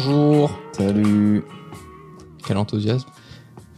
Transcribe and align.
Bonjour. 0.00 0.56
Salut. 0.70 1.42
Quel 2.46 2.56
enthousiasme. 2.56 3.08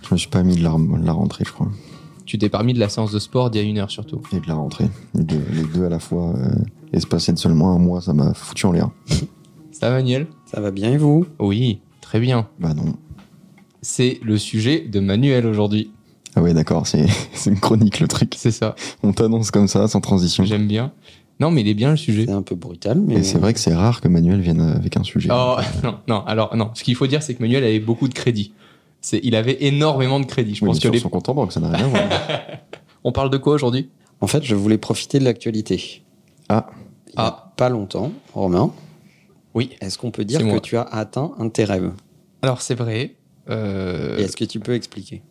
Je 0.03 0.13
me 0.13 0.19
suis 0.19 0.29
pas 0.29 0.43
mis 0.43 0.55
de 0.55 0.63
la, 0.63 0.69
de 0.69 1.07
la 1.07 1.15
rentrée, 1.15 1.45
je 1.47 1.51
crois. 1.51 1.71
Tu 2.27 2.37
t'es 2.37 2.51
parmi 2.51 2.75
de 2.75 2.79
la 2.79 2.91
séance 2.91 3.11
de 3.11 3.19
sport 3.19 3.49
d'il 3.49 3.63
y 3.63 3.65
a 3.65 3.67
une 3.67 3.79
heure 3.79 3.91
surtout. 3.91 4.21
Et 4.31 4.39
de 4.39 4.47
la 4.47 4.53
rentrée. 4.53 4.91
Les 5.15 5.25
deux, 5.25 5.41
les 5.51 5.63
deux 5.63 5.87
à 5.87 5.89
la 5.89 5.99
fois. 5.99 6.35
Euh, 6.37 6.57
espacés 6.93 7.33
de 7.33 7.39
seulement 7.39 7.73
un 7.75 7.79
mois, 7.79 8.03
ça 8.03 8.13
m'a 8.13 8.35
foutu 8.35 8.67
en 8.67 8.73
l'air. 8.73 8.91
Ça 9.73 9.89
va, 9.89 9.97
Manuel 9.97 10.27
Ça 10.45 10.61
va 10.61 10.71
bien 10.71 10.93
et 10.93 10.99
vous? 10.99 11.25
Oui, 11.39 11.81
très 12.03 12.21
bien. 12.21 12.49
Bah 12.59 12.75
non. 12.75 12.97
C'est 13.81 14.21
le 14.23 14.37
sujet 14.37 14.81
de 14.81 15.01
Manuel 15.01 15.47
aujourd'hui. 15.47 15.91
Ah 16.37 16.43
ouais, 16.43 16.53
d'accord, 16.53 16.87
c'est 16.87 17.07
c'est 17.33 17.49
une 17.49 17.61
chronique 17.61 17.99
le 17.99 18.09
truc. 18.09 18.35
C'est 18.37 18.51
ça. 18.51 18.75
On 19.03 19.15
t'annonce 19.15 19.51
comme 19.51 19.69
ça, 19.69 19.89
sans 19.89 20.03
transition. 20.03 20.45
J'aime 20.45 20.69
bien. 20.69 20.93
Non, 21.41 21.51
mais 21.51 21.63
il 21.63 21.69
est 21.69 21.75
bien 21.75 21.91
le 21.91 21.97
sujet. 21.97 22.27
C'est 22.27 22.33
un 22.33 22.43
peu 22.43 22.55
brutal, 22.55 23.01
mais. 23.01 23.15
Et 23.17 23.23
c'est 23.23 23.39
vrai 23.39 23.55
que 23.55 23.61
c'est 23.61 23.75
rare 23.75 24.01
que 24.01 24.09
Manuel 24.09 24.41
vienne 24.41 24.61
avec 24.61 24.97
un 24.97 25.03
sujet. 25.05 25.31
Oh, 25.33 25.57
non, 25.83 25.99
non, 26.07 26.23
alors, 26.27 26.55
non. 26.57 26.71
Ce 26.75 26.85
qu'il 26.85 26.95
faut 26.95 27.07
dire, 27.07 27.23
c'est 27.23 27.35
que 27.35 27.43
Manuel 27.43 27.65
avait 27.65 27.81
beaucoup 27.81 28.09
de 28.09 28.15
crédit. 28.15 28.53
C'est, 29.01 29.21
il 29.23 29.35
avait 29.35 29.57
énormément 29.65 30.21
de 30.21 30.27
crédit. 30.27 30.55
Je 30.55 30.63
Oui, 30.65 30.71
pense 30.71 30.81
que 30.81 30.89
les... 30.89 30.99
son 30.99 31.09
compte 31.09 31.29
en 31.31 31.35
banque, 31.35 31.53
ça 31.53 31.61
n'a 31.61 31.71
rien 31.71 31.87
à 31.87 31.89
voir. 31.89 32.05
On 33.05 33.13
parle 33.13 33.31
de 33.31 33.39
quoi 33.39 33.55
aujourd'hui? 33.55 33.89
En 34.21 34.27
fait, 34.27 34.43
je 34.45 34.55
voulais 34.55 34.77
profiter 34.77 35.19
de 35.19 35.25
l'actualité. 35.25 36.03
Ah, 36.51 36.67
Il 37.09 37.15
y 37.15 37.19
a 37.19 37.25
Ah. 37.27 37.53
pas 37.57 37.71
longtemps, 37.71 38.13
Romain, 38.35 38.71
Oui. 39.55 39.71
est-ce 39.81 39.97
qu'on 39.97 40.11
peut 40.11 40.27
dire 40.27 40.41
que 40.41 40.59
tu 40.59 40.77
as 40.77 40.83
atteint 40.83 41.33
un 41.39 41.47
de 41.47 41.51
tes 41.51 41.65
rêves? 41.65 41.91
Alors, 42.43 42.61
c'est 42.61 42.75
vrai. 42.75 43.15
euh, 43.49 44.19
Et 44.19 44.23
est-ce 44.25 44.37
que 44.37 44.45
tu 44.45 44.61
peux 44.61 44.75
expliquer? 44.75 45.23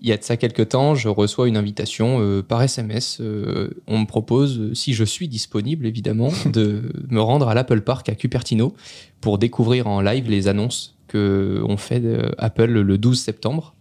Il 0.00 0.08
y 0.08 0.12
a 0.12 0.16
de 0.16 0.22
ça 0.22 0.36
quelques 0.36 0.70
temps, 0.70 0.94
je 0.94 1.08
reçois 1.08 1.48
une 1.48 1.56
invitation 1.56 2.18
euh, 2.20 2.42
par 2.42 2.62
SMS. 2.62 3.18
euh, 3.20 3.70
on 3.86 3.98
me 4.00 4.06
propose, 4.06 4.58
euh, 4.58 4.74
si 4.74 4.92
je 4.94 5.04
suis 5.04 5.28
disponible 5.28 5.86
évidemment, 5.86 6.32
de 6.52 6.92
me 7.08 7.20
rendre 7.20 7.48
à 7.48 7.54
l'Apple 7.54 7.80
Park 7.80 8.08
à 8.08 8.14
Cupertino 8.14 8.74
pour 9.20 9.38
découvrir 9.38 9.86
en 9.86 10.00
live 10.00 10.30
les 10.30 10.48
annonces 10.48 10.96
que 11.08 11.62
on 11.66 11.76
fait 11.76 12.02
Apple 12.36 12.70
le 12.70 12.98
12 12.98 13.18
septembre. 13.18 13.74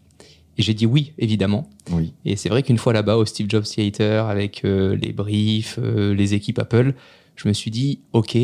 Et 0.58 0.64
j'ai 0.64 0.74
dit 0.74 0.86
oui, 0.86 1.14
évidemment. 1.20 1.70
oui. 1.92 2.14
Et 2.26 2.36
c'est 2.36 2.50
vrai 2.50 2.64
qu'une 2.64 2.78
fois 2.80 2.94
là-bas 2.94 3.18
au 3.18 3.26
Steve 3.26 3.48
Jobs 3.50 3.64
Theater 3.66 4.26
avec 4.28 4.66
euh, 4.66 4.96
les 4.96 5.14
briefs, 5.14 5.78
les 5.78 6.34
équipes 6.34 6.58
Apple, 6.60 6.94
je 7.36 7.48
me 7.48 7.54
suis 7.54 7.70
dit 7.70 8.00
ok. 8.14 8.38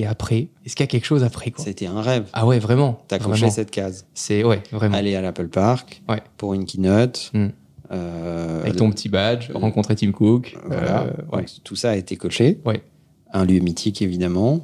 Et 0.00 0.06
après, 0.06 0.48
est-ce 0.64 0.74
qu'il 0.74 0.82
y 0.84 0.88
a 0.88 0.90
quelque 0.90 1.04
chose 1.04 1.22
après 1.24 1.50
quoi? 1.50 1.62
C'était 1.62 1.84
un 1.86 2.00
rêve. 2.00 2.24
Ah 2.32 2.46
ouais, 2.46 2.58
vraiment. 2.58 3.02
T'as 3.06 3.18
coché 3.18 3.50
cette 3.50 3.70
case. 3.70 4.06
C'est 4.14 4.42
ouais, 4.44 4.62
vraiment. 4.72 4.96
Aller 4.96 5.14
à 5.14 5.20
l'Apple 5.20 5.48
Park 5.48 6.00
Ouais. 6.08 6.22
pour 6.38 6.54
une 6.54 6.64
keynote. 6.64 7.30
Hmm. 7.34 7.48
euh, 7.92 8.62
Avec 8.62 8.76
ton 8.76 8.90
petit 8.90 9.10
badge, 9.10 9.50
rencontrer 9.52 9.96
Tim 9.96 10.12
Cook. 10.12 10.56
Voilà. 10.64 11.02
euh, 11.02 11.36
ouais. 11.36 11.44
Tout 11.64 11.76
ça 11.76 11.90
a 11.90 11.96
été 11.96 12.16
coché. 12.16 12.60
Ouais. 12.64 12.82
Un 13.34 13.44
lieu 13.44 13.58
mythique, 13.60 14.00
évidemment. 14.00 14.60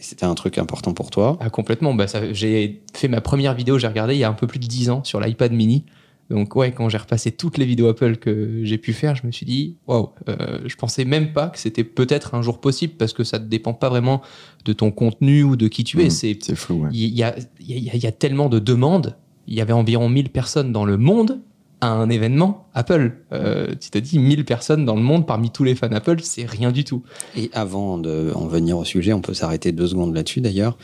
C'était 0.00 0.24
un 0.24 0.34
truc 0.34 0.56
important 0.56 0.94
pour 0.94 1.10
toi. 1.10 1.36
Ah, 1.40 1.50
complètement. 1.50 1.92
Bah, 1.92 2.06
j'ai 2.32 2.80
fait 2.94 3.08
ma 3.08 3.20
première 3.20 3.52
vidéo, 3.52 3.78
j'ai 3.78 3.88
regardé 3.88 4.14
il 4.14 4.18
y 4.20 4.24
a 4.24 4.28
un 4.30 4.32
peu 4.32 4.46
plus 4.46 4.58
de 4.60 4.66
10 4.66 4.88
ans 4.88 5.04
sur 5.04 5.20
l'iPad 5.20 5.52
mini. 5.52 5.84
Donc, 6.30 6.54
ouais, 6.56 6.72
quand 6.72 6.88
j'ai 6.88 6.98
repassé 6.98 7.32
toutes 7.32 7.56
les 7.56 7.64
vidéos 7.64 7.88
Apple 7.88 8.16
que 8.16 8.60
j'ai 8.62 8.76
pu 8.76 8.92
faire, 8.92 9.14
je 9.14 9.26
me 9.26 9.32
suis 9.32 9.46
dit, 9.46 9.76
waouh, 9.86 10.10
euh, 10.28 10.58
je 10.66 10.76
pensais 10.76 11.04
même 11.04 11.32
pas 11.32 11.48
que 11.48 11.58
c'était 11.58 11.84
peut-être 11.84 12.34
un 12.34 12.42
jour 12.42 12.60
possible 12.60 12.94
parce 12.98 13.12
que 13.12 13.24
ça 13.24 13.38
ne 13.38 13.46
dépend 13.46 13.72
pas 13.72 13.88
vraiment 13.88 14.20
de 14.64 14.72
ton 14.72 14.90
contenu 14.90 15.42
ou 15.42 15.56
de 15.56 15.68
qui 15.68 15.84
tu 15.84 16.00
es. 16.00 16.04
Mhm. 16.04 16.10
C'est, 16.10 16.54
flou, 16.54 16.82
ouais. 16.82 16.90
il 16.92 17.14
y 17.14 17.22
a, 17.22 17.34
il 17.60 17.78
y, 17.78 17.90
a, 17.90 17.96
y 17.96 18.06
a 18.06 18.12
tellement 18.12 18.48
de 18.48 18.58
demandes. 18.58 19.16
Il 19.46 19.54
y 19.54 19.62
avait 19.62 19.72
environ 19.72 20.10
1000 20.10 20.28
personnes 20.28 20.72
dans 20.72 20.84
le 20.84 20.98
monde 20.98 21.40
à 21.80 21.88
un 21.88 22.10
événement 22.10 22.66
Apple. 22.74 23.12
Euh, 23.32 23.74
tu 23.80 23.90
t'as 23.90 24.00
dit 24.00 24.18
1000 24.18 24.44
personnes 24.44 24.84
dans 24.84 24.96
le 24.96 25.02
monde 25.02 25.26
parmi 25.26 25.50
tous 25.50 25.64
les 25.64 25.74
fans 25.74 25.90
Apple, 25.92 26.18
c'est 26.22 26.44
rien 26.44 26.72
du 26.72 26.84
tout. 26.84 27.02
Et 27.36 27.50
avant 27.52 27.98
de 27.98 28.32
en 28.34 28.46
venir 28.46 28.78
au 28.78 28.84
sujet, 28.84 29.12
on 29.12 29.20
peut 29.20 29.34
s'arrêter 29.34 29.72
deux 29.72 29.86
secondes 29.86 30.14
là-dessus 30.14 30.40
d'ailleurs, 30.40 30.76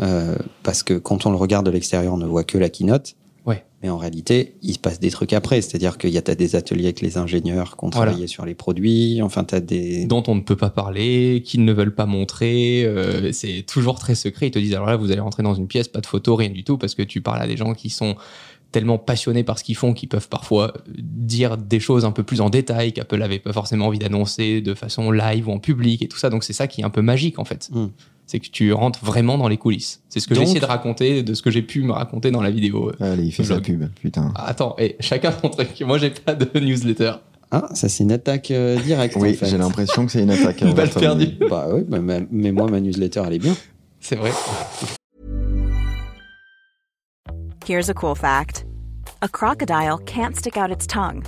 euh, 0.00 0.36
parce 0.62 0.82
que 0.82 0.94
quand 0.94 1.26
on 1.26 1.30
le 1.30 1.36
regarde 1.36 1.66
de 1.66 1.70
l'extérieur, 1.70 2.14
on 2.14 2.18
ne 2.18 2.26
voit 2.26 2.44
que 2.44 2.58
la 2.58 2.68
keynote. 2.68 3.16
Mais 3.82 3.88
en 3.88 3.96
réalité, 3.96 4.56
il 4.62 4.74
se 4.74 4.78
passe 4.78 5.00
des 5.00 5.10
trucs 5.10 5.32
après, 5.32 5.62
c'est-à-dire 5.62 5.96
qu'il 5.96 6.10
y 6.10 6.18
a 6.18 6.20
des 6.20 6.54
ateliers 6.56 6.84
avec 6.84 7.00
les 7.00 7.16
ingénieurs 7.16 7.78
qui 7.78 7.84
ont 7.84 7.88
Voilà. 7.90 8.10
travaillé 8.10 8.26
sur 8.26 8.44
les 8.44 8.54
produits. 8.54 9.22
Enfin, 9.22 9.42
t'as 9.44 9.60
des. 9.60 10.04
dont 10.04 10.22
on 10.26 10.34
ne 10.34 10.42
peut 10.42 10.56
pas 10.56 10.68
parler, 10.70 11.42
qu'ils 11.44 11.64
ne 11.64 11.72
veulent 11.72 11.94
pas 11.94 12.04
montrer. 12.06 12.84
euh, 12.84 13.32
c'est 13.32 13.62
toujours 13.66 13.98
très 13.98 14.14
secret. 14.14 14.48
Ils 14.48 14.50
te 14.50 14.58
disent 14.58 14.74
alors 14.74 14.86
là, 14.86 14.96
vous 14.96 15.10
allez 15.12 15.20
rentrer 15.20 15.42
dans 15.42 15.54
une 15.54 15.66
pièce, 15.66 15.88
pas 15.88 16.00
de 16.02 16.06
photos, 16.06 16.36
rien 16.38 16.50
du 16.50 16.62
tout, 16.62 16.76
parce 16.76 16.94
que 16.94 17.02
tu 17.02 17.22
parles 17.22 17.40
à 17.40 17.46
des 17.46 17.56
gens 17.56 17.72
qui 17.72 17.88
sont 17.88 18.16
tellement 18.70 18.98
passionnés 18.98 19.42
par 19.42 19.58
ce 19.58 19.64
qu'ils 19.64 19.74
font 19.76 19.94
qu'ils 19.94 20.08
peuvent 20.08 20.28
parfois 20.28 20.74
dire 20.96 21.56
des 21.56 21.80
choses 21.80 22.04
un 22.04 22.12
peu 22.12 22.22
plus 22.22 22.40
en 22.40 22.50
détail 22.50 22.92
qu'Apple 22.92 23.18
n'avait 23.18 23.40
pas 23.40 23.52
forcément 23.52 23.86
envie 23.86 23.98
d'annoncer 23.98 24.60
de 24.60 24.74
façon 24.74 25.10
live 25.10 25.48
ou 25.48 25.52
en 25.52 25.58
public 25.58 26.02
et 26.02 26.06
tout 26.08 26.18
ça. 26.18 26.30
Donc 26.30 26.44
c'est 26.44 26.52
ça 26.52 26.68
qui 26.68 26.82
est 26.82 26.84
un 26.84 26.90
peu 26.90 27.02
magique 27.02 27.38
en 27.40 27.44
fait. 27.44 27.68
Hmm. 27.72 27.86
C'est 28.30 28.38
que 28.38 28.46
tu 28.46 28.72
rentres 28.72 29.04
vraiment 29.04 29.36
dans 29.38 29.48
les 29.48 29.56
coulisses. 29.56 30.04
C'est 30.08 30.20
ce 30.20 30.28
que 30.28 30.36
j'ai 30.36 30.42
essayé 30.42 30.60
de 30.60 30.64
raconter, 30.64 31.24
de 31.24 31.34
ce 31.34 31.42
que 31.42 31.50
j'ai 31.50 31.62
pu 31.62 31.82
me 31.82 31.90
raconter 31.90 32.30
dans 32.30 32.42
la 32.42 32.52
vidéo. 32.52 32.92
Allez, 33.00 33.24
il 33.24 33.32
fait 33.32 33.42
sa 33.42 33.60
pub, 33.60 33.88
putain. 34.00 34.32
Ah, 34.36 34.46
Attends, 34.46 34.76
et 34.78 34.94
chacun 35.00 35.32
son 35.42 35.48
truc. 35.48 35.80
Moi, 35.80 35.98
j'ai 35.98 36.10
pas 36.10 36.36
de 36.36 36.60
newsletter. 36.60 37.14
Ah, 37.50 37.66
ça 37.74 37.88
c'est 37.88 38.04
une 38.04 38.12
attaque 38.12 38.52
euh, 38.52 38.80
directe. 38.82 39.16
Oui, 39.18 39.30
en 39.30 39.34
fait. 39.34 39.46
j'ai 39.46 39.58
l'impression 39.58 40.06
que 40.06 40.12
c'est 40.12 40.22
une 40.22 40.30
attaque. 40.30 40.60
Une 40.60 40.68
envers 40.68 40.86
balle 40.86 41.02
perdue. 41.02 41.38
Bah 41.50 41.66
oui, 41.72 41.80
bah, 41.88 41.98
mais, 41.98 42.24
mais 42.30 42.52
moi 42.52 42.70
ma 42.70 42.78
newsletter 42.78 43.24
elle 43.26 43.32
est 43.32 43.38
bien. 43.40 43.56
C'est 43.98 44.14
vrai. 44.14 44.30
Here's 47.66 47.90
a 47.90 47.94
cool 47.94 48.14
fact 48.14 48.64
a 49.22 49.28
crocodile 49.28 49.98
can't 50.06 50.36
stick 50.36 50.56
out 50.56 50.70
its 50.70 50.86
tongue. 50.86 51.24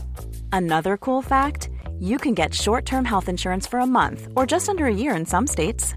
Another 0.53 0.97
cool 0.97 1.21
fact 1.21 1.69
you 1.99 2.17
can 2.19 2.34
get 2.34 2.55
short 2.55 2.87
term 2.87 3.05
health 3.05 3.29
insurance 3.29 3.67
for 3.67 3.81
a 3.81 3.87
month 3.87 4.29
or 4.37 4.47
just 4.47 4.69
under 4.69 4.87
a 4.87 4.95
year 4.95 5.17
in 5.17 5.27
some 5.27 5.49
states. 5.49 5.97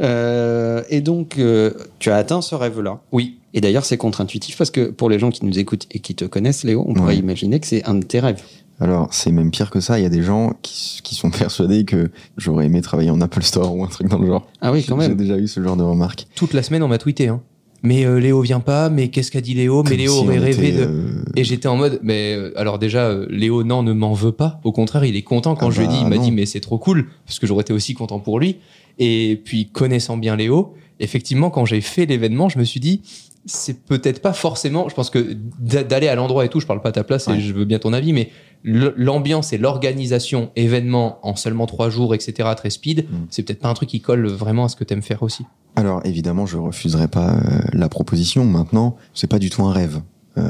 Euh, 0.00 0.82
et 0.90 1.00
donc, 1.00 1.38
euh, 1.38 1.72
tu 1.98 2.10
as 2.10 2.16
atteint 2.16 2.42
ce 2.42 2.54
rêve-là. 2.54 3.00
Oui. 3.12 3.38
Et 3.54 3.60
d'ailleurs, 3.60 3.84
c'est 3.84 3.96
contre-intuitif 3.96 4.58
parce 4.58 4.70
que 4.70 4.86
pour 4.90 5.08
les 5.08 5.18
gens 5.18 5.30
qui 5.30 5.44
nous 5.46 5.58
écoutent 5.58 5.86
et 5.90 6.00
qui 6.00 6.14
te 6.14 6.24
connaissent, 6.24 6.64
Léo, 6.64 6.84
on 6.86 6.94
pourrait 6.94 7.14
Ouais. 7.14 7.18
imaginer 7.18 7.58
que 7.60 7.66
c'est 7.66 7.84
un 7.84 7.94
de 7.94 8.04
tes 8.04 8.20
rêves. 8.20 8.42
Alors, 8.78 9.08
c'est 9.10 9.32
même 9.32 9.50
pire 9.50 9.70
que 9.70 9.80
ça. 9.80 9.98
Il 9.98 10.02
y 10.02 10.06
a 10.06 10.10
des 10.10 10.22
gens 10.22 10.52
qui, 10.60 11.00
qui 11.02 11.14
sont 11.14 11.30
persuadés 11.30 11.84
que 11.86 12.10
j'aurais 12.36 12.66
aimé 12.66 12.82
travailler 12.82 13.10
en 13.10 13.20
Apple 13.22 13.42
Store 13.42 13.74
ou 13.74 13.82
un 13.84 13.88
truc 13.88 14.08
dans 14.08 14.18
le 14.18 14.26
genre. 14.26 14.46
Ah 14.60 14.72
oui, 14.72 14.84
quand 14.86 15.00
J'ai 15.00 15.08
même. 15.08 15.16
déjà 15.16 15.38
eu 15.38 15.48
ce 15.48 15.62
genre 15.62 15.76
de 15.76 15.82
remarques. 15.82 16.26
toute 16.34 16.52
la 16.52 16.62
semaine, 16.62 16.82
on 16.82 16.88
m'a 16.88 16.98
tweeté. 16.98 17.28
Hein. 17.28 17.40
Mais 17.82 18.04
euh, 18.04 18.18
Léo 18.18 18.40
vient 18.40 18.60
pas, 18.60 18.88
mais 18.90 19.08
qu'est-ce 19.08 19.30
qu'a 19.30 19.40
dit 19.40 19.54
Léo? 19.54 19.82
Mais 19.84 19.90
Comme 19.90 19.98
Léo 19.98 20.12
si 20.12 20.18
aurait 20.18 20.38
rêvé 20.38 20.72
de. 20.72 20.80
euh, 20.82 21.22
Et 21.36 21.44
j'étais 21.44 21.68
en 21.68 21.76
mode, 21.76 22.00
mais 22.02 22.34
euh, 22.34 22.52
alors 22.56 22.78
déjà, 22.78 23.14
Léo, 23.30 23.62
non, 23.64 23.82
ne 23.82 23.92
m'en 23.92 24.12
veut 24.12 24.32
pas. 24.32 24.60
Au 24.64 24.72
contraire, 24.72 25.04
il 25.04 25.14
est 25.16 25.22
content 25.22 25.54
quand 25.54 25.68
Ah 25.68 25.70
je 25.70 25.80
lui 25.80 25.86
ai 25.86 25.88
dit, 25.88 26.00
bah 26.02 26.08
il 26.12 26.18
m'a 26.18 26.18
dit, 26.18 26.32
mais 26.32 26.44
c'est 26.46 26.60
trop 26.60 26.78
cool, 26.78 27.06
parce 27.26 27.38
que 27.38 27.46
j'aurais 27.46 27.60
été 27.62 27.72
aussi 27.72 27.94
content 27.94 28.18
pour 28.18 28.40
lui. 28.40 28.56
Et 28.98 29.40
puis, 29.44 29.68
connaissant 29.70 30.16
bien 30.16 30.36
Léo, 30.36 30.74
effectivement, 31.00 31.50
quand 31.50 31.64
j'ai 31.64 31.80
fait 31.80 32.06
l'événement, 32.06 32.48
je 32.48 32.58
me 32.58 32.64
suis 32.64 32.80
dit, 32.80 33.02
c'est 33.44 33.84
peut-être 33.84 34.20
pas 34.22 34.32
forcément. 34.32 34.88
Je 34.88 34.94
pense 34.94 35.10
que 35.10 35.36
d'a- 35.60 35.84
d'aller 35.84 36.08
à 36.08 36.14
l'endroit 36.14 36.44
et 36.44 36.48
tout, 36.48 36.58
je 36.60 36.66
parle 36.66 36.80
pas 36.80 36.88
à 36.88 36.92
ta 36.92 37.04
place 37.04 37.28
et 37.28 37.38
je 37.40 37.52
veux 37.52 37.64
bien 37.64 37.78
ton 37.78 37.92
avis, 37.92 38.12
mais 38.12 38.30
l'ambiance 38.64 39.52
et 39.52 39.58
l'organisation, 39.58 40.50
événement 40.56 41.18
en 41.22 41.36
seulement 41.36 41.66
trois 41.66 41.88
jours, 41.90 42.14
etc., 42.14 42.48
très 42.56 42.70
speed, 42.70 43.04
Mm. 43.08 43.14
c'est 43.30 43.42
peut-être 43.44 43.60
pas 43.60 43.68
un 43.68 43.74
truc 43.74 43.88
qui 43.90 44.00
colle 44.00 44.26
vraiment 44.26 44.64
à 44.64 44.68
ce 44.68 44.74
que 44.76 44.82
t'aimes 44.84 45.02
faire 45.02 45.22
aussi. 45.22 45.44
Alors 45.76 46.00
évidemment, 46.04 46.46
je 46.46 46.56
refuserai 46.56 47.06
pas 47.06 47.34
euh, 47.34 47.40
la 47.72 47.88
proposition. 47.88 48.44
Maintenant, 48.44 48.96
c'est 49.14 49.28
pas 49.28 49.38
du 49.38 49.50
tout 49.50 49.62
un 49.64 49.72
rêve. 49.72 50.00
Euh, 50.38 50.44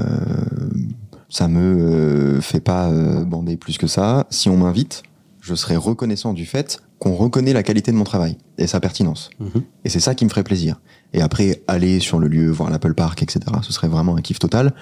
ça 1.28 1.48
me 1.48 1.60
euh, 1.60 2.40
fait 2.40 2.60
pas 2.60 2.90
bander 3.24 3.56
plus 3.56 3.76
que 3.76 3.86
ça. 3.88 4.26
Si 4.30 4.48
on 4.48 4.56
m'invite, 4.56 5.02
je 5.46 5.54
serai 5.54 5.76
reconnaissant 5.76 6.32
du 6.32 6.44
fait 6.44 6.80
qu'on 6.98 7.14
reconnaît 7.14 7.52
la 7.52 7.62
qualité 7.62 7.92
de 7.92 7.96
mon 7.96 8.02
travail 8.04 8.36
et 8.58 8.66
sa 8.66 8.80
pertinence. 8.80 9.30
Mhm. 9.38 9.62
Et 9.84 9.88
c'est 9.88 10.00
ça 10.00 10.14
qui 10.16 10.24
me 10.24 10.30
ferait 10.30 10.42
plaisir. 10.42 10.80
Et 11.12 11.20
après, 11.22 11.62
aller 11.68 12.00
sur 12.00 12.18
le 12.18 12.26
lieu, 12.26 12.50
voir 12.50 12.68
l'Apple 12.68 12.94
Park, 12.94 13.22
etc., 13.22 13.40
ce 13.62 13.72
serait 13.72 13.86
vraiment 13.88 14.16
un 14.16 14.22
kiff 14.22 14.40
total. 14.40 14.74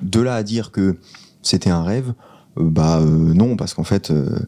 De 0.00 0.20
là 0.20 0.36
à 0.36 0.42
dire 0.44 0.70
que 0.70 0.96
c'était 1.42 1.70
un 1.70 1.82
rêve, 1.82 2.14
euh, 2.58 2.68
bah 2.70 3.00
euh, 3.00 3.34
non, 3.34 3.56
parce 3.56 3.74
qu'en 3.74 3.82
fait, 3.84 4.10
euh, 4.12 4.38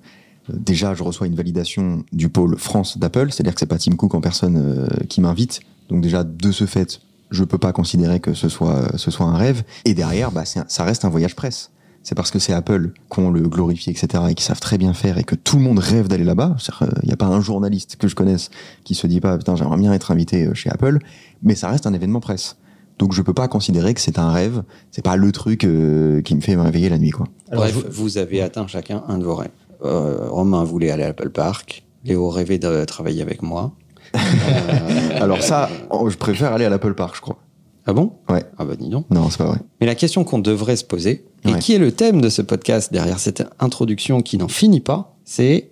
déjà, 0.48 0.94
je 0.94 1.02
reçois 1.02 1.26
une 1.26 1.34
validation 1.34 2.04
du 2.12 2.28
pôle 2.28 2.56
France 2.56 2.98
d'Apple, 2.98 3.32
c'est-à-dire 3.32 3.54
que 3.54 3.60
c'est 3.60 3.66
pas 3.66 3.78
Tim 3.78 3.96
Cook 3.96 4.14
en 4.14 4.20
personne 4.20 4.88
qui 5.08 5.20
m'invite. 5.20 5.60
Donc 5.88 6.02
déjà, 6.02 6.22
de 6.22 6.52
ce 6.52 6.66
fait, 6.66 7.00
je 7.30 7.42
peux 7.42 7.58
pas 7.58 7.72
considérer 7.72 8.20
que 8.20 8.32
ce 8.32 8.48
soit, 8.48 8.96
ce 8.96 9.10
soit 9.10 9.26
un 9.26 9.36
rêve. 9.36 9.64
Et 9.84 9.94
derrière, 9.94 10.30
bah, 10.30 10.44
un- 10.56 10.64
ça 10.68 10.84
reste 10.84 11.04
un 11.04 11.08
voyage 11.08 11.34
presse. 11.34 11.70
C'est 12.04 12.14
parce 12.14 12.30
que 12.30 12.38
c'est 12.38 12.52
Apple 12.52 12.92
qu'on 13.08 13.30
le 13.30 13.40
glorifie, 13.48 13.90
etc., 13.90 14.22
et 14.30 14.34
qui 14.34 14.44
savent 14.44 14.60
très 14.60 14.78
bien 14.78 14.92
faire, 14.92 15.16
et 15.18 15.24
que 15.24 15.34
tout 15.34 15.56
le 15.56 15.62
monde 15.62 15.78
rêve 15.80 16.06
d'aller 16.06 16.22
là-bas. 16.24 16.54
Il 17.02 17.06
n'y 17.06 17.12
a 17.12 17.16
pas 17.16 17.26
un 17.26 17.40
journaliste 17.40 17.96
que 17.96 18.06
je 18.08 18.14
connaisse 18.14 18.50
qui 18.84 18.94
se 18.94 19.06
dit 19.06 19.20
pas, 19.20 19.36
putain, 19.38 19.56
j'aimerais 19.56 19.78
bien 19.78 19.92
être 19.92 20.10
invité 20.12 20.46
euh, 20.46 20.54
chez 20.54 20.70
Apple, 20.70 20.98
mais 21.42 21.54
ça 21.54 21.68
reste 21.70 21.86
un 21.86 21.94
événement 21.94 22.20
presse. 22.20 22.56
Donc 22.98 23.12
je 23.14 23.22
peux 23.22 23.32
pas 23.34 23.48
considérer 23.48 23.92
que 23.94 24.00
c'est 24.00 24.18
un 24.20 24.30
rêve, 24.30 24.62
c'est 24.92 25.02
pas 25.02 25.16
le 25.16 25.32
truc 25.32 25.64
euh, 25.64 26.20
qui 26.22 26.36
me 26.36 26.40
fait 26.42 26.54
me 26.54 26.62
réveiller 26.62 26.90
la 26.90 26.98
nuit, 26.98 27.10
quoi. 27.10 27.26
Alors, 27.50 27.64
Bref, 27.64 27.78
je- 27.86 27.90
vous 27.90 28.18
avez 28.18 28.40
atteint 28.42 28.66
chacun 28.68 29.02
un 29.08 29.18
de 29.18 29.24
vos 29.24 29.34
rêves. 29.34 29.50
euh, 29.84 30.28
Romain 30.30 30.62
voulait 30.62 30.90
aller 30.90 31.02
à 31.02 31.08
l'Apple 31.08 31.30
Park, 31.30 31.84
Léo 32.04 32.28
rêvait 32.28 32.58
de 32.58 32.84
travailler 32.84 33.22
avec 33.22 33.40
moi. 33.42 33.72
Euh, 34.14 35.20
Alors 35.22 35.42
ça, 35.42 35.68
oh, 35.90 36.08
je 36.10 36.16
préfère 36.16 36.52
aller 36.52 36.64
à 36.64 36.68
l'Apple 36.68 36.94
Park, 36.94 37.16
je 37.16 37.20
crois. 37.20 37.38
Ah 37.86 37.92
bon? 37.92 38.12
Ouais. 38.28 38.44
Ah 38.58 38.64
bah 38.64 38.76
dis 38.76 38.88
donc. 38.88 39.06
Non, 39.10 39.28
c'est 39.30 39.38
pas 39.38 39.44
vrai. 39.46 39.58
Mais 39.80 39.86
la 39.86 39.94
question 39.94 40.24
qu'on 40.24 40.38
devrait 40.38 40.76
se 40.76 40.84
poser, 40.84 41.24
et 41.44 41.52
Ouais. 41.52 41.58
qui 41.58 41.74
est 41.74 41.78
le 41.78 41.92
thème 41.92 42.20
de 42.20 42.28
ce 42.30 42.40
podcast 42.42 42.92
derrière 42.92 43.18
cette 43.18 43.44
introduction 43.60 44.22
qui 44.22 44.38
n'en 44.38 44.48
finit 44.48 44.80
pas, 44.80 45.14
c'est 45.24 45.70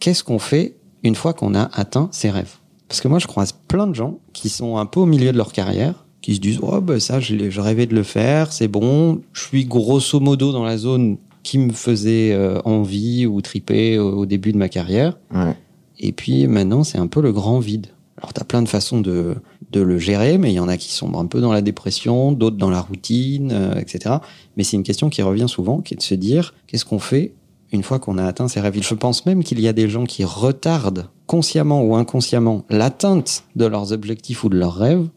qu'est-ce 0.00 0.24
qu'on 0.24 0.38
fait 0.38 0.76
une 1.02 1.14
fois 1.14 1.34
qu'on 1.34 1.54
a 1.54 1.68
atteint 1.74 2.08
ses 2.12 2.30
rêves? 2.30 2.54
Parce 2.88 3.00
que 3.00 3.08
moi, 3.08 3.18
je 3.18 3.26
croise 3.26 3.52
plein 3.52 3.86
de 3.86 3.94
gens 3.94 4.18
qui 4.32 4.48
sont 4.48 4.76
un 4.78 4.86
peu 4.86 5.00
au 5.00 5.06
milieu 5.06 5.32
de 5.32 5.36
leur 5.36 5.52
carrière, 5.52 6.04
qui 6.22 6.34
se 6.36 6.40
disent 6.40 6.58
Oh, 6.62 6.80
bah 6.80 7.00
ça, 7.00 7.20
je, 7.20 7.34
l'ai- 7.34 7.50
je 7.50 7.60
rêvais 7.60 7.86
de 7.86 7.94
le 7.94 8.02
faire, 8.02 8.52
c'est 8.52 8.68
bon, 8.68 9.20
je 9.32 9.42
suis 9.42 9.64
grosso 9.66 10.20
modo 10.20 10.52
dans 10.52 10.64
la 10.64 10.78
zone 10.78 11.18
qui 11.42 11.58
me 11.58 11.72
faisait 11.72 12.32
euh, 12.32 12.60
envie 12.64 13.26
ou 13.26 13.40
triper 13.42 13.98
au, 13.98 14.18
au 14.20 14.26
début 14.26 14.52
de 14.52 14.58
ma 14.58 14.68
carrière. 14.68 15.18
Ouais. 15.34 15.56
Et 15.98 16.12
puis 16.12 16.46
maintenant, 16.46 16.84
c'est 16.84 16.98
un 16.98 17.06
peu 17.08 17.20
le 17.20 17.32
grand 17.32 17.58
vide. 17.58 17.88
Alors, 18.22 18.32
tu 18.32 18.40
as 18.40 18.44
plein 18.44 18.62
de 18.62 18.68
façons 18.68 19.00
de, 19.00 19.34
de 19.72 19.80
le 19.80 19.98
gérer, 19.98 20.38
mais 20.38 20.52
il 20.52 20.54
y 20.54 20.60
en 20.60 20.68
a 20.68 20.76
qui 20.76 20.92
sombrent 20.92 21.18
un 21.18 21.26
peu 21.26 21.40
dans 21.40 21.52
la 21.52 21.60
dépression, 21.60 22.30
d'autres 22.30 22.56
dans 22.56 22.70
la 22.70 22.80
routine, 22.80 23.50
euh, 23.52 23.74
etc. 23.74 24.16
Mais 24.56 24.62
c'est 24.62 24.76
une 24.76 24.84
question 24.84 25.10
qui 25.10 25.22
revient 25.22 25.48
souvent, 25.48 25.80
qui 25.80 25.94
est 25.94 25.96
de 25.96 26.02
se 26.02 26.14
dire 26.14 26.54
qu'est-ce 26.68 26.84
qu'on 26.84 27.00
fait 27.00 27.34
une 27.72 27.82
fois 27.82 27.98
qu'on 27.98 28.18
a 28.18 28.24
atteint 28.24 28.46
ses 28.46 28.60
rêves? 28.60 28.78
Je 28.80 28.94
pense 28.94 29.26
même 29.26 29.42
qu'il 29.42 29.58
y 29.60 29.66
a 29.66 29.72
des 29.72 29.88
gens 29.88 30.04
qui 30.04 30.24
retardent, 30.24 31.08
consciemment 31.26 31.82
ou 31.82 31.96
inconsciemment, 31.96 32.64
l'atteinte 32.70 33.44
de 33.56 33.64
leurs 33.64 33.92
objectifs 33.92 34.44
ou 34.44 34.48
de 34.48 34.56
leurs 34.58 34.74
rêves 34.76 35.08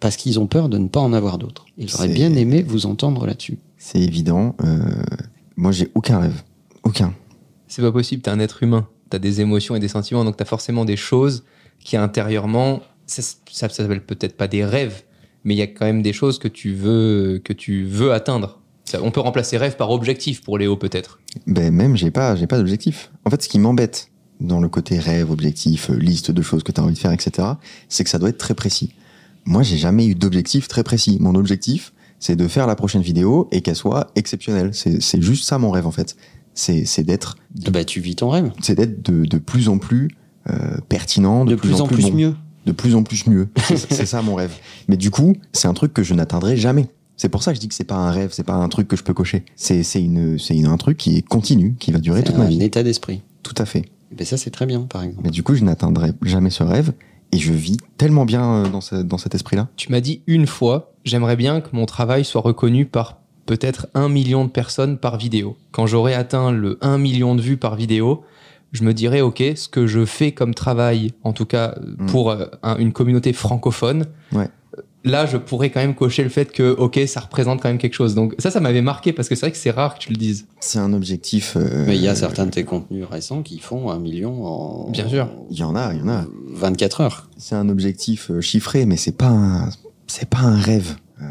parce 0.00 0.16
qu'ils 0.16 0.38
ont 0.40 0.46
peur 0.46 0.68
de 0.68 0.78
ne 0.78 0.88
pas 0.88 1.00
en 1.00 1.12
avoir 1.12 1.36
d'autres. 1.38 1.66
Et 1.76 1.86
j'aurais 1.86 2.08
bien 2.08 2.32
aimé 2.34 2.62
vous 2.62 2.86
entendre 2.86 3.26
là-dessus. 3.26 3.58
C'est 3.76 4.00
évident. 4.00 4.54
euh, 4.64 4.78
moi, 5.56 5.72
j'ai 5.72 5.90
aucun 5.94 6.20
rêve. 6.20 6.42
Aucun. 6.84 7.12
C'est 7.66 7.82
pas 7.82 7.92
possible, 7.92 8.22
t'es 8.22 8.30
un 8.30 8.38
être 8.40 8.62
humain, 8.62 8.86
t'as 9.10 9.18
des 9.18 9.40
émotions 9.40 9.74
et 9.74 9.80
des 9.80 9.88
sentiments, 9.88 10.24
donc 10.24 10.36
t'as 10.36 10.44
forcément 10.46 10.84
des 10.84 10.96
choses 10.96 11.44
qui 11.80 11.96
intérieurement, 11.96 12.80
ça, 13.06 13.22
ça, 13.22 13.36
ça 13.50 13.68
s'appelle 13.68 14.04
peut-être 14.04 14.36
pas 14.36 14.48
des 14.48 14.64
rêves, 14.64 15.02
mais 15.44 15.54
il 15.54 15.58
y 15.58 15.62
a 15.62 15.66
quand 15.66 15.86
même 15.86 16.02
des 16.02 16.12
choses 16.12 16.38
que 16.38 16.48
tu 16.48 16.72
veux, 16.74 17.40
que 17.42 17.52
tu 17.52 17.84
veux 17.84 18.12
atteindre. 18.12 18.60
Ça- 18.84 19.02
on 19.02 19.10
peut 19.10 19.20
remplacer 19.20 19.56
rêve 19.56 19.76
par 19.76 19.90
objectif 19.90 20.42
pour 20.42 20.58
Léo 20.58 20.76
peut-être. 20.76 21.20
Ben 21.46 21.72
même, 21.72 21.96
j'ai 21.96 22.10
pas, 22.10 22.36
j'ai 22.36 22.46
pas 22.46 22.58
d'objectif. 22.58 23.10
En 23.24 23.30
fait, 23.30 23.42
ce 23.42 23.48
qui 23.48 23.58
m'embête 23.58 24.10
dans 24.40 24.60
le 24.60 24.68
côté 24.68 24.98
rêve, 24.98 25.30
objectif, 25.30 25.88
liste 25.90 26.30
de 26.30 26.42
choses 26.42 26.62
que 26.62 26.72
tu 26.72 26.80
as 26.80 26.84
envie 26.84 26.94
de 26.94 26.98
faire, 26.98 27.12
etc., 27.12 27.48
c'est 27.88 28.04
que 28.04 28.10
ça 28.10 28.18
doit 28.18 28.28
être 28.28 28.38
très 28.38 28.54
précis. 28.54 28.94
Moi, 29.44 29.62
j'ai 29.62 29.76
jamais 29.78 30.06
eu 30.06 30.14
d'objectif 30.14 30.68
très 30.68 30.82
précis. 30.84 31.16
Mon 31.20 31.34
objectif, 31.34 31.92
c'est 32.20 32.36
de 32.36 32.46
faire 32.48 32.66
la 32.66 32.76
prochaine 32.76 33.02
vidéo 33.02 33.48
et 33.52 33.62
qu'elle 33.62 33.76
soit 33.76 34.10
exceptionnelle. 34.14 34.70
C'est 34.74 35.00
c'est 35.02 35.22
juste 35.22 35.44
ça 35.44 35.58
mon 35.58 35.70
rêve 35.70 35.86
en 35.86 35.92
fait. 35.92 36.16
C'est 36.54 36.84
c'est 36.84 37.02
d'être, 37.04 37.36
Ah 37.66 37.70
bah, 37.70 37.84
tu 37.84 38.00
vis 38.00 38.16
ton 38.16 38.28
rêve. 38.30 38.52
c'est 38.60 38.74
d'être 38.74 39.02
de, 39.08 39.24
de 39.24 39.38
plus 39.38 39.68
en 39.68 39.78
plus 39.78 40.06
euh, 40.06 40.08
pertinent, 40.88 41.44
de, 41.44 41.50
De 41.52 41.56
plus 41.56 41.80
en 41.80 41.86
plus 41.86 42.02
bon, 42.02 42.12
mieux. 42.14 42.34
de 42.66 42.72
plus 42.72 42.94
en 42.94 43.02
plus 43.02 43.26
mieux. 43.26 43.48
C'est 43.66 44.06
ça 44.06 44.22
mon 44.22 44.34
rêve. 44.34 44.52
Mais 44.88 44.96
du 44.96 45.10
coup, 45.10 45.34
c'est 45.52 45.68
un 45.68 45.74
truc 45.74 45.92
que 45.94 46.02
je 46.02 46.14
n'atteindrai 46.14 46.56
jamais. 46.56 46.86
C'est 47.16 47.28
pour 47.28 47.42
ça 47.42 47.50
que 47.50 47.56
je 47.56 47.60
dis 47.60 47.66
que 47.68 47.74
c'est 47.74 47.82
pas 47.84 47.96
un 47.96 48.12
rêve, 48.12 48.30
c'est 48.32 48.44
pas 48.44 48.54
un 48.54 48.68
truc 48.68 48.86
que 48.86 48.96
je 48.96 49.02
peux 49.02 49.12
cocher. 49.14 49.44
C'est 49.56 49.82
c'est 49.82 50.00
une, 50.00 50.38
c'est 50.38 50.54
une- 50.56 50.66
un 50.66 50.76
truc 50.76 50.96
qui 50.96 51.16
est 51.16 51.22
continu, 51.22 51.74
qui 51.80 51.90
va 51.90 51.98
durer 51.98 52.22
toute 52.22 52.36
ma 52.38 52.44
un 52.44 52.48
vie. 52.48 52.62
état 52.62 52.84
d'esprit. 52.84 53.22
Tout 53.42 53.54
à 53.58 53.64
fait. 53.64 53.86
Ben 54.16 54.24
ça, 54.24 54.36
c'est 54.36 54.50
très 54.50 54.66
bien, 54.66 54.82
par 54.82 55.02
exemple. 55.02 55.22
Mais 55.24 55.30
du 55.30 55.42
coup, 55.42 55.54
je 55.56 55.64
n'atteindrai 55.64 56.12
jamais 56.22 56.50
ce 56.50 56.62
rêve 56.62 56.92
et 57.32 57.38
je 57.38 57.52
vis 57.52 57.76
tellement 57.96 58.24
bien 58.24 58.44
euh, 58.64 58.68
dans, 58.68 58.80
ce- 58.80 58.94
dans 58.94 59.18
cet 59.18 59.34
esprit-là. 59.34 59.66
Tu 59.76 59.90
m'as 59.90 60.00
dit 60.00 60.22
une 60.28 60.46
fois, 60.46 60.92
j'aimerais 61.04 61.34
bien 61.36 61.60
que 61.60 61.68
mon 61.72 61.86
travail 61.86 62.24
soit 62.24 62.40
reconnu 62.40 62.86
par 62.86 63.18
peut-être 63.46 63.88
un 63.94 64.08
million 64.08 64.44
de 64.44 64.50
personnes 64.50 64.96
par 64.96 65.18
vidéo. 65.18 65.56
Quand 65.72 65.86
j'aurai 65.88 66.14
atteint 66.14 66.52
le 66.52 66.78
1 66.82 66.98
million 66.98 67.34
de 67.34 67.40
vues 67.42 67.56
par 67.56 67.74
vidéo, 67.74 68.22
je 68.72 68.84
me 68.84 68.92
dirais, 68.94 69.20
OK, 69.20 69.42
ce 69.56 69.68
que 69.68 69.86
je 69.86 70.04
fais 70.04 70.32
comme 70.32 70.54
travail, 70.54 71.12
en 71.24 71.32
tout 71.32 71.46
cas 71.46 71.74
Mm. 71.98 72.06
pour 72.06 72.30
euh, 72.30 72.46
un- 72.62 72.76
une 72.76 72.92
communauté 72.92 73.32
francophone, 73.32 74.06
Ouais. 74.32 74.48
euh, 74.76 74.82
là, 75.04 75.24
je 75.26 75.36
pourrais 75.38 75.70
quand 75.70 75.80
même 75.80 75.94
cocher 75.94 76.22
le 76.22 76.28
fait 76.28 76.52
que, 76.52 76.74
OK, 76.76 77.00
ça 77.06 77.20
représente 77.20 77.62
quand 77.62 77.68
même 77.68 77.78
quelque 77.78 77.94
chose. 77.94 78.14
Donc 78.14 78.34
ça, 78.38 78.50
ça 78.50 78.60
m'avait 78.60 78.82
marqué 78.82 79.12
parce 79.14 79.28
que 79.28 79.34
c'est 79.34 79.46
vrai 79.46 79.52
que 79.52 79.56
c'est 79.58 79.70
rare 79.70 79.94
que 79.94 80.00
tu 80.00 80.10
le 80.10 80.16
dises. 80.16 80.46
C'est 80.60 80.78
un 80.78 80.92
objectif. 80.92 81.56
euh, 81.56 81.84
Mais 81.86 81.96
il 81.96 82.02
y 82.02 82.08
a 82.08 82.14
certains 82.14 82.44
de 82.46 82.50
tes 82.50 82.64
contenus 82.64 83.06
récents 83.10 83.42
qui 83.42 83.58
font 83.58 83.90
un 83.90 83.98
million 83.98 84.44
en. 84.44 84.90
Bien 84.90 85.08
sûr. 85.08 85.28
Il 85.50 85.56
y 85.58 85.62
en 85.62 85.74
a, 85.74 85.94
il 85.94 86.00
y 86.00 86.02
en 86.02 86.08
a. 86.08 86.24
24 86.52 87.00
heures. 87.00 87.28
C'est 87.38 87.54
un 87.54 87.68
objectif 87.70 88.30
euh, 88.30 88.40
chiffré, 88.40 88.84
mais 88.84 88.96
c'est 88.98 89.16
pas 89.16 89.28
un, 89.28 89.70
c'est 90.06 90.28
pas 90.28 90.40
un 90.40 90.56
rêve. 90.58 90.96
Euh, 91.20 91.24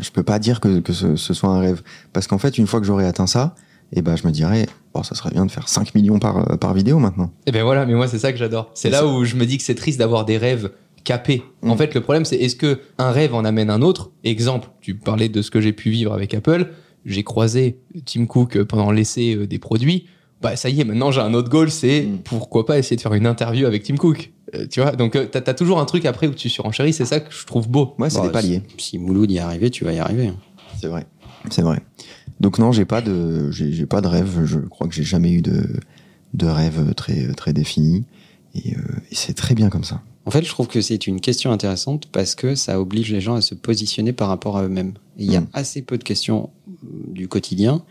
je 0.00 0.10
peux 0.10 0.22
pas 0.22 0.38
dire 0.38 0.60
que, 0.60 0.78
que 0.80 0.92
ce, 0.92 1.16
ce 1.16 1.34
soit 1.34 1.50
un 1.50 1.58
rêve. 1.60 1.82
Parce 2.12 2.26
qu'en 2.26 2.38
fait, 2.38 2.56
une 2.58 2.66
fois 2.66 2.80
que 2.80 2.86
j'aurai 2.86 3.06
atteint 3.06 3.26
ça, 3.26 3.54
et 3.92 4.02
ben, 4.02 4.16
je 4.16 4.26
me 4.26 4.32
dirais, 4.32 4.66
ça 5.04 5.14
serait 5.14 5.30
bien 5.30 5.44
de 5.46 5.50
faire 5.50 5.68
5 5.68 5.94
millions 5.94 6.18
par, 6.18 6.50
euh, 6.52 6.56
par 6.56 6.72
vidéo 6.74 6.98
maintenant. 6.98 7.30
Et 7.46 7.52
ben 7.52 7.62
voilà, 7.64 7.84
mais 7.86 7.94
moi 7.94 8.08
c'est 8.08 8.18
ça 8.18 8.32
que 8.32 8.38
j'adore. 8.38 8.70
C'est 8.74 8.90
là 8.90 8.98
ça- 9.00 9.06
où 9.06 9.24
je 9.24 9.36
me 9.36 9.44
dis 9.46 9.58
que 9.58 9.64
c'est 9.64 9.74
triste 9.74 9.98
d'avoir 9.98 10.24
des 10.24 10.38
rêves 10.38 10.70
capés. 11.04 11.42
En 11.62 11.74
Mm. 11.74 11.78
fait, 11.78 11.94
le 11.94 12.00
problème 12.00 12.24
c'est 12.24 12.36
est-ce 12.36 12.56
que 12.56 12.80
un 12.98 13.10
rêve 13.10 13.34
en 13.34 13.44
amène 13.44 13.70
un 13.70 13.82
autre? 13.82 14.10
Exemple, 14.24 14.68
tu 14.80 14.94
parlais 14.96 15.28
de 15.28 15.42
ce 15.42 15.50
que 15.50 15.60
j'ai 15.60 15.72
pu 15.72 15.90
vivre 15.90 16.12
avec 16.12 16.34
Apple. 16.34 16.68
J'ai 17.04 17.22
croisé 17.22 17.78
Tim 18.04 18.26
Cook 18.26 18.62
pendant 18.64 18.90
l'essai 18.90 19.34
euh, 19.36 19.46
des 19.46 19.58
produits. 19.58 20.06
Bah 20.42 20.54
ça 20.56 20.68
y 20.68 20.80
est, 20.80 20.84
maintenant 20.84 21.10
j'ai 21.12 21.20
un 21.20 21.32
autre 21.34 21.48
goal, 21.48 21.70
c'est 21.70 22.02
Mm. 22.02 22.18
pourquoi 22.24 22.66
pas 22.66 22.78
essayer 22.78 22.96
de 22.96 23.00
faire 23.00 23.14
une 23.14 23.26
interview 23.26 23.66
avec 23.66 23.82
Tim 23.84 23.96
Cook. 23.96 24.32
Euh, 24.54 24.66
tu 24.70 24.80
vois, 24.80 24.92
donc 24.92 25.16
euh, 25.16 25.26
t'as 25.26 25.40
as 25.50 25.54
toujours 25.54 25.80
un 25.80 25.84
truc 25.86 26.04
après 26.06 26.26
où 26.28 26.34
tu 26.34 26.48
surenchéris. 26.48 26.92
C'est 26.92 27.04
ça 27.04 27.20
que 27.20 27.32
je 27.32 27.46
trouve 27.46 27.68
beau. 27.68 27.94
Ouais, 27.98 28.10
c'est 28.10 28.18
Bon, 28.18 28.26
des 28.26 28.30
paliers. 28.32 28.62
Si, 28.78 28.90
si 28.90 28.98
Mouloud 28.98 29.30
y 29.30 29.36
est 29.36 29.40
arrivé, 29.40 29.70
tu 29.70 29.84
vas 29.84 29.92
y 29.92 29.98
arriver. 29.98 30.32
C'est 30.80 30.86
vrai. 30.88 31.06
C'est 31.50 31.62
vrai. 31.62 31.80
Donc 32.40 32.58
non, 32.58 32.72
j'ai 32.72 32.84
pas 32.84 33.00
de, 33.00 33.50
j'ai 33.50 33.86
pas 33.86 34.00
de 34.00 34.08
rêve. 34.08 34.44
Je 34.44 34.58
crois 34.58 34.88
que 34.88 34.94
j'ai 34.94 35.04
jamais 35.04 35.32
eu 35.32 35.42
de, 35.42 35.66
de 36.34 36.46
rêve 36.46 36.94
très, 36.94 37.32
très 37.34 37.52
défini. 37.52 38.04
Et, 38.54 38.74
euh, 38.74 38.80
et 39.10 39.14
c'est 39.14 39.34
très 39.34 39.54
bien 39.54 39.68
comme 39.68 39.84
ça. 39.84 40.02
En 40.24 40.30
fait, 40.30 40.42
je 40.44 40.48
trouve 40.48 40.66
que 40.66 40.80
c'est 40.80 41.06
une 41.06 41.20
question 41.20 41.52
intéressante 41.52 42.08
parce 42.10 42.34
que 42.34 42.54
ça 42.56 42.80
oblige 42.80 43.12
les 43.12 43.20
gens 43.20 43.36
à 43.36 43.40
se 43.40 43.54
positionner 43.54 44.12
par 44.12 44.28
rapport 44.28 44.58
à 44.58 44.64
eux-mêmes. 44.64 44.94
Il 45.18 45.30
y 45.30 45.36
a 45.36 45.40
Mm. 45.42 45.46
assez 45.52 45.82
peu 45.82 45.98
de 45.98 46.04
questions 46.04 46.50
euh, 46.68 47.12
du 47.12 47.28
quotidien 47.28 47.82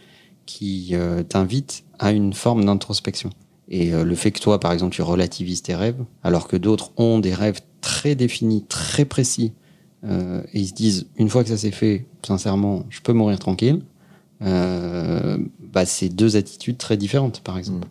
qui 0.46 0.90
euh, 0.94 1.24
t'invitent 1.24 1.84
à 1.98 2.12
une 2.12 2.34
forme 2.34 2.66
d'introspection. 2.66 3.30
Et 3.70 3.94
euh, 3.94 4.04
le 4.04 4.16
fait 4.16 4.32
que 4.32 4.40
toi, 4.40 4.60
par 4.60 4.74
exemple, 4.74 4.94
tu 4.94 5.02
relativises 5.02 5.62
tes 5.64 5.76
rêves, 5.76 6.04
alors 6.24 6.48
que 6.48 6.58
d'autres 6.58 6.92
ont 6.98 7.20
des 7.20 7.34
rêves 7.34 7.62
très 7.82 8.16
définis, 8.16 8.64
très 8.68 9.06
précis, 9.06 9.54
et 10.08 10.60
ils 10.60 10.68
se 10.68 10.74
disent, 10.74 11.08
une 11.18 11.30
fois 11.30 11.42
que 11.42 11.50
ça 11.50 11.58
s'est 11.58 11.72
fait, 11.72 12.06
sincèrement, 12.22 12.86
je 12.92 13.00
peux 13.02 13.14
mourir 13.14 13.40
tranquille, 13.40 13.82
bah, 14.46 15.86
c'est 15.86 16.10
deux 16.10 16.36
attitudes 16.38 16.78
très 16.78 16.98
différentes, 16.98 17.42
par 17.42 17.58
exemple. 17.58 17.88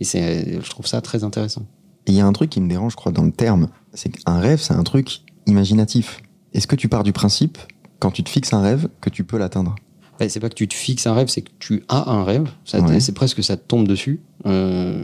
Et 0.00 0.04
c'est, 0.04 0.60
je 0.60 0.70
trouve 0.70 0.86
ça 0.86 1.00
très 1.00 1.22
intéressant. 1.24 1.62
Et 2.06 2.12
il 2.12 2.14
y 2.16 2.20
a 2.20 2.26
un 2.26 2.32
truc 2.32 2.50
qui 2.50 2.60
me 2.60 2.68
dérange, 2.68 2.92
je 2.92 2.96
crois, 2.96 3.12
dans 3.12 3.22
le 3.24 3.30
terme. 3.32 3.68
C'est 3.94 4.08
qu'un 4.10 4.38
rêve, 4.40 4.60
c'est 4.60 4.74
un 4.74 4.82
truc 4.82 5.20
imaginatif. 5.46 6.20
Est-ce 6.54 6.66
que 6.66 6.76
tu 6.76 6.88
pars 6.88 7.04
du 7.04 7.12
principe, 7.12 7.58
quand 8.00 8.10
tu 8.10 8.24
te 8.24 8.28
fixes 8.28 8.52
un 8.52 8.60
rêve, 8.62 8.88
que 9.00 9.10
tu 9.10 9.22
peux 9.24 9.38
l'atteindre? 9.38 9.76
Bah, 10.18 10.28
c'est 10.28 10.40
pas 10.40 10.48
que 10.48 10.54
tu 10.54 10.68
te 10.68 10.74
fixes 10.74 11.06
un 11.06 11.14
rêve, 11.14 11.28
c'est 11.28 11.42
que 11.42 11.50
tu 11.58 11.84
as 11.88 12.10
un 12.10 12.24
rêve. 12.24 12.48
Ça 12.64 12.80
te- 12.80 12.86
Ouais. 12.86 13.00
C'est 13.00 13.12
presque 13.12 13.36
que 13.38 13.42
ça 13.42 13.56
te 13.56 13.62
tombe 13.66 13.86
dessus. 13.88 14.20
Euh, 14.46 15.02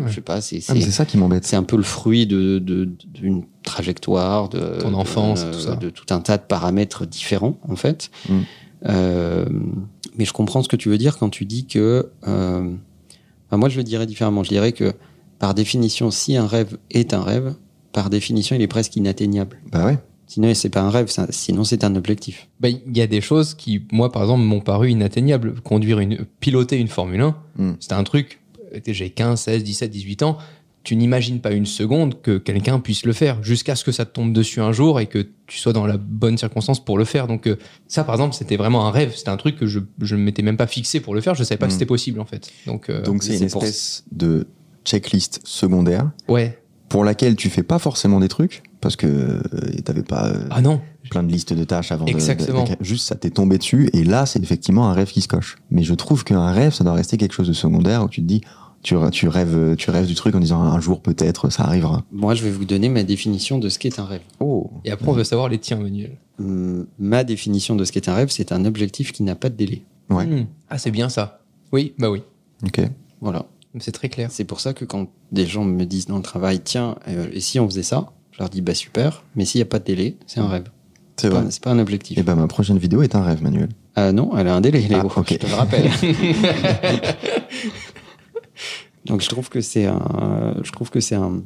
Ouais. 0.00 0.08
Je 0.08 0.14
sais 0.16 0.20
pas, 0.20 0.40
c'est 0.40 0.60
Ah, 0.68 0.74
mais 0.74 0.80
c'est 0.80 0.86
C'est 0.86 0.92
ça 0.92 1.04
qui 1.06 1.16
m'embête. 1.16 1.44
c'est 1.44 1.56
un 1.56 1.62
peu 1.62 1.76
le 1.76 1.82
fruit 1.82 2.26
de 2.26 2.58
de- 2.58 2.88
d'une 3.06 3.44
trajectoire, 3.62 4.48
de 4.48 4.78
Ton 4.80 4.94
enfance, 4.94 5.44
de, 5.44 5.52
tout 5.52 5.60
ça. 5.60 5.76
de 5.76 5.90
tout 5.90 6.06
un 6.12 6.20
tas 6.20 6.36
de 6.38 6.42
paramètres 6.42 7.06
différents 7.06 7.58
en 7.68 7.76
fait. 7.76 8.10
Mm. 8.28 8.38
Euh, 8.88 9.44
mais 10.16 10.24
je 10.24 10.32
comprends 10.32 10.62
ce 10.62 10.68
que 10.68 10.76
tu 10.76 10.88
veux 10.88 10.98
dire 10.98 11.18
quand 11.18 11.30
tu 11.30 11.44
dis 11.44 11.66
que. 11.66 12.10
euh, 12.26 12.70
moi, 13.52 13.68
je 13.68 13.76
le 13.78 13.84
dirais 13.84 14.06
différemment. 14.06 14.44
Je 14.44 14.50
dirais 14.50 14.72
que 14.72 14.92
par 15.38 15.54
définition, 15.54 16.10
si 16.10 16.36
un 16.36 16.46
rêve 16.46 16.78
est 16.90 17.14
un 17.14 17.22
rêve, 17.22 17.54
par 17.92 18.08
définition, 18.10 18.54
il 18.56 18.62
est 18.62 18.66
presque 18.68 18.94
inatteignable. 18.96 19.58
Bah 19.72 19.86
ouais. 19.86 19.98
Sinon, 20.26 20.54
c'est 20.54 20.68
pas 20.68 20.82
un 20.82 20.90
rêve, 20.90 21.08
ça- 21.08 21.26
sinon 21.30 21.64
c'est 21.64 21.82
un 21.82 21.96
objectif. 21.96 22.48
Bah, 22.60 22.68
Il 22.68 22.96
y 22.96 23.00
a 23.00 23.08
des 23.08 23.20
choses 23.20 23.54
qui, 23.54 23.82
moi 23.90 24.12
par 24.12 24.22
exemple, 24.22 24.44
m'ont 24.44 24.60
paru 24.60 24.90
inatteignables. 24.90 25.60
Conduire 25.62 25.98
une, 25.98 26.24
piloter 26.38 26.76
une 26.78 26.86
Formule 26.86 27.20
1, 27.22 27.36
Mm. 27.56 27.72
c'était 27.80 27.94
un 27.94 28.04
truc. 28.04 28.40
euh, 28.72 28.78
J'ai 28.86 29.10
15, 29.10 29.40
16, 29.40 29.64
17, 29.64 29.90
18 29.90 30.22
ans. 30.22 30.38
Tu 30.82 30.96
n'imagines 30.96 31.40
pas 31.40 31.52
une 31.52 31.66
seconde 31.66 32.22
que 32.22 32.38
quelqu'un 32.38 32.80
puisse 32.80 33.04
le 33.04 33.12
faire 33.12 33.42
jusqu'à 33.42 33.76
ce 33.76 33.84
que 33.84 33.92
ça 33.92 34.06
te 34.06 34.12
tombe 34.12 34.32
dessus 34.32 34.60
un 34.62 34.72
jour 34.72 34.98
et 34.98 35.06
que 35.06 35.28
tu 35.46 35.58
sois 35.58 35.74
dans 35.74 35.86
la 35.86 35.98
bonne 35.98 36.38
circonstance 36.38 36.82
pour 36.82 36.96
le 36.96 37.04
faire. 37.04 37.26
Donc 37.26 37.46
euh, 37.46 37.56
ça, 37.86 38.02
par 38.02 38.14
exemple, 38.14 38.34
c'était 38.34 38.56
vraiment 38.56 38.86
un 38.86 38.90
rêve. 38.90 39.12
C'était 39.14 39.28
un 39.28 39.36
truc 39.36 39.56
que 39.56 39.66
je 39.66 39.80
ne 40.00 40.16
m'étais 40.16 40.42
même 40.42 40.56
pas 40.56 40.66
fixé 40.66 41.00
pour 41.00 41.14
le 41.14 41.20
faire. 41.20 41.34
Je 41.34 41.44
savais 41.44 41.58
pas 41.58 41.66
que 41.66 41.72
Mm. 41.72 41.74
c'était 41.74 41.86
possible 41.86 42.18
en 42.20 42.24
fait. 42.24 42.50
Donc, 42.66 42.88
euh, 42.88 43.02
Donc 43.02 43.22
c'est 43.22 43.36
une 43.38 43.50
pour- 43.50 43.62
espèce 43.62 44.04
de 44.10 44.46
checklist 44.86 45.40
secondaire 45.44 46.10
ouais. 46.28 46.58
pour 46.88 47.04
laquelle 47.04 47.36
tu 47.36 47.50
fais 47.50 47.62
pas 47.62 47.78
forcément 47.78 48.18
des 48.18 48.28
trucs 48.28 48.62
parce 48.80 48.96
que 48.96 49.06
euh, 49.06 49.40
t'avais 49.84 50.02
pas 50.02 50.32
Ah 50.50 50.62
non. 50.62 50.80
plein 51.10 51.22
de 51.22 51.30
listes 51.30 51.52
de 51.52 51.64
tâches 51.64 51.92
avant 51.92 52.06
de- 52.06 52.10
Exactement. 52.10 52.64
de, 52.64 52.76
juste 52.80 53.06
ça 53.06 53.14
t'est 53.16 53.28
tombé 53.30 53.58
dessus 53.58 53.90
et 53.92 54.02
là 54.02 54.24
c'est 54.24 54.42
effectivement 54.42 54.88
un 54.88 54.94
rêve 54.94 55.08
qui 55.10 55.20
se 55.20 55.28
coche 55.28 55.58
mais 55.70 55.82
je 55.82 55.92
trouve 55.92 56.24
qu'un 56.24 56.50
rêve 56.50 56.72
ça 56.72 56.82
doit 56.84 56.94
rester 56.94 57.18
quelque 57.18 57.34
chose 57.34 57.48
de 57.48 57.52
secondaire 57.52 58.02
où 58.02 58.08
tu 58.08 58.22
te 58.22 58.26
dis 58.26 58.40
tu, 58.82 58.94
tu 59.12 59.28
rêves 59.28 59.76
tu 59.76 59.90
rêves 59.90 60.06
du 60.06 60.14
truc 60.14 60.34
en 60.34 60.40
disant 60.40 60.60
un 60.62 60.80
jour 60.80 61.00
peut-être 61.02 61.50
ça 61.50 61.64
arrivera 61.64 62.04
Moi, 62.12 62.34
je 62.34 62.44
vais 62.44 62.50
vous 62.50 62.64
donner 62.64 62.88
ma 62.88 63.02
définition 63.02 63.58
de 63.58 63.68
ce 63.68 63.78
qu'est 63.78 63.98
un 63.98 64.04
rêve. 64.04 64.22
oh 64.40 64.70
Et 64.84 64.90
après, 64.90 65.08
on 65.08 65.12
veut 65.12 65.24
savoir 65.24 65.48
les 65.48 65.58
tiens, 65.58 65.76
Manuel. 65.78 66.16
Hum, 66.38 66.86
Ma 66.98 67.24
définition 67.24 67.76
de 67.76 67.84
ce 67.84 67.92
qu'est 67.92 68.08
un 68.08 68.14
rêve, 68.14 68.28
c'est 68.30 68.52
un 68.52 68.64
objectif 68.64 69.12
qui 69.12 69.22
n'a 69.22 69.34
pas 69.34 69.48
de 69.50 69.56
délai. 69.56 69.82
Ouais. 70.08 70.26
Hmm. 70.26 70.46
Ah, 70.70 70.78
c'est 70.78 70.90
bien 70.90 71.08
ça. 71.08 71.40
Oui, 71.72 71.94
bah 71.98 72.10
oui. 72.10 72.22
ok 72.66 72.80
Voilà. 73.20 73.46
C'est 73.78 73.92
très 73.92 74.08
clair. 74.08 74.30
C'est 74.32 74.44
pour 74.44 74.58
ça 74.60 74.72
que 74.74 74.84
quand 74.84 75.06
des 75.30 75.46
gens 75.46 75.64
me 75.64 75.84
disent 75.84 76.06
dans 76.06 76.16
le 76.16 76.22
travail, 76.22 76.60
tiens, 76.64 76.96
euh, 77.06 77.28
et 77.32 77.40
si 77.40 77.60
on 77.60 77.68
faisait 77.68 77.84
ça? 77.84 78.10
Je 78.32 78.38
leur 78.40 78.48
dis, 78.48 78.62
bah 78.62 78.74
super, 78.74 79.22
mais 79.36 79.44
s'il 79.44 79.58
n'y 79.60 79.62
a 79.62 79.66
pas 79.66 79.78
de 79.78 79.84
délai, 79.84 80.16
c'est 80.26 80.40
un 80.40 80.48
rêve. 80.48 80.64
C'est 81.16 81.28
Pas- 81.28 81.40
vrai. 81.42 81.50
C'est 81.50 81.62
pas 81.62 81.70
un 81.70 81.78
objectif. 81.78 82.16
Et 82.18 82.22
ben 82.22 82.34
ma 82.34 82.46
prochaine 82.48 82.78
vidéo 82.78 83.02
est 83.02 83.14
un 83.14 83.22
rêve, 83.22 83.42
Manuel. 83.42 83.68
Ah 83.94 84.10
non, 84.12 84.36
elle 84.36 84.48
a 84.48 84.54
un 84.56 84.60
délai, 84.62 84.80
Léo, 84.80 85.10
Ah, 85.14 85.20
ok. 85.20 85.28
je 85.32 85.36
te 85.36 85.46
le 85.46 85.54
rappelle. 85.54 85.90
Donc 89.10 89.22
je 89.22 89.28
trouve 89.28 89.48
que 89.48 89.60
c'est 89.60 89.86
un, 89.86 90.54
je 90.62 90.70
trouve 90.70 90.88
que 90.88 91.00
c'est 91.00 91.16
un, 91.16 91.42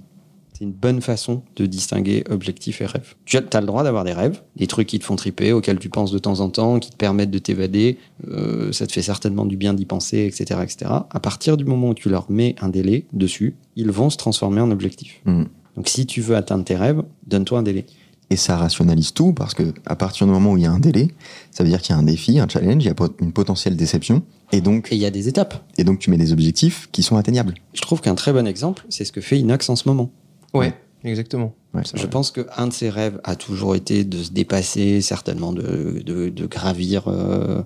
c'est 0.52 0.64
une 0.64 0.73
bonne 0.73 1.00
façon 1.00 1.42
de 1.56 1.64
distinguer 1.64 2.23
objectif 2.28 2.83
et 2.83 2.87
rêve. 2.87 3.14
Tu 3.25 3.38
as, 3.38 3.42
as 3.54 3.61
le 3.61 3.66
droit 3.66 3.83
d'avoir 3.83 4.04
des 4.04 4.12
rêves, 4.12 4.42
des 4.56 4.66
trucs 4.66 4.87
qui 4.87 4.99
te 4.99 5.04
font 5.04 5.16
triper, 5.16 5.52
auxquels 5.52 5.78
tu 5.78 5.88
penses 5.88 6.12
de 6.12 6.18
temps 6.18 6.40
en 6.40 6.50
temps, 6.50 6.78
qui 6.78 6.90
te 6.90 6.97
permettent 6.97 7.30
de 7.30 7.38
t'évader. 7.38 7.97
euh, 8.28 8.71
ça 8.71 8.87
te 8.87 8.92
fait 8.92 9.00
certainement 9.00 9.47
du 9.47 9.56
bien 9.56 9.73
d'y 9.73 9.87
penser, 9.87 10.26
etc., 10.26 10.61
etc. 10.62 10.90
À 11.11 11.21
partir 11.21 11.56
du 11.56 11.64
moment 11.64 11.88
où 11.88 11.94
tu 11.94 12.11
leur 12.11 12.30
mets 12.30 12.54
un 12.61 12.68
délai 12.68 13.06
dessus, 13.14 13.56
ils 13.76 13.90
vont 13.90 14.11
se 14.11 14.18
transformer 14.18 14.61
en 14.61 14.71
objectif. 14.71 15.23
Mm. 15.25 15.44
Donc 15.76 15.88
si 15.88 16.04
tu 16.04 16.21
veux 16.21 16.37
atteindre 16.37 16.64
tes 16.64 16.76
rêves, 16.76 17.02
donne-toi 17.26 17.61
un 17.61 17.62
délai. 17.62 17.87
Et 18.31 18.37
ça 18.37 18.57
rationalise 18.57 19.12
tout 19.12 19.33
parce 19.33 19.54
que 19.54 19.75
à 19.87 19.97
partir 19.97 20.26
du 20.26 20.33
moment 20.33 20.52
où 20.52 20.57
il 20.57 20.62
y 20.62 20.66
a 20.66 20.73
un 20.73 20.78
délai, 20.81 21.09
ça 21.50 21.62
veut 21.62 21.71
dire 21.71 21.81
qu'il 21.83 21.95
y 21.95 21.97
a 21.97 22.00
un 22.00 22.04
défi, 22.04 22.38
un 22.38 22.49
challenge, 22.49 22.83
il 22.83 22.87
y 22.87 22.90
a 22.90 22.95
une 23.21 23.33
potentielle 23.33 23.76
déception. 23.76 24.23
Et 24.52 24.61
donc, 24.61 24.88
Et 24.90 24.97
il 24.97 25.00
y 25.00 25.07
a 25.07 25.11
des 25.11 25.28
étapes. 25.28 25.62
et 25.78 25.85
donc 25.85 25.99
tu 25.99 26.11
mets 26.11 26.16
des 26.16 26.33
objectifs 26.33 26.88
qui 26.90 27.02
sont 27.02 27.16
atteignables. 27.16 27.54
Je 27.75 27.83
trouve 27.83 28.00
qu'un 28.00 28.14
très 28.14 28.33
bon 28.33 28.47
exemple, 28.47 28.85
c'est 28.88 29.04
ce 29.04 29.12
que 29.12 29.21
fait 29.21 29.38
Inox 29.38 29.69
en 29.69 29.76
ce 29.76 29.88
moment. 29.88 30.11
Ouais, 30.54 30.73
exactement. 31.04 31.54
Ouais, 31.75 31.83
Je 31.95 32.07
pense 32.07 32.31
qu'un 32.31 32.66
de 32.69 32.73
ses 32.73 32.88
rêves 32.88 33.21
a 33.25 33.37
toujours 33.37 33.75
été 33.75 34.04
de 34.04 34.23
se 34.23 34.31
dépasser, 34.31 35.00
certainement 35.00 35.52
de, 35.52 36.02
de, 36.04 36.28
de 36.28 36.47
gravir 36.47 37.09
euh, 37.09 37.62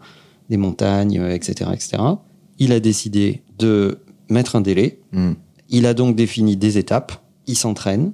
des 0.50 0.56
montagnes, 0.56 1.20
euh, 1.20 1.34
etc., 1.34 1.70
etc. 1.72 2.02
Il 2.58 2.72
a 2.72 2.80
décidé 2.80 3.42
de 3.58 4.00
mettre 4.28 4.56
un 4.56 4.60
délai. 4.60 4.98
Mm. 5.12 5.32
Il 5.68 5.86
a 5.86 5.94
donc 5.94 6.16
défini 6.16 6.56
des 6.56 6.78
étapes. 6.78 7.12
Il 7.46 7.56
s'entraîne. 7.56 8.12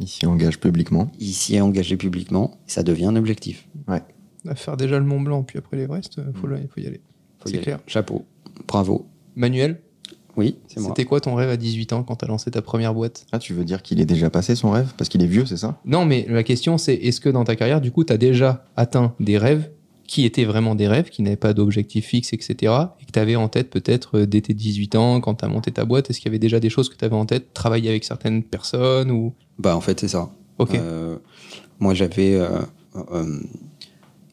Il 0.00 0.08
s'y 0.08 0.26
engage 0.26 0.58
publiquement. 0.58 1.12
Il 1.20 1.32
s'y 1.32 1.54
est 1.56 1.60
engagé 1.60 1.96
publiquement. 1.96 2.58
Ça 2.66 2.82
devient 2.82 3.04
un 3.06 3.16
objectif. 3.16 3.68
À 3.86 4.54
faire 4.54 4.76
déjà 4.78 4.98
le 4.98 5.04
Mont 5.04 5.20
Blanc, 5.20 5.42
puis 5.42 5.58
après 5.58 5.76
l'Everest, 5.76 6.18
euh, 6.18 6.32
faut, 6.34 6.46
le- 6.46 6.56
faut 6.74 6.80
y 6.80 6.86
aller. 6.86 7.02
C'est 7.44 7.52
aller. 7.54 7.62
clair. 7.62 7.78
Chapeau. 7.86 8.24
Bravo. 8.66 9.06
Manuel, 9.36 9.80
Oui, 10.36 10.56
c'est 10.66 10.80
moi. 10.80 10.88
c'était 10.90 11.04
quoi 11.04 11.20
ton 11.20 11.34
rêve 11.34 11.50
à 11.50 11.56
18 11.58 11.92
ans 11.92 12.02
quand 12.02 12.16
t'as 12.16 12.26
lancé 12.26 12.50
ta 12.50 12.62
première 12.62 12.94
boîte? 12.94 13.26
Ah, 13.32 13.38
tu 13.38 13.52
veux 13.52 13.64
dire 13.64 13.82
qu'il 13.82 14.00
est 14.00 14.06
déjà 14.06 14.30
passé 14.30 14.54
son 14.56 14.70
rêve? 14.70 14.92
Parce 14.96 15.08
qu'il 15.10 15.22
est 15.22 15.26
vieux, 15.26 15.44
c'est 15.44 15.58
ça? 15.58 15.78
Non, 15.84 16.06
mais 16.06 16.24
la 16.28 16.42
question 16.42 16.78
c'est 16.78 16.94
est-ce 16.94 17.20
que 17.20 17.28
dans 17.28 17.44
ta 17.44 17.54
carrière, 17.54 17.82
du 17.82 17.90
coup, 17.92 18.02
t'as 18.04 18.16
déjà 18.16 18.64
atteint 18.76 19.14
des 19.20 19.36
rêves 19.36 19.70
qui 20.10 20.24
étaient 20.24 20.44
vraiment 20.44 20.74
des 20.74 20.88
rêves, 20.88 21.08
qui 21.08 21.22
n'avaient 21.22 21.36
pas 21.36 21.52
d'objectif 21.54 22.04
fixe, 22.06 22.32
etc. 22.32 22.54
Et 23.00 23.04
que 23.06 23.12
t'avais 23.12 23.36
en 23.36 23.48
tête 23.48 23.70
peut-être 23.70 24.18
euh, 24.18 24.26
dès 24.26 24.40
tes 24.40 24.54
18 24.54 24.96
ans, 24.96 25.20
quand 25.20 25.34
t'as 25.36 25.46
monté 25.46 25.70
ta 25.70 25.84
boîte, 25.84 26.10
est-ce 26.10 26.18
qu'il 26.18 26.26
y 26.26 26.32
avait 26.32 26.40
déjà 26.40 26.58
des 26.58 26.68
choses 26.68 26.88
que 26.88 26.96
t'avais 26.96 27.14
en 27.14 27.26
tête, 27.26 27.54
travailler 27.54 27.90
avec 27.90 28.02
certaines 28.02 28.42
personnes 28.42 29.12
ou... 29.12 29.32
Bah, 29.60 29.76
en 29.76 29.80
fait, 29.80 30.00
c'est 30.00 30.08
ça. 30.08 30.30
Ok. 30.58 30.74
Euh, 30.74 31.16
moi, 31.78 31.94
j'avais. 31.94 32.34
euh, 32.34 32.48
euh, 33.12 33.38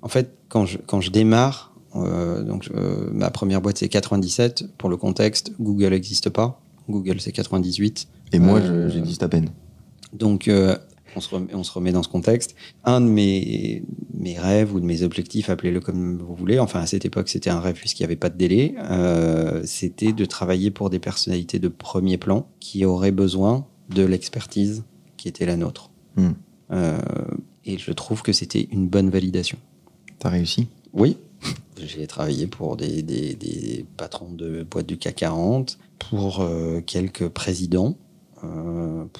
en 0.01 0.07
fait, 0.07 0.33
quand 0.49 0.65
je, 0.65 0.79
quand 0.79 0.99
je 0.99 1.11
démarre, 1.11 1.75
euh, 1.95 2.41
donc, 2.41 2.69
euh, 2.75 3.09
ma 3.11 3.29
première 3.29 3.61
boîte, 3.61 3.77
c'est 3.77 3.87
97. 3.87 4.65
Pour 4.79 4.89
le 4.89 4.97
contexte, 4.97 5.51
Google 5.59 5.89
n'existe 5.91 6.31
pas. 6.31 6.59
Google, 6.89 7.19
c'est 7.21 7.31
98. 7.31 8.07
Et 8.33 8.39
moi, 8.39 8.57
Euh, 8.59 8.89
je- 8.89 8.93
j'ai 8.95 9.01
dit 9.01 9.17
à 9.21 9.27
peine. 9.29 9.49
Donc, 10.13 10.47
euh, 10.47 10.75
on, 11.17 11.21
se 11.21 11.29
remet, 11.33 11.53
on 11.53 11.63
se 11.63 11.71
remet 11.71 11.91
dans 11.91 12.03
ce 12.03 12.07
contexte. 12.09 12.55
Un 12.83 13.01
de 13.01 13.07
mes, 13.07 13.83
mes 14.13 14.37
rêves 14.39 14.73
ou 14.73 14.79
de 14.79 14.85
mes 14.85 15.03
objectifs, 15.03 15.49
appelez-le 15.49 15.79
comme 15.79 16.17
vous 16.17 16.35
voulez, 16.35 16.59
enfin, 16.59 16.79
à 16.79 16.85
cette 16.85 17.05
époque, 17.05 17.27
c'était 17.29 17.49
un 17.49 17.59
rêve 17.59 17.75
puisqu'il 17.75 18.03
n'y 18.03 18.05
avait 18.05 18.15
pas 18.15 18.29
de 18.29 18.37
délai, 18.37 18.75
euh, 18.89 19.61
c'était 19.65 20.13
de 20.13 20.25
travailler 20.25 20.71
pour 20.71 20.89
des 20.89 20.99
personnalités 20.99 21.59
de 21.59 21.67
premier 21.67 22.17
plan 22.17 22.47
qui 22.59 22.85
auraient 22.85 23.11
besoin 23.11 23.65
de 23.93 24.03
l'expertise 24.03 24.83
qui 25.17 25.27
était 25.27 25.45
la 25.45 25.57
nôtre. 25.57 25.91
Hmm. 26.15 26.31
Euh, 26.71 26.97
et 27.65 27.77
je 27.77 27.91
trouve 27.91 28.21
que 28.21 28.31
c'était 28.33 28.67
une 28.71 28.87
bonne 28.87 29.09
validation. 29.09 29.57
T'as 30.19 30.29
réussi? 30.29 30.67
Oui, 30.93 31.17
j'ai 31.83 32.07
travaillé 32.07 32.47
pour 32.47 32.77
des, 32.77 33.01
des- 33.01 33.35
des 33.35 33.85
patrons 33.97 34.31
de 34.31 34.63
boîtes 34.63 34.87
du 34.87 34.97
CAC 34.97 35.15
40, 35.15 35.77
pour 35.99 36.41
euh, 36.41 36.81
quelques 36.81 37.27
présidents, 37.27 37.97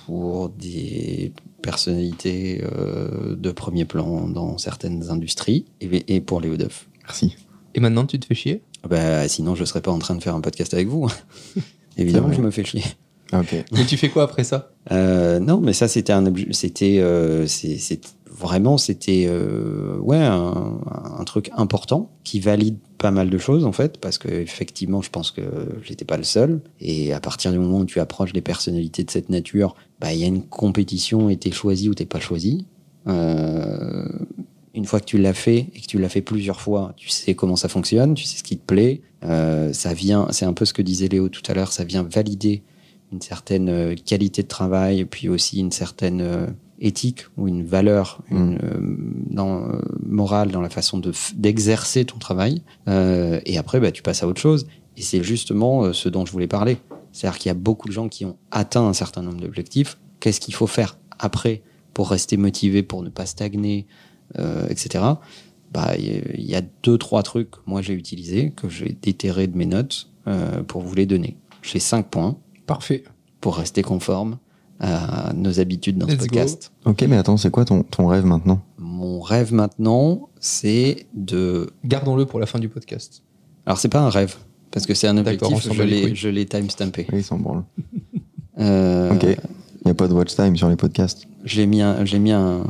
pour 0.06 0.50
des 0.50 1.34
personnalités 1.62 2.64
euh, 2.64 3.36
de 3.36 3.52
premier 3.52 3.86
plan 3.86 4.28
dans 4.28 4.58
certaines 4.58 5.10
industries, 5.10 5.66
et, 5.82 6.16
et 6.16 6.22
pour 6.22 6.42
Léo 6.42 6.58
Duff. 6.58 6.88
Merci. 7.04 7.36
Et 7.76 7.80
maintenant, 7.80 8.06
tu 8.06 8.20
te 8.20 8.26
fais 8.26 8.36
chier? 8.36 8.62
Bah, 8.88 9.28
sinon, 9.28 9.56
je 9.56 9.62
ne 9.62 9.66
serais 9.66 9.82
pas 9.82 9.92
en 9.92 10.00
train 10.00 10.16
de 10.16 10.24
faire 10.24 10.36
un 10.36 10.42
podcast 10.42 10.74
avec 10.74 10.88
vous. 10.88 11.08
Évidemment, 11.98 12.32
je 12.32 12.42
me 12.42 12.52
fais 12.52 12.64
chier. 12.64 12.84
Ah, 13.32 13.42
ok. 13.42 13.66
Mais 13.74 13.86
tu 13.86 13.98
fais 13.98 14.10
quoi 14.10 14.24
après 14.24 14.44
ça? 14.44 14.72
Euh, 14.92 15.40
non, 15.40 15.60
mais 15.60 15.74
ça 15.74 15.88
c'était 15.88 16.14
un 16.14 16.24
c'était 16.52 17.00
euh, 17.00 17.46
vraiment 18.30 18.78
c'était 18.78 19.26
euh, 19.28 19.98
ouais 20.00 20.18
un, 20.18 20.80
un 21.20 21.24
truc 21.26 21.52
important 21.58 22.12
qui 22.24 22.40
valide 22.40 22.78
pas 22.98 23.12
mal 23.12 23.30
de 23.30 23.38
choses 23.38 23.66
en 23.66 23.72
fait 23.72 24.00
parce 24.00 24.18
que 24.18 24.28
effectivement 24.28 25.02
je 25.02 25.10
pense 25.10 25.32
que 25.32 25.42
j'étais 25.84 26.06
pas 26.06 26.18
le 26.18 26.24
seul 26.24 26.62
et 26.80 27.14
à 27.14 27.20
partir 27.20 27.52
du 27.52 27.60
moment 27.60 27.80
où 27.80 27.86
tu 27.86 28.00
approches 28.00 28.34
des 28.34 28.42
personnalités 28.42 29.04
de 29.04 29.12
cette 29.12 29.30
nature 29.30 29.76
bah 30.00 30.14
il 30.14 30.20
y 30.20 30.24
a 30.24 30.28
une 30.28 30.44
compétition 30.44 31.30
et 31.30 31.38
t'es 31.38 31.52
choisi 31.52 31.90
ou 31.90 31.94
t'es 31.94 32.06
pas 32.06 32.20
choisi 32.20 32.66
Euh, 33.08 34.06
une 34.74 34.86
fois 34.86 35.00
que 35.00 35.06
tu 35.06 35.18
l'as 35.18 35.34
fait 35.34 35.70
et 35.74 35.82
que 35.82 35.88
tu 35.88 35.98
l'as 35.98 36.10
fait 36.10 36.22
plusieurs 36.22 36.62
fois, 36.62 36.94
tu 36.98 37.10
sais 37.10 37.34
comment 37.34 37.56
ça 37.56 37.68
fonctionne, 37.68 38.14
tu 38.14 38.26
sais 38.26 38.38
ce 38.38 38.44
qui 38.44 38.58
te 38.58 38.66
plaît. 38.66 39.02
Euh, 39.24 39.74
ça 39.74 39.94
vient, 39.94 40.28
c'est 40.32 40.46
un 40.46 40.54
peu 40.54 40.66
ce 40.66 40.74
que 40.74 40.84
disait 40.84 41.08
Léo 41.08 41.30
tout 41.30 41.42
à 41.48 41.54
l'heure, 41.54 41.72
ça 41.72 41.84
vient 41.84 42.04
valider 42.04 42.64
une 43.12 43.22
certaine 43.22 43.70
euh, 43.70 43.96
qualité 43.96 44.44
de 44.44 44.48
travail, 44.48 45.06
puis 45.06 45.30
aussi 45.30 45.60
une 45.60 45.72
certaine 45.72 46.54
éthique 46.80 47.26
ou 47.38 47.48
une 47.48 47.64
valeur 47.66 48.22
une, 48.30 48.60
euh, 48.64 48.80
dans, 49.30 49.64
euh, 49.70 49.82
morale 50.06 50.52
dans 50.52 50.62
la 50.62 50.70
façon 50.70 50.98
de 51.00 51.12
d'exercer 51.36 52.06
ton 52.06 52.18
travail. 52.20 52.62
Euh, 52.88 53.40
et 53.46 53.58
après, 53.58 53.80
bah, 53.80 53.92
tu 53.92 54.02
passes 54.04 54.24
à 54.24 54.28
autre 54.28 54.42
chose. 54.42 54.68
Et 54.96 55.02
c'est 55.02 55.24
justement 55.24 55.92
ce 55.94 56.10
dont 56.10 56.26
je 56.26 56.32
voulais 56.32 56.48
parler. 56.48 56.78
C'est-à-dire 57.12 57.40
qu'il 57.40 57.50
y 57.50 57.52
a 57.52 57.56
beaucoup 57.56 57.88
de 57.88 57.94
gens 57.94 58.10
qui 58.10 58.26
ont 58.26 58.38
atteint 58.52 58.86
un 58.88 58.94
certain 58.94 59.22
nombre 59.22 59.40
d'objectifs. 59.42 59.98
Qu'est-ce 60.20 60.40
qu'il 60.40 60.54
faut 60.54 60.68
faire 60.68 60.98
après 61.20 61.62
pour 61.94 62.10
rester 62.10 62.38
motivé, 62.38 62.84
pour 62.84 63.02
ne 63.04 63.10
pas 63.10 63.26
stagner, 63.26 63.86
etc. 64.70 65.04
Bah, 65.72 65.94
il 65.98 66.42
y 66.46 66.56
a- 66.56 66.62
deux, 66.84 66.98
trois 66.98 67.22
trucs 67.24 67.52
que 67.52 67.58
moi 67.66 67.82
j'ai 67.82 67.94
utilisés, 67.94 68.52
que 68.56 68.70
j'ai 68.70 68.98
déterrés 69.02 69.48
de 69.48 69.58
mes 69.58 69.66
notes 69.66 70.10
pour 70.68 70.82
vous 70.82 70.96
les 70.96 71.06
donner. 71.06 71.38
J'ai 71.62 71.80
cinq 71.80 72.08
points 72.10 72.38
Parfait. 72.66 73.04
pour 73.42 73.58
rester 73.58 73.82
conforme 73.84 74.38
à 74.80 75.34
nos 75.34 75.60
habitudes 75.60 75.98
dans 75.98 76.06
Let's 76.06 76.16
ce 76.16 76.20
go. 76.28 76.36
podcast. 76.36 76.72
Ok, 76.86 77.02
mais 77.10 77.18
attends, 77.18 77.38
c'est 77.38 77.50
quoi 77.50 77.66
ton, 77.66 77.84
ton 77.84 78.08
rêve 78.08 78.26
maintenant? 78.26 78.62
Mon 78.78 79.20
rêve 79.20 79.54
maintenant, 79.54 80.30
c'est 80.40 81.08
de. 81.14 81.70
Gardons-le 81.86 82.26
pour 82.26 82.40
la 82.40 82.46
fin 82.46 82.60
du 82.60 82.70
podcast. 82.70 83.24
Alors, 83.66 83.78
c'est 83.80 83.90
pas 83.90 84.00
un 84.02 84.10
rêve, 84.10 84.36
parce 84.72 84.86
que 84.86 84.94
c'est 84.94 85.08
un 85.08 85.18
objectif, 85.18 85.62
s'en 85.64 85.74
je 85.74 85.84
l'ai, 85.84 86.02
couilles. 86.04 86.16
je 86.16 86.30
l'ai 86.30 86.46
timestampé. 86.46 87.08
Oui, 87.12 87.24
sans 87.24 87.38
branle. 87.38 87.64
Euh, 88.60 89.14
Ok. 89.14 89.24
Il 89.24 89.86
n'y 89.86 89.92
a 89.92 89.94
pas 89.94 90.08
de 90.08 90.14
watch 90.14 90.36
time 90.36 90.58
sur 90.58 90.68
les 90.68 90.76
podcasts. 90.76 91.28
J'ai 91.44 91.68
mis, 91.68 91.82
un, 91.84 92.04
j'ai, 92.06 92.18
mis 92.18 92.32
un, 92.32 92.64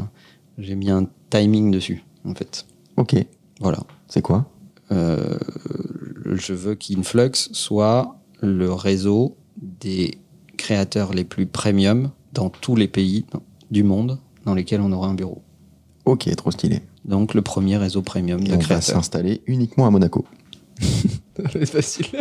j'ai 0.58 0.76
mis 0.76 0.90
un 0.92 1.08
timing 1.30 1.72
dessus, 1.72 2.04
en 2.26 2.36
fait. 2.36 2.66
Ok. 2.98 3.16
Voilà. 3.62 3.80
C'est 4.10 4.22
quoi? 4.22 4.46
Euh, 4.92 5.38
je 6.34 6.54
veux 6.54 6.76
qu'Influx 6.76 7.32
soit 7.54 8.18
le 8.42 8.72
réseau 8.74 9.38
des 9.62 10.18
créateurs 10.58 11.14
les 11.14 11.24
plus 11.24 11.46
premium 11.46 12.12
dans 12.34 12.50
tous 12.50 12.76
les 12.76 12.88
pays 12.88 13.26
du 13.72 13.84
monde 13.84 14.20
dans 14.46 14.54
lesquels 14.54 14.82
on 14.82 14.92
aura 14.92 15.08
un 15.08 15.14
bureau. 15.14 15.42
Ok, 16.06 16.34
trop 16.36 16.52
stylé. 16.52 16.82
Donc 17.06 17.34
le 17.34 17.42
premier 17.42 17.78
réseau 17.78 18.02
premium 18.02 18.40
Et 18.42 18.46
de 18.46 18.50
on 18.54 18.58
va 18.58 18.64
créateurs. 18.64 18.96
s'installer 18.96 19.42
uniquement 19.48 19.88
à 19.88 19.92
Monaco. 19.92 20.26
C'est 21.52 21.66
facile. 21.68 22.06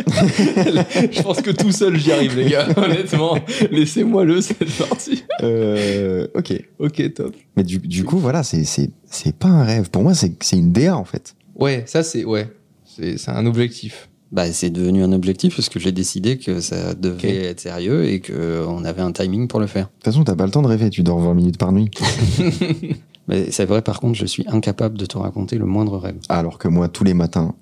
Je 1.11 1.21
pense 1.21 1.41
que 1.41 1.51
tout 1.51 1.71
seul 1.71 1.97
j'y 1.97 2.11
arrive, 2.11 2.37
les 2.37 2.49
gars. 2.49 2.67
Honnêtement, 2.77 3.37
laissez-moi 3.71 4.23
le, 4.25 4.41
c'est 4.41 4.53
parti. 4.87 5.23
Euh, 5.41 6.27
ok. 6.35 6.53
Ok, 6.79 7.13
top. 7.13 7.35
Mais 7.55 7.63
du, 7.63 7.79
du 7.79 8.03
coup, 8.03 8.17
voilà, 8.19 8.43
c'est- 8.43 8.63
c'est 8.63 8.91
c'est 9.05 9.35
pas 9.35 9.47
un 9.47 9.63
rêve. 9.63 9.89
Pour 9.89 10.03
moi, 10.03 10.13
c'est 10.13 10.33
c'est 10.43 10.57
une 10.57 10.71
DA 10.71 10.95
en 10.95 11.03
fait. 11.05 11.35
Ouais, 11.55 11.83
ça 11.87 12.03
c'est 12.03 12.25
ouais, 12.25 12.49
c'est 12.85 13.17
c'est 13.17 13.31
un 13.31 13.45
objectif. 13.45 14.09
Bah, 14.31 14.51
c'est 14.51 14.69
devenu 14.69 15.03
un 15.03 15.13
objectif 15.13 15.55
parce 15.55 15.69
que 15.69 15.79
j'ai 15.79 15.91
décidé 15.91 16.37
que 16.37 16.59
ça 16.59 16.93
devait 16.93 17.45
être 17.45 17.61
sérieux 17.61 18.05
et 18.05 18.19
qu'on 18.19 18.83
avait 18.83 19.01
un 19.01 19.11
timing 19.11 19.47
pour 19.47 19.59
le 19.59 19.67
faire. 19.67 19.85
De 19.85 19.91
toute 19.93 20.03
façon, 20.05 20.23
t'as 20.23 20.35
pas 20.35 20.45
le 20.45 20.51
temps 20.51 20.61
de 20.61 20.67
rêver, 20.67 20.89
tu 20.89 21.01
dors 21.03 21.19
20 21.19 21.33
minutes 21.33 21.57
par 21.57 21.71
nuit. 21.71 21.89
Mais 23.29 23.51
c'est 23.51 23.65
vrai, 23.65 23.81
par 23.81 23.99
contre, 23.99 24.17
je 24.17 24.25
suis 24.25 24.43
incapable 24.47 24.97
de 24.97 25.05
te 25.05 25.17
raconter 25.17 25.57
le 25.57 25.65
moindre 25.65 25.97
rêve. 25.97 26.17
Alors 26.29 26.57
que 26.57 26.67
moi, 26.67 26.87
tous 26.89 27.03
les 27.03 27.13
matins, 27.13 27.55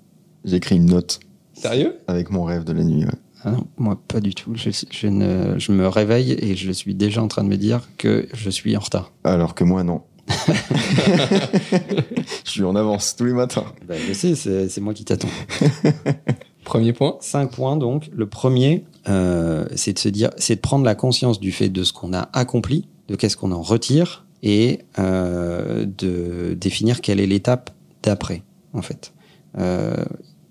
j'écris 0.44 0.76
une 0.78 0.86
note 0.86 1.20
Sérieux? 1.54 1.96
Avec 2.08 2.32
mon 2.32 2.44
rêve 2.44 2.64
de 2.66 2.74
la 2.74 2.84
nuit. 2.84 3.06
ouais. 3.06 3.12
Ah 3.44 3.52
non, 3.52 3.68
moi, 3.78 4.00
pas 4.08 4.20
du 4.20 4.34
tout. 4.34 4.54
Je, 4.56 4.72
je 4.92 5.08
ne, 5.08 5.58
je 5.60 5.72
me 5.72 5.88
réveille 5.88 6.32
et 6.32 6.56
je 6.56 6.72
suis 6.72 6.96
déjà 6.96 7.22
en 7.22 7.28
train 7.28 7.44
de 7.44 7.48
me 7.50 7.58
dire 7.58 7.82
que 7.98 8.28
je 8.34 8.50
suis 8.50 8.76
en 8.76 8.80
retard. 8.80 9.12
Alors 9.24 9.54
que 9.56 9.64
moi, 9.64 9.84
non. 9.84 10.02
je 12.44 12.50
suis 12.52 12.64
en 12.64 12.76
avance 12.76 13.16
tous 13.16 13.26
les 13.26 13.34
matins. 13.34 13.66
Bah, 13.88 13.94
je 14.08 14.14
sais, 14.14 14.36
c'est 14.36 14.82
moi 14.82 14.94
qui 14.96 15.06
t'attends. 15.06 15.28
Premier 16.66 16.92
point. 16.94 17.18
Cinq 17.22 17.52
points 17.52 17.78
donc. 17.78 18.10
Le 18.12 18.28
premier, 18.28 18.84
euh, 19.08 19.66
c'est 19.76 19.94
de 19.94 20.00
se 20.00 20.10
dire, 20.10 20.32
c'est 20.38 20.56
de 20.56 20.62
prendre 20.62 20.84
la 20.84 20.96
conscience 20.96 21.40
du 21.40 21.52
fait 21.54 21.70
de 21.70 21.84
ce 21.84 21.94
qu'on 21.94 22.14
a 22.14 22.28
accompli, 22.34 22.88
de 23.08 23.16
qu'est-ce 23.16 23.38
qu'on 23.38 23.52
en 23.54 23.62
retire, 23.62 24.26
et 24.44 24.80
euh, 25.00 25.86
de 25.86 26.54
définir 26.60 27.02
quelle 27.02 27.20
est 27.20 27.28
l'étape 27.28 27.70
d'après, 28.04 28.44
en 28.74 28.82
fait. 28.82 29.14
Euh, 29.58 30.04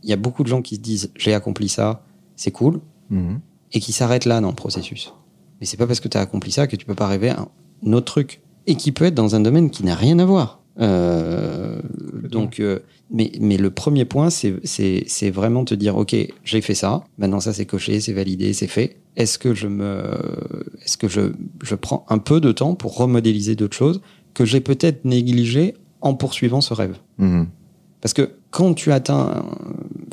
Il 0.02 0.10
y 0.10 0.12
a 0.12 0.16
beaucoup 0.16 0.42
de 0.42 0.48
gens 0.48 0.60
qui 0.62 0.76
se 0.76 0.80
disent, 0.80 1.10
j'ai 1.16 1.32
accompli 1.34 1.68
ça, 1.68 2.02
c'est 2.36 2.50
cool, 2.50 2.80
Mhm. 3.10 3.40
et 3.72 3.80
qui 3.80 3.92
s'arrêtent 3.92 4.24
là 4.26 4.40
dans 4.40 4.48
le 4.48 4.54
processus. 4.54 5.12
Mais 5.60 5.66
c'est 5.66 5.76
pas 5.76 5.86
parce 5.86 6.00
que 6.00 6.08
tu 6.08 6.16
as 6.18 6.20
accompli 6.20 6.50
ça 6.52 6.66
que 6.66 6.76
tu 6.76 6.84
peux 6.86 6.94
pas 6.94 7.06
rêver 7.08 7.30
à 7.30 7.46
un 7.86 7.92
autre 7.92 8.06
truc. 8.12 8.40
Et 8.66 8.76
qui 8.76 8.92
peut 8.92 9.04
être 9.06 9.14
dans 9.14 9.34
un 9.34 9.40
domaine 9.40 9.70
qui 9.70 9.84
n'a 9.84 9.94
rien 9.94 10.18
à 10.18 10.24
voir. 10.24 10.60
Euh, 10.80 11.80
donc, 12.28 12.58
euh, 12.60 12.80
mais, 13.10 13.30
mais 13.40 13.56
le 13.56 13.70
premier 13.70 14.04
point, 14.04 14.30
c'est- 14.30 15.30
vraiment 15.30 15.64
te 15.64 15.74
dire, 15.74 15.96
OK, 15.96 16.14
j'ai 16.44 16.60
fait 16.60 16.74
ça, 16.74 17.04
maintenant 17.18 17.40
ça 17.40 17.52
c'est 17.52 17.66
coché, 17.66 18.00
c'est 18.00 18.12
validé, 18.12 18.52
c'est 18.52 18.66
fait. 18.66 18.96
Est-ce 19.16 19.38
que 19.38 19.54
je 19.54 19.68
me, 19.68 20.02
est-ce 20.84 20.96
que 20.96 21.08
je, 21.08 21.32
je 21.62 21.74
prends 21.74 22.04
un 22.08 22.18
peu 22.18 22.40
de 22.40 22.50
temps 22.52 22.74
pour 22.74 22.96
remodéliser 22.96 23.54
d'autres 23.54 23.76
choses 23.76 24.00
que 24.34 24.44
j'ai 24.44 24.60
peut-être 24.60 25.04
négligées 25.04 25.74
en 26.00 26.14
poursuivant 26.14 26.60
ce 26.60 26.74
rêve? 26.74 26.96
Mhm. 27.18 27.46
parce 28.00 28.12
que 28.12 28.32
quand 28.50 28.74
tu 28.74 28.92
atteins 28.92 29.44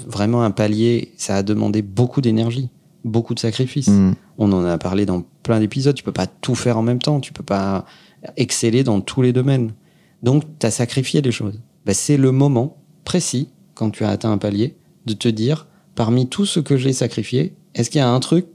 vraiment 0.08 0.44
un 0.44 0.51
palier, 0.51 1.12
ça 1.18 1.36
a 1.38 1.44
demandé 1.44 1.82
beaucoup 1.82 2.22
d'énergie, 2.22 2.70
beaucoup 3.03 3.34
de 3.34 3.39
sacrifices. 3.39 3.89
Mhm. 3.89 4.13
On 4.38 4.51
en 4.53 4.63
a 4.63 4.77
parlé 4.77 5.06
dans 5.06 5.24
plein 5.44 5.60
d'épisodes. 5.60 5.94
Tu 5.96 6.03
peux 6.03 6.12
pas 6.13 6.25
tout 6.27 6.56
faire 6.56 6.77
en 6.77 6.82
même 6.84 7.00
temps. 7.00 7.20
Tu 7.20 7.34
peux 7.34 7.44
pas 7.44 7.86
exceller 8.38 8.84
dans 8.84 9.01
tous 9.01 9.22
les 9.22 9.34
domaines. 9.34 9.74
Donc, 10.24 10.44
tu 10.60 10.66
as 10.66 10.72
sacrifié 10.72 11.22
des 11.22 11.32
choses. 11.32 11.60
Ben, 11.86 11.94
c'est 11.94 12.18
le 12.18 12.32
moment 12.32 12.78
précis, 13.06 13.50
quand 13.74 13.90
tu 13.90 14.04
as 14.04 14.10
atteint 14.10 14.32
un 14.32 14.38
palier, 14.38 14.75
de 15.06 15.13
te 15.13 15.28
dire, 15.28 15.68
parmi 15.96 16.28
tout 16.28 16.46
ce 16.46 16.60
que 16.60 16.78
j'ai 16.78 16.94
sacrifié, 16.94 17.56
est-ce 17.74 17.90
qu'il 17.90 18.00
y 18.00 18.04
a 18.04 18.10
un 18.10 18.20
truc 18.20 18.46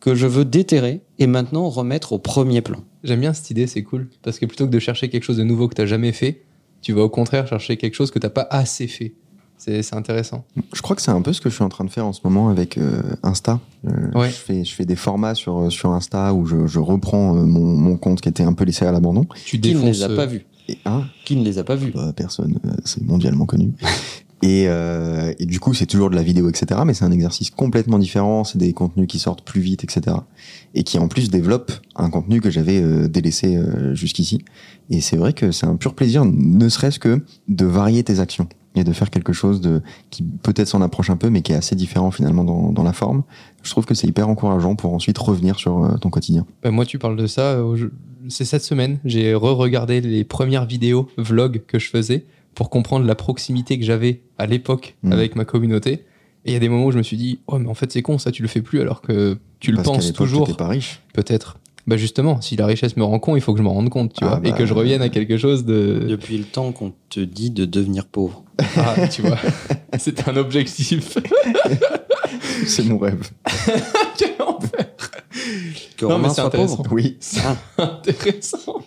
que 0.00 0.14
je 0.14 0.26
veux 0.26 0.44
déterrer 0.44 1.00
et 1.18 1.26
maintenant 1.26 1.68
remettre 1.68 2.12
au 2.12 2.18
premier 2.18 2.60
plan? 2.60 2.78
J'aime 3.02 3.20
bien 3.20 3.32
cette 3.32 3.50
idée, 3.50 3.66
c'est 3.66 3.82
cool. 3.82 4.08
Parce 4.22 4.38
que 4.38 4.46
plutôt 4.46 4.66
que 4.66 4.70
de 4.70 4.78
chercher 4.78 5.08
quelque 5.08 5.24
chose 5.24 5.36
de 5.38 5.42
nouveau 5.44 5.66
que 5.68 5.74
tu 5.74 5.80
n'as 5.82 5.86
jamais 5.86 6.12
fait, 6.12 6.42
tu 6.82 6.92
vas 6.92 7.02
au 7.02 7.08
contraire 7.08 7.46
chercher 7.48 7.76
quelque 7.76 7.94
chose 7.94 8.10
que 8.10 8.18
tu 8.18 8.26
n'as 8.26 8.30
pas 8.30 8.46
assez 8.50 8.86
fait. 8.86 9.14
C'est 9.58 9.94
intéressant. 9.94 10.44
Je 10.74 10.82
crois 10.82 10.94
que 10.94 11.00
c'est 11.02 11.10
un 11.10 11.22
peu 11.22 11.32
ce 11.32 11.40
que 11.40 11.48
je 11.48 11.54
suis 11.54 11.64
en 11.64 11.70
train 11.70 11.84
de 11.84 11.90
faire 11.90 12.04
en 12.06 12.12
ce 12.12 12.20
moment 12.22 12.50
avec 12.50 12.76
euh, 12.76 13.00
Insta. 13.22 13.58
Euh, 13.86 13.90
Ouais. 14.14 14.28
je, 14.28 14.34
fais, 14.34 14.64
je 14.64 14.74
fais 14.74 14.84
des 14.84 14.96
formats 14.96 15.34
sur, 15.34 15.72
sur 15.72 15.92
Insta 15.92 16.34
où 16.34 16.44
je, 16.44 16.66
je 16.66 16.78
reprends 16.78 17.34
euh, 17.34 17.42
mon, 17.46 17.64
mon 17.64 17.96
compte 17.96 18.20
qui 18.20 18.28
était 18.28 18.42
un 18.42 18.52
peu 18.52 18.64
laissé 18.64 18.84
à 18.84 18.92
l'abandon. 18.92 19.24
Tu 19.46 19.58
Qui 19.58 19.70
ne 19.70 19.74
défonces. 19.74 19.96
les 19.96 20.02
a 20.02 20.10
euh, 20.10 20.16
pas 20.16 20.26
vus 20.26 20.44
Et, 20.68 20.78
hein, 20.84 21.04
Qui 21.24 21.36
ne 21.36 21.44
les 21.44 21.58
a 21.58 21.64
pas 21.64 21.76
vus 21.76 21.92
bah, 21.92 22.12
personne, 22.14 22.58
euh, 22.64 22.72
c'est 22.84 23.02
mondialement 23.02 23.46
connu. 23.46 23.72
Et, 24.42 24.64
euh, 24.68 25.32
et 25.38 25.46
du 25.46 25.60
coup, 25.60 25.72
c'est 25.72 25.86
toujours 25.86 26.10
de 26.10 26.14
la 26.14 26.22
vidéo, 26.22 26.48
etc. 26.48 26.82
Mais 26.84 26.92
c'est 26.92 27.04
un 27.04 27.10
exercice 27.10 27.50
complètement 27.50 27.98
différent. 27.98 28.44
C'est 28.44 28.58
des 28.58 28.72
contenus 28.72 29.06
qui 29.08 29.18
sortent 29.18 29.42
plus 29.42 29.60
vite, 29.60 29.82
etc. 29.82 30.16
Et 30.74 30.82
qui 30.82 30.98
en 30.98 31.08
plus 31.08 31.30
développent 31.30 31.72
un 31.96 32.10
contenu 32.10 32.40
que 32.40 32.50
j'avais 32.50 32.80
euh, 32.82 33.08
délaissé 33.08 33.56
euh, 33.56 33.94
jusqu'ici. 33.94 34.44
Et 34.90 35.00
c'est 35.00 35.16
vrai 35.16 35.32
que 35.32 35.52
c'est 35.52 35.66
un 35.66 35.76
pur 35.76 35.94
plaisir, 35.94 36.24
ne 36.24 36.68
serait-ce 36.68 36.98
que 36.98 37.22
de 37.48 37.64
varier 37.64 38.04
tes 38.04 38.20
actions 38.20 38.48
et 38.76 38.84
de 38.84 38.92
faire 38.92 39.10
quelque 39.10 39.32
chose 39.32 39.60
de 39.60 39.82
qui 40.10 40.22
peut-être 40.22 40.68
s'en 40.68 40.82
approche 40.82 41.10
un 41.10 41.16
peu, 41.16 41.30
mais 41.30 41.42
qui 41.42 41.52
est 41.52 41.56
assez 41.56 41.74
différent 41.76 42.10
finalement 42.10 42.44
dans, 42.44 42.70
dans 42.72 42.82
la 42.82 42.92
forme. 42.92 43.22
Je 43.62 43.70
trouve 43.70 43.84
que 43.86 43.94
c'est 43.94 44.06
hyper 44.06 44.28
encourageant 44.28 44.74
pour 44.76 44.92
ensuite 44.94 45.18
revenir 45.18 45.56
sur 45.56 45.84
euh, 45.84 45.96
ton 45.96 46.10
quotidien. 46.10 46.46
Bah, 46.62 46.70
moi, 46.70 46.84
tu 46.86 46.98
parles 46.98 47.16
de 47.16 47.26
ça. 47.26 47.52
euh, 47.54 47.88
C'est 48.28 48.44
cette 48.44 48.62
semaine, 48.64 48.98
j'ai 49.04 49.34
re-regardé 49.34 50.00
les 50.00 50.24
premières 50.24 50.66
vidéos, 50.66 51.08
vlogs 51.16 51.62
que 51.66 51.78
je 51.78 51.88
faisais 51.88 52.26
pour 52.54 52.70
comprendre 52.70 53.04
la 53.06 53.14
proximité 53.14 53.78
que 53.78 53.84
j'avais 53.84 54.22
à 54.38 54.46
l'époque 54.46 54.96
Mhm. 55.02 55.12
avec 55.12 55.36
ma 55.36 55.44
communauté. 55.44 56.04
Et 56.44 56.50
il 56.50 56.52
y 56.52 56.56
a 56.56 56.60
des 56.60 56.68
moments 56.68 56.86
où 56.86 56.92
je 56.92 56.98
me 56.98 57.02
suis 57.02 57.16
dit, 57.16 57.40
oh, 57.48 57.58
mais 57.58 57.68
en 57.68 57.74
fait, 57.74 57.90
c'est 57.90 58.02
con, 58.02 58.18
ça, 58.18 58.30
tu 58.30 58.40
le 58.42 58.46
fais 58.48 58.62
plus 58.62 58.80
alors 58.80 59.00
que 59.02 59.36
tu 59.58 59.72
le 59.72 59.76
Parce 59.78 59.88
penses 59.88 60.12
toujours. 60.12 60.56
pas 60.56 60.68
riche. 60.68 61.00
Peut-être. 61.12 61.58
Bah, 61.86 61.96
justement, 61.96 62.40
si 62.40 62.56
la 62.56 62.66
richesse 62.66 62.96
me 62.96 63.04
rend 63.04 63.18
con, 63.20 63.36
il 63.36 63.40
faut 63.40 63.52
que 63.52 63.58
je 63.58 63.62
m'en 63.62 63.72
rende 63.74 63.90
compte, 63.90 64.12
tu 64.12 64.24
Ah 64.24 64.28
vois, 64.28 64.38
et 64.38 64.50
bah, 64.50 64.56
que 64.56 64.66
je 64.66 64.74
revienne 64.74 65.02
à 65.02 65.08
quelque 65.08 65.38
chose 65.38 65.64
de. 65.64 66.04
Depuis 66.08 66.36
le 66.36 66.44
temps 66.44 66.72
qu'on 66.72 66.92
te 67.10 67.20
dit 67.20 67.50
de 67.50 67.64
devenir 67.64 68.06
pauvre. 68.06 68.44
Ah, 68.76 69.06
tu 69.08 69.22
vois, 69.22 69.38
c'est 69.98 70.28
un 70.28 70.36
objectif. 70.36 71.18
C'est 72.66 72.84
mon 72.84 72.98
rêve. 72.98 73.30
Quel 74.18 74.30
enfer. 74.40 74.86
Que 75.96 76.06
Non, 76.06 76.18
mais 76.18 76.28
c'est 76.30 76.40
intéressant. 76.40 76.76
pauvre. 76.78 76.92
Oui. 76.92 77.16
C'est 77.20 77.40
Ah, 77.44 77.56
intéressant. 77.82 78.82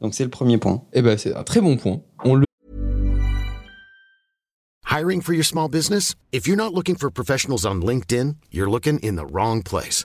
donc 0.00 0.14
c'est 0.14 0.24
le 0.24 0.30
premier 0.30 0.58
point. 0.58 0.82
Eh 0.92 1.02
ben, 1.02 1.16
c'est 1.18 1.34
un 1.34 1.42
très 1.42 1.60
bon 1.60 1.76
point. 1.76 2.00
On 2.24 2.34
le 2.34 2.44
Hiring 4.90 5.22
for 5.22 5.34
your 5.34 5.44
small 5.44 5.68
business? 5.68 6.14
If 6.32 6.46
you're 6.46 6.56
not 6.56 6.72
looking 6.74 6.96
for 6.96 7.10
professionals 7.10 7.64
on 7.64 7.80
LinkedIn, 7.80 8.34
you're 8.52 8.70
looking 8.70 8.98
in 9.02 9.16
the 9.16 9.24
wrong 9.32 9.62
place. 9.62 10.04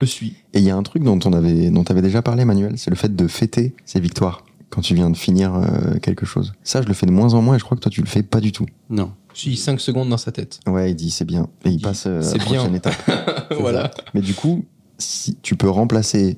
Le 0.00 0.06
suis. 0.06 0.34
Et 0.54 0.58
il 0.58 0.64
y 0.64 0.70
a 0.70 0.76
un 0.76 0.82
truc 0.82 1.02
dont 1.02 1.18
on 1.24 1.32
avait, 1.32 1.70
dont 1.70 1.84
avais 1.84 2.02
déjà 2.02 2.22
parlé, 2.22 2.44
Manuel, 2.44 2.78
c'est 2.78 2.90
le 2.90 2.96
fait 2.96 3.14
de 3.14 3.26
fêter 3.28 3.74
ses 3.84 4.00
victoires 4.00 4.44
quand 4.70 4.82
tu 4.82 4.94
viens 4.94 5.10
de 5.10 5.16
finir 5.16 5.54
euh, 5.54 5.98
quelque 6.00 6.24
chose. 6.24 6.52
Ça, 6.62 6.80
je 6.80 6.86
le 6.86 6.94
fais 6.94 7.06
de 7.06 7.10
moins 7.10 7.34
en 7.34 7.42
moins 7.42 7.56
et 7.56 7.58
je 7.58 7.64
crois 7.64 7.76
que 7.76 7.82
toi, 7.82 7.90
tu 7.90 8.00
le 8.00 8.06
fais 8.06 8.22
pas 8.22 8.40
du 8.40 8.52
tout. 8.52 8.66
Non. 8.88 9.12
Je 9.34 9.40
suis 9.40 9.56
5 9.56 9.80
secondes 9.80 10.08
dans 10.08 10.16
sa 10.16 10.32
tête. 10.32 10.60
Ouais, 10.66 10.90
il 10.90 10.94
dit 10.94 11.10
c'est 11.10 11.24
bien. 11.24 11.48
Et 11.64 11.70
il 11.70 11.76
dit, 11.76 11.82
passe 11.82 12.06
euh, 12.06 12.20
à 12.20 12.22
c'est 12.22 12.38
la 12.38 12.44
prochaine 12.44 12.68
bien. 12.68 12.74
étape. 12.74 13.46
Voilà. 13.60 13.82
ça. 13.82 14.04
Mais 14.14 14.20
du 14.20 14.34
coup, 14.34 14.64
si 14.98 15.36
tu 15.42 15.56
peux 15.56 15.68
remplacer 15.68 16.36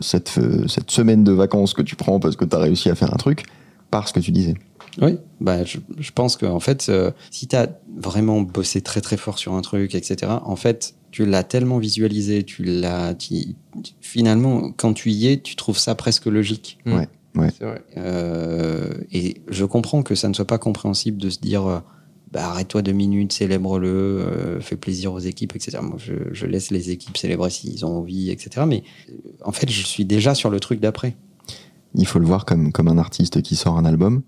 cette, 0.00 0.38
euh, 0.38 0.66
cette 0.68 0.90
semaine 0.90 1.24
de 1.24 1.32
vacances 1.32 1.74
que 1.74 1.82
tu 1.82 1.96
prends 1.96 2.20
parce 2.20 2.36
que 2.36 2.44
tu 2.44 2.54
as 2.54 2.58
réussi 2.58 2.90
à 2.90 2.94
faire 2.94 3.12
un 3.12 3.16
truc 3.16 3.44
par 3.90 4.08
ce 4.08 4.12
que 4.12 4.20
tu 4.20 4.32
disais. 4.32 4.54
Oui, 5.00 5.18
bah, 5.40 5.64
je, 5.64 5.78
je 5.98 6.10
pense 6.10 6.36
qu'en 6.36 6.60
fait, 6.60 6.86
euh, 6.88 7.10
si 7.30 7.46
tu 7.46 7.56
as 7.56 7.68
vraiment 7.96 8.42
bossé 8.42 8.82
très 8.82 9.00
très 9.00 9.16
fort 9.16 9.38
sur 9.38 9.54
un 9.54 9.62
truc, 9.62 9.94
etc., 9.94 10.32
en 10.44 10.56
fait, 10.56 10.94
tu 11.12 11.24
l'as 11.26 11.44
tellement 11.44 11.78
visualisé, 11.78 12.42
tu 12.42 12.64
l'as. 12.64 13.14
tu- 13.14 13.54
tu- 13.82 13.92
Finalement, 14.00 14.72
quand 14.72 14.92
tu 14.94 15.10
y 15.10 15.28
es, 15.28 15.38
tu 15.40 15.54
trouves 15.54 15.78
ça 15.78 15.94
presque 15.94 16.26
logique. 16.26 16.78
Mm. 16.84 16.92
Ouais, 16.94 17.08
ouais. 17.36 17.48
C'est 17.56 17.64
vrai. 17.64 17.82
Euh, 17.98 18.88
et 19.12 19.36
je 19.48 19.64
comprends 19.64 20.02
que 20.02 20.14
ça 20.16 20.28
ne 20.28 20.34
soit 20.34 20.46
pas 20.46 20.58
compréhensible 20.58 21.18
de 21.18 21.30
se 21.30 21.38
dire 21.38 21.64
euh, 21.66 21.78
bah, 22.32 22.46
arrête-toi 22.48 22.82
deux 22.82 22.92
minutes, 22.92 23.32
célèbre-le, 23.32 23.86
euh, 23.88 24.60
fais 24.60 24.76
plaisir 24.76 25.12
aux 25.12 25.18
équipes, 25.20 25.54
etc. 25.54 25.78
Moi, 25.82 25.96
je, 25.98 26.14
je 26.32 26.46
laisse 26.46 26.70
les 26.70 26.90
équipes 26.90 27.16
célébrer 27.16 27.50
s'ils 27.50 27.84
ont 27.84 27.98
envie, 27.98 28.30
etc. 28.30 28.64
Mais 28.66 28.82
euh, 29.10 29.12
en 29.44 29.52
fait, 29.52 29.70
je 29.70 29.82
suis 29.86 30.04
déjà 30.04 30.34
sur 30.34 30.48
le 30.50 30.58
truc 30.60 30.80
d'après. 30.80 31.14
Il 31.94 32.06
faut 32.06 32.18
le 32.18 32.24
voir 32.26 32.46
comme, 32.46 32.72
comme 32.72 32.88
un 32.88 32.96
artiste 32.98 33.42
qui 33.42 33.54
sort 33.54 33.76
un 33.76 33.84
album. 33.84 34.22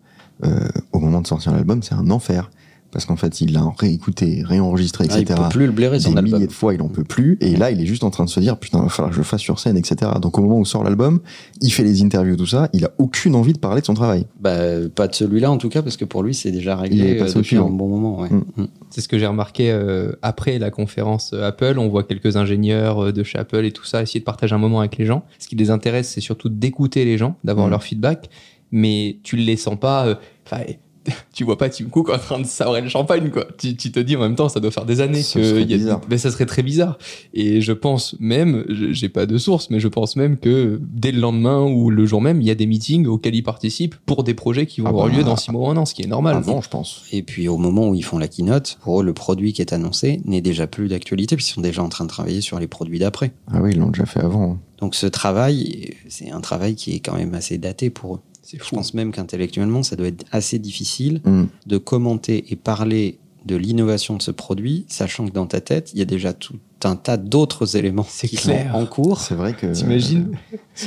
Euh, 0.44 0.68
au 0.92 0.98
moment 0.98 1.22
de 1.22 1.26
sortir 1.26 1.52
l'album, 1.52 1.82
c'est 1.82 1.94
un 1.94 2.10
enfer. 2.10 2.50
Parce 2.94 3.04
qu'en 3.04 3.16
fait, 3.16 3.40
il 3.42 3.52
l'a 3.52 3.62
réécouté, 3.76 4.42
réenregistré, 4.44 5.06
Ah, 5.10 5.14
il 5.18 5.22
etc. 5.22 5.38
peut 5.42 5.48
plus 5.50 5.66
le 5.66 5.72
blairer 5.72 5.98
son 6.00 6.12
des 6.12 6.16
album. 6.18 6.32
milliers 6.34 6.46
de 6.46 6.52
fois, 6.52 6.72
il 6.74 6.80
en 6.80 6.88
peut 6.88 7.04
plus. 7.04 7.36
Et 7.40 7.56
là, 7.56 7.70
il 7.72 7.80
est 7.82 7.86
juste 7.86 8.04
en 8.04 8.10
train 8.10 8.24
de 8.24 8.30
se 8.30 8.40
dire, 8.40 8.56
putain, 8.56 8.78
il 8.78 8.82
va 8.84 8.88
falloir 8.88 9.10
que 9.10 9.14
je 9.16 9.20
le 9.20 9.24
fasse 9.24 9.40
sur 9.42 9.58
scène, 9.58 9.76
etc. 9.76 10.12
Donc, 10.22 10.38
au 10.38 10.42
moment 10.42 10.58
où 10.60 10.64
sort 10.64 10.84
l'album, 10.84 11.20
il 11.60 11.70
fait 11.70 11.82
les 11.82 12.02
interviews, 12.02 12.36
tout 12.36 12.46
ça, 12.46 12.68
il 12.72 12.84
a 12.84 12.92
aucune 12.98 13.34
envie 13.34 13.52
de 13.52 13.58
parler 13.58 13.80
de 13.80 13.86
son 13.86 13.94
travail. 13.94 14.26
Bah, 14.40 14.56
pas 14.94 15.08
de 15.08 15.14
celui-là 15.14 15.50
en 15.50 15.58
tout 15.58 15.68
cas, 15.68 15.82
parce 15.82 15.96
que 15.96 16.04
pour 16.04 16.22
lui, 16.22 16.34
c'est 16.34 16.52
déjà 16.52 16.80
Il 16.86 17.00
est 17.00 17.02
réglé 17.02 17.18
passé 17.18 17.34
euh, 17.36 17.38
au 17.40 17.42
depuis 17.42 17.56
un 17.56 17.68
bon 17.68 17.88
moment. 17.88 18.20
ouais. 18.20 18.30
Mm. 18.30 18.44
Mm. 18.56 18.66
C'est 18.90 19.00
ce 19.00 19.08
que 19.08 19.18
j'ai 19.18 19.26
remarqué 19.26 19.72
euh, 19.72 20.12
après 20.22 20.60
la 20.60 20.70
conférence 20.70 21.32
euh, 21.34 21.48
Apple. 21.48 21.74
On 21.78 21.88
voit 21.88 22.04
quelques 22.04 22.36
ingénieurs 22.36 23.06
euh, 23.06 23.12
de 23.12 23.24
chez 23.24 23.38
Apple 23.38 23.64
et 23.64 23.72
tout 23.72 23.84
ça 23.84 24.02
essayer 24.02 24.20
de 24.20 24.24
partager 24.24 24.54
un 24.54 24.58
moment 24.58 24.78
avec 24.78 24.96
les 24.98 25.04
gens. 25.06 25.24
Ce 25.40 25.48
qui 25.48 25.56
les 25.56 25.70
intéresse, 25.70 26.08
c'est 26.10 26.20
surtout 26.20 26.48
d'écouter 26.48 27.04
les 27.04 27.18
gens, 27.18 27.34
d'avoir 27.42 27.66
Mhm. 27.66 27.70
leur 27.72 27.82
feedback. 27.82 28.30
Mais 28.70 29.18
tu 29.24 29.36
les 29.36 29.56
sens 29.56 29.78
pas. 29.80 30.06
euh, 30.06 30.14
Enfin, 30.46 30.62
tu 31.32 31.44
vois 31.44 31.58
pas 31.58 31.68
Tim 31.68 31.86
Cook 31.86 32.08
en 32.10 32.18
train 32.18 32.38
de 32.40 32.46
savrer 32.46 32.80
le 32.80 32.88
champagne, 32.88 33.30
quoi. 33.30 33.46
Tu, 33.58 33.76
tu 33.76 33.92
te 33.92 34.00
dis 34.00 34.16
en 34.16 34.20
même 34.20 34.34
temps, 34.36 34.48
ça 34.48 34.60
doit 34.60 34.70
faire 34.70 34.84
des 34.86 35.00
années 35.00 35.22
Ce 35.22 35.38
que 35.38 35.60
y 35.60 35.74
a 35.74 35.76
bizarre. 35.76 36.00
mais 36.08 36.18
ça 36.18 36.30
serait 36.30 36.46
très 36.46 36.62
bizarre. 36.62 36.98
Et 37.34 37.60
je 37.60 37.72
pense 37.72 38.16
même, 38.20 38.64
je- 38.68 38.92
j'ai 38.92 39.08
pas 39.08 39.26
de 39.26 39.36
source, 39.38 39.70
mais 39.70 39.80
je 39.80 39.88
pense 39.88 40.16
même 40.16 40.36
que 40.38 40.80
dès 40.82 41.12
le 41.12 41.20
lendemain 41.20 41.60
ou 41.62 41.90
le 41.90 42.06
jour 42.06 42.20
même, 42.20 42.40
il 42.40 42.46
y 42.46 42.50
a 42.50 42.54
des 42.54 42.66
meetings 42.66 43.06
auxquels 43.06 43.34
ils 43.34 43.42
participent 43.42 43.94
pour 44.06 44.24
des 44.24 44.34
projets 44.34 44.66
qui 44.66 44.80
vont 44.80 44.86
Ah 44.86 44.90
avoir 44.90 45.08
bah, 45.08 45.12
lieu 45.16 45.24
dans 45.24 45.36
six 45.36 45.50
mois 45.50 45.68
ou 45.68 45.70
un 45.70 45.76
an, 45.76 45.84
ce 45.86 45.94
qui 45.94 46.02
est 46.02 46.06
normal. 46.06 46.36
Avant, 46.36 46.60
je 46.62 46.68
pense. 46.68 47.02
Et 47.12 47.22
puis 47.22 47.48
au 47.48 47.56
moment 47.58 47.88
où 47.88 47.94
ils 47.94 48.04
font 48.04 48.18
la 48.18 48.28
keynote, 48.28 48.78
pour 48.82 49.00
eux, 49.00 49.04
le 49.04 49.12
produit 49.14 49.52
qui 49.52 49.60
est 49.60 49.72
annoncé 49.72 50.20
n'est 50.24 50.40
déjà 50.40 50.66
plus 50.66 50.88
d'actualité, 50.88 51.36
puisqu'ils 51.36 51.54
sont 51.54 51.60
déjà 51.60 51.82
en 51.82 51.88
train 51.88 52.04
de 52.04 52.10
travailler 52.10 52.40
sur 52.40 52.58
les 52.58 52.66
produits 52.66 52.98
d'après. 52.98 53.32
Ah 53.52 53.58
oui, 53.62 53.70
ils 53.72 53.78
l'ont 53.78 53.90
déjà 53.90 54.06
fait 54.06 54.20
avant. 54.20 54.58
Donc 54.78 54.94
ce 54.94 55.06
travail, 55.06 55.90
c'est 56.08 56.30
un 56.30 56.40
travail 56.40 56.74
qui 56.74 56.94
est 56.94 57.00
quand 57.00 57.14
même 57.16 57.34
assez 57.34 57.58
daté 57.58 57.90
pour 57.90 58.16
eux. 58.16 58.20
C'est 58.44 58.58
Je 58.58 58.62
fou. 58.64 58.76
pense 58.76 58.94
même 58.94 59.10
qu'intellectuellement, 59.10 59.82
ça 59.82 59.96
doit 59.96 60.06
être 60.08 60.24
assez 60.30 60.58
difficile 60.58 61.20
Hmm. 61.24 61.46
de 61.66 61.78
commenter 61.78 62.44
et 62.52 62.56
parler 62.56 63.18
de 63.46 63.56
l'innovation 63.56 64.16
de 64.16 64.22
ce 64.22 64.30
produit, 64.30 64.84
sachant 64.88 65.26
que 65.26 65.32
dans 65.32 65.46
ta 65.46 65.60
tête, 65.60 65.90
il 65.92 65.98
y 65.98 66.02
a 66.02 66.06
déjà 66.06 66.32
tout 66.32 66.54
un 66.84 66.96
tas 66.96 67.16
d'autres 67.16 67.76
éléments 67.76 68.06
C'est 68.08 68.28
qui 68.28 68.36
clair. 68.36 68.70
sont 68.72 68.78
en 68.78 68.86
cours. 68.86 69.20
C'est 69.20 69.34
vrai 69.34 69.54
que. 69.54 69.72
T'imagines 69.72 70.36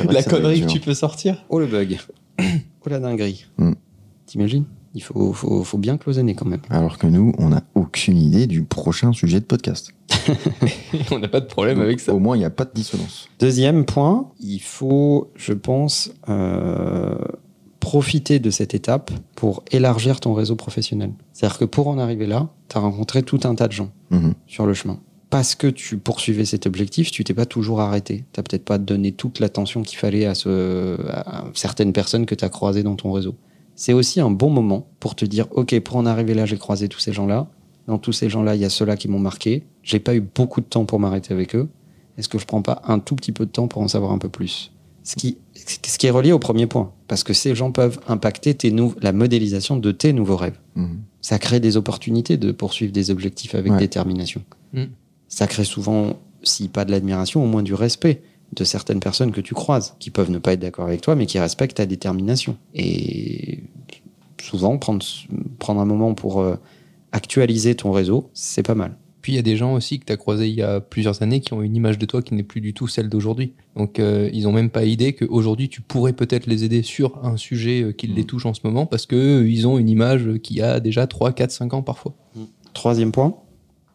vrai 0.04 0.14
la 0.14 0.24
que 0.24 0.30
connerie 0.30 0.62
que 0.62 0.68
tu 0.68 0.80
peux 0.80 0.94
sortir? 0.94 1.44
Oh 1.50 1.60
le 1.60 1.66
bug. 1.68 1.98
oh 2.40 2.44
la 2.90 3.00
dinguerie. 3.00 3.46
Mm. 3.58 3.74
T'imagines? 4.28 4.66
Il 4.94 5.04
faut, 5.04 5.34
faut, 5.34 5.64
faut 5.64 5.78
bien 5.78 5.98
cloisonner 5.98 6.34
quand 6.34 6.46
même. 6.48 6.62
Alors 6.72 6.98
que 6.98 7.06
nous, 7.06 7.34
on 7.38 7.50
n'a 7.50 7.62
aucune 7.76 8.18
idée 8.18 8.48
du 8.48 8.64
prochain 8.64 9.14
sujet 9.14 9.40
de 9.40 9.46
podcast. 9.46 9.92
On 11.12 11.20
n'a 11.20 11.28
pas 11.28 11.40
de 11.40 11.46
problème 11.46 11.80
avec 11.82 12.00
ça. 12.00 12.14
Au 12.16 12.20
moins, 12.20 12.36
il 12.36 12.40
n'y 12.40 12.46
a 12.46 12.50
pas 12.50 12.66
de 12.66 12.72
dissonance. 12.74 13.28
Deuxième 13.40 13.86
point, 13.86 14.32
il 14.40 14.60
faut, 14.60 15.30
je 15.36 15.54
pense, 15.54 16.12
euh, 16.30 17.16
profiter 17.92 18.40
de 18.40 18.50
cette 18.50 18.74
étape 18.74 19.12
pour 19.36 19.64
élargir 19.72 20.20
ton 20.20 20.34
réseau 20.34 20.58
professionnel. 20.58 21.12
C'est-à-dire 21.32 21.58
que 21.58 21.64
pour 21.66 21.88
en 21.88 21.98
arriver 21.98 22.28
là, 22.28 22.50
tu 22.68 22.78
as 22.78 22.82
rencontré 22.82 23.24
tout 23.24 23.40
un 23.46 23.56
tas 23.56 23.70
de 23.70 23.72
gens 23.72 23.92
Mhm. 24.12 24.34
sur 24.46 24.66
le 24.66 24.74
chemin. 24.74 25.00
Parce 25.30 25.56
que 25.56 25.68
tu 25.68 25.98
poursuivais 25.98 26.44
cet 26.44 26.66
objectif, 26.68 27.12
tu 27.12 27.24
t'es 27.24 27.34
pas 27.34 27.46
toujours 27.46 27.80
arrêté. 27.80 28.26
Tu 28.34 28.44
peut-être 28.44 28.66
pas 28.66 28.78
donné 28.78 29.14
toute 29.14 29.40
l'attention 29.40 29.84
qu'il 29.84 29.98
fallait 29.98 30.26
à, 30.26 30.36
ce, 30.36 30.98
à 31.12 31.46
certaines 31.54 31.94
personnes 31.94 32.26
que 32.26 32.36
tu 32.36 32.44
as 32.44 32.50
croisées 32.50 32.84
dans 32.84 32.96
ton 32.98 33.14
réseau. 33.14 33.36
C'est 33.76 33.94
aussi 33.94 34.20
un 34.20 34.32
bon 34.32 34.50
moment 34.50 34.88
pour 35.00 35.16
te 35.16 35.24
dire, 35.24 35.48
OK, 35.52 35.80
pour 35.80 35.96
en 35.96 36.06
arriver 36.06 36.34
là, 36.34 36.46
j'ai 36.46 36.58
croisé 36.58 36.90
tous 36.90 37.00
ces 37.00 37.14
gens-là. 37.14 37.48
Dans 37.88 37.98
tous 38.00 38.12
ces 38.12 38.30
gens-là, 38.30 38.56
il 38.56 38.62
y 38.62 38.66
a 38.66 38.70
ceux-là 38.70 38.98
qui 38.98 39.08
m'ont 39.08 39.20
marqué. 39.20 39.64
J'ai 39.82 40.00
pas 40.00 40.14
eu 40.14 40.20
beaucoup 40.22 40.60
de 40.60 40.66
temps 40.66 40.84
pour 40.84 41.00
m'arrêter 41.00 41.34
avec 41.34 41.56
eux. 41.56 41.70
Est-ce 42.18 42.28
que 42.28 42.38
je 42.38 42.46
prends 42.46 42.62
pas 42.62 42.82
un 42.86 43.00
tout 43.00 43.16
petit 43.16 43.32
peu 43.32 43.46
de 43.46 43.52
temps 43.52 43.70
pour 43.70 43.82
en 43.82 43.88
savoir 43.88 44.12
un 44.12 44.18
peu 44.18 44.28
plus? 44.30 44.74
Ce 45.04 45.16
qui, 45.16 45.38
ce 45.68 45.98
qui 45.98 46.08
est 46.08 46.12
relié 46.12 46.32
au 46.32 46.40
premier 46.40 46.66
point. 46.68 46.92
Parce 47.08 47.24
que 47.24 47.34
ces 47.34 47.56
gens 47.56 47.72
peuvent 47.72 48.00
impacter 48.08 48.54
tes 48.56 48.72
nou- 48.72 48.96
la 49.02 49.12
modélisation 49.14 49.78
de 49.78 49.92
tes 49.92 50.14
nouveaux 50.14 50.38
rêves. 50.38 50.58
Mhm. 50.76 51.00
Ça 51.22 51.40
crée 51.40 51.60
des 51.60 51.76
opportunités 51.78 52.38
de 52.38 52.52
poursuivre 52.52 52.92
des 52.94 53.12
objectifs 53.12 53.54
avec 53.56 53.74
Ouais. 53.74 53.80
détermination. 53.80 54.42
Mm. 54.74 54.84
Ça 55.28 55.46
crée 55.48 55.66
souvent, 55.66 56.18
si 56.44 56.70
pas 56.70 56.86
de 56.86 56.92
l'admiration, 56.92 57.44
au 57.44 57.48
moins 57.48 57.64
du 57.64 57.74
respect 57.74 58.22
de 58.56 58.64
certaines 58.64 59.02
personnes 59.02 59.32
que 59.34 59.42
tu 59.42 59.54
croises, 59.54 59.96
qui 60.00 60.10
peuvent 60.10 60.32
ne 60.32 60.38
pas 60.38 60.54
être 60.54 60.62
d'accord 60.62 60.86
avec 60.86 61.02
toi, 61.02 61.16
mais 61.16 61.26
qui 61.26 61.38
respectent 61.38 61.78
ta 61.78 61.86
détermination. 61.86 62.56
Et 62.74 63.60
souvent, 64.42 64.78
prendre, 64.78 65.06
prendre 65.60 65.82
un 65.82 65.86
moment 65.86 66.14
pour 66.14 66.40
euh, 66.42 66.56
actualiser 67.12 67.76
ton 67.76 67.92
réseau, 67.92 68.30
c'est 68.34 68.64
pas 68.64 68.76
mal. 68.76 68.96
Puis 69.28 69.34
il 69.34 69.36
y 69.36 69.40
a 69.40 69.42
des 69.42 69.58
gens 69.58 69.74
aussi 69.74 70.00
que 70.00 70.06
tu 70.06 70.14
as 70.14 70.16
croisés 70.16 70.48
il 70.48 70.56
y 70.56 70.62
a 70.62 70.80
plusieurs 70.80 71.22
années 71.22 71.42
qui 71.42 71.52
ont 71.52 71.62
une 71.62 71.76
image 71.76 71.98
de 71.98 72.06
toi 72.06 72.22
qui 72.22 72.34
n'est 72.34 72.44
plus 72.44 72.62
du 72.62 72.74
tout 72.74 72.88
celle 72.88 73.10
d'aujourd'hui. 73.10 73.52
Donc 73.76 74.00
euh, 74.00 74.30
ils 74.32 74.48
ont 74.48 74.54
même 74.54 74.70
pas 74.70 74.86
idée 74.86 75.12
qu'aujourd'hui 75.12 75.68
tu 75.68 75.82
pourrais 75.82 76.14
peut-être 76.14 76.46
les 76.48 76.64
aider 76.64 76.82
sur 76.82 77.20
un 77.26 77.36
sujet 77.36 77.82
euh, 77.84 77.92
qui 77.92 78.08
les 78.08 78.24
touche 78.24 78.46
en 78.46 78.54
ce 78.54 78.62
moment 78.64 78.86
parce 78.86 79.06
que 79.06 79.18
euh, 79.42 79.50
ils 79.50 79.68
ont 79.68 79.78
une 79.80 79.90
image 79.90 80.30
qui 80.42 80.62
a 80.62 80.80
déjà 80.80 81.08
3, 81.08 81.34
4, 81.34 81.52
5 81.52 81.74
ans 81.74 81.82
parfois. 81.82 82.14
Troisième 82.74 83.12
point, 83.12 83.36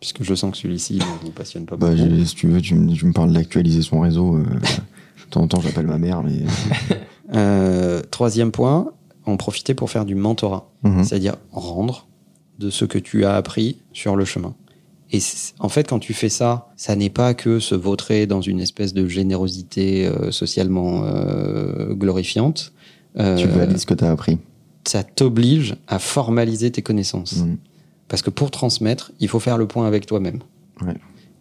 puisque 0.00 0.22
je 0.22 0.34
sens 0.34 0.50
que 0.52 0.58
celui-ci 0.58 0.96
ne 0.98 1.24
vous 1.24 1.30
passionne 1.30 1.64
pas 1.64 1.76
Bah, 1.76 1.94
beaucoup. 1.94 2.24
si 2.26 2.34
tu 2.34 2.46
veux, 2.48 2.60
tu, 2.60 2.74
me- 2.74 2.92
tu 2.92 3.06
me 3.06 3.14
parles 3.14 3.32
d'actualiser 3.32 3.80
son 3.80 4.00
réseau. 4.00 4.36
euh, 4.36 4.42
de 4.44 5.30
temps 5.30 5.40
en 5.40 5.48
temps, 5.48 5.62
j'appelle 5.62 5.86
ma 5.86 5.96
mère, 5.96 6.22
mais. 6.22 6.40
Euh, 7.34 8.02
troisième 8.10 8.50
point, 8.52 8.92
en 9.24 9.38
profiter 9.38 9.72
pour 9.72 9.88
faire 9.88 10.04
du 10.04 10.14
mentorat. 10.14 10.70
Mhm. 10.82 11.04
c'est-à-dire 11.04 11.36
rendre 11.52 12.06
de 12.58 12.68
ce 12.68 12.84
que 12.84 12.98
tu 12.98 13.24
as 13.24 13.34
appris 13.34 13.78
sur 13.94 14.14
le 14.16 14.26
chemin. 14.26 14.54
Et 15.12 15.20
en 15.58 15.68
fait, 15.68 15.88
quand 15.88 15.98
tu 15.98 16.14
fais 16.14 16.30
ça, 16.30 16.68
ça 16.76 16.96
n'est 16.96 17.10
pas 17.10 17.34
que 17.34 17.60
se 17.60 17.74
vautrer 17.74 18.26
dans 18.26 18.40
une 18.40 18.60
espèce 18.60 18.94
de 18.94 19.06
générosité 19.06 20.06
euh, 20.06 20.30
socialement 20.30 21.04
euh, 21.04 21.92
glorifiante. 21.94 22.72
Euh, 23.18 23.36
Tu 23.36 23.46
valides 23.46 23.76
ce 23.76 23.84
que 23.84 23.92
tu 23.94 24.04
as 24.04 24.10
appris. 24.10 24.38
ça 24.84 25.02
t'oblige 25.04 25.76
à 25.86 25.98
formaliser 25.98 26.70
tes 26.72 26.80
connaissances. 26.80 27.36
Mhm. 27.36 27.58
Parce 28.08 28.22
que 28.22 28.30
pour 28.30 28.50
transmettre, 28.50 29.12
il 29.20 29.28
faut 29.28 29.38
faire 29.38 29.58
le 29.58 29.66
point 29.66 29.86
avec 29.86 30.06
toi-même. 30.06 30.40
Ouais. 30.80 30.96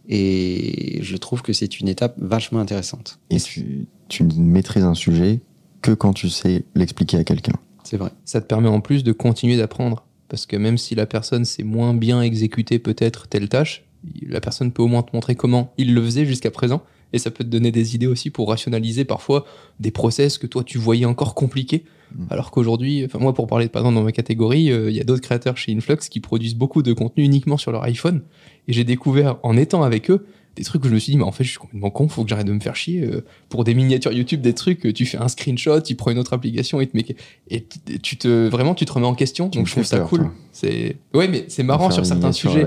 Et 0.09 0.99
je 1.01 1.15
trouve 1.15 1.41
que 1.41 1.53
c'est 1.53 1.79
une 1.79 1.87
étape 1.87 2.15
vachement 2.17 2.59
intéressante. 2.59 3.19
Et 3.29 3.39
tu, 3.39 3.87
tu 4.09 4.23
ne 4.23 4.33
maîtrises 4.33 4.83
un 4.83 4.93
sujet 4.93 5.39
que 5.81 5.91
quand 5.91 6.11
tu 6.13 6.29
sais 6.29 6.65
l'expliquer 6.75 7.17
à 7.17 7.23
quelqu'un. 7.23 7.53
C'est 7.83 7.97
vrai. 7.97 8.11
Ça 8.25 8.41
te 8.41 8.45
permet 8.45 8.67
en 8.67 8.81
plus 8.81 9.03
de 9.03 9.13
continuer 9.13 9.57
d'apprendre 9.57 10.05
parce 10.31 10.45
que 10.45 10.55
même 10.55 10.77
si 10.77 10.95
la 10.95 11.05
personne 11.05 11.43
sait 11.43 11.63
moins 11.63 11.93
bien 11.93 12.21
exécuter 12.21 12.79
peut-être 12.79 13.27
telle 13.27 13.49
tâche, 13.49 13.83
la 14.25 14.39
personne 14.39 14.71
peut 14.71 14.81
au 14.81 14.87
moins 14.87 15.03
te 15.03 15.13
montrer 15.13 15.35
comment 15.35 15.73
il 15.77 15.93
le 15.93 16.01
faisait 16.01 16.25
jusqu'à 16.25 16.51
présent. 16.51 16.83
Et 17.11 17.19
ça 17.19 17.31
peut 17.31 17.43
te 17.43 17.49
donner 17.49 17.73
des 17.73 17.95
idées 17.95 18.07
aussi 18.07 18.29
pour 18.29 18.47
rationaliser 18.47 19.03
parfois 19.03 19.43
des 19.81 19.91
process 19.91 20.37
que 20.37 20.47
toi 20.47 20.63
tu 20.63 20.77
voyais 20.77 21.03
encore 21.03 21.35
compliqués. 21.35 21.83
Mm. 22.15 22.25
alors 22.29 22.51
qu'aujourd'hui 22.51 23.03
enfin 23.05 23.19
moi 23.19 23.33
pour 23.33 23.47
parler 23.47 23.67
par 23.67 23.81
exemple 23.81 23.95
dans 23.95 24.03
ma 24.03 24.11
catégorie 24.11 24.69
euh, 24.69 24.89
il 24.89 24.97
y 24.97 24.99
a 24.99 25.05
d'autres 25.05 25.21
créateurs 25.21 25.55
chez 25.55 25.73
Influx 25.73 25.97
qui 26.09 26.19
produisent 26.19 26.55
beaucoup 26.55 26.83
de 26.83 26.91
contenu 26.91 27.25
uniquement 27.25 27.57
sur 27.57 27.73
leur 27.73 27.83
iPhone. 27.83 28.21
Et 28.69 28.73
j'ai 28.73 28.85
découvert 28.85 29.37
en 29.43 29.57
étant 29.57 29.83
avec 29.83 30.09
eux 30.09 30.25
des 30.55 30.63
trucs 30.63 30.83
où 30.83 30.87
je 30.89 30.93
me 30.93 30.99
suis 30.99 31.11
dit 31.13 31.17
mais 31.17 31.23
en 31.23 31.31
fait 31.31 31.43
je 31.45 31.49
suis 31.51 31.59
complètement 31.59 31.89
con 31.91 32.07
faut 32.09 32.23
que 32.23 32.29
j'arrête 32.29 32.45
de 32.47 32.51
me 32.51 32.59
faire 32.59 32.75
chier 32.75 33.03
euh, 33.05 33.23
pour 33.49 33.63
des 33.63 33.73
miniatures 33.73 34.11
YouTube 34.11 34.41
des 34.41 34.53
trucs 34.53 34.85
euh, 34.85 34.91
tu 34.93 35.05
fais 35.05 35.17
un 35.17 35.29
screenshot 35.29 35.79
tu 35.81 35.95
prends 35.95 36.11
une 36.11 36.17
autre 36.19 36.33
application 36.33 36.81
et 36.81 36.87
te 36.87 37.93
tu 38.01 38.17
te 38.17 38.47
vraiment 38.49 38.75
tu 38.75 38.85
te 38.85 38.91
remets 38.91 39.05
en 39.07 39.15
question 39.15 39.49
Tu 39.49 39.57
donc 39.59 39.67
je 39.67 39.71
trouve 39.71 39.85
ça 39.85 39.97
peur, 39.99 40.09
cool 40.09 40.29
c'est 40.51 40.97
ouais 41.13 41.27
mais 41.29 41.45
c'est 41.47 41.63
marrant 41.63 41.89
sur 41.91 42.05
certains 42.05 42.31
sujets 42.33 42.63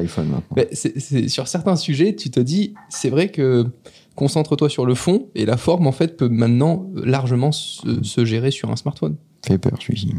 c'est- 0.72 1.28
sur 1.28 1.46
certains 1.48 1.76
sujets, 1.76 2.14
tu 2.16 2.30
te 2.30 2.40
dis, 2.40 2.74
c'est 2.88 3.10
vrai 3.10 3.28
que 3.30 3.66
concentre-toi 4.14 4.68
sur 4.68 4.86
le 4.86 4.94
fond 4.94 5.28
et 5.34 5.44
la 5.44 5.56
forme, 5.56 5.86
en 5.86 5.92
fait, 5.92 6.16
peut 6.16 6.28
maintenant 6.28 6.86
largement 6.94 7.50
se, 7.52 8.02
se 8.02 8.24
gérer 8.24 8.50
sur 8.50 8.70
un 8.70 8.76
smartphone. 8.76 9.16
Fait 9.46 9.58
peur, 9.58 9.72
celui-ci. 9.80 10.14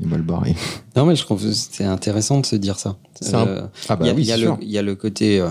Il 0.00 0.06
est 0.06 0.08
mal 0.08 0.22
barré. 0.22 0.54
Non, 0.96 1.06
mais 1.06 1.16
je 1.16 1.22
trouve 1.22 1.42
que 1.42 1.52
c'est 1.52 1.84
intéressant 1.84 2.40
de 2.40 2.46
se 2.46 2.56
dire 2.56 2.78
ça. 2.78 2.96
Un- 3.32 3.46
Euh, 3.46 3.66
Ah 3.88 3.96
Il 4.00 4.06
y 4.06 4.10
a- 4.10 4.12
il 4.12 4.24
y, 4.26 4.32
a 4.32 4.36
le- 4.36 4.52
il 4.60 4.70
y 4.70 4.78
a 4.78 4.82
le 4.82 4.94
côté 4.94 5.40
euh, 5.40 5.50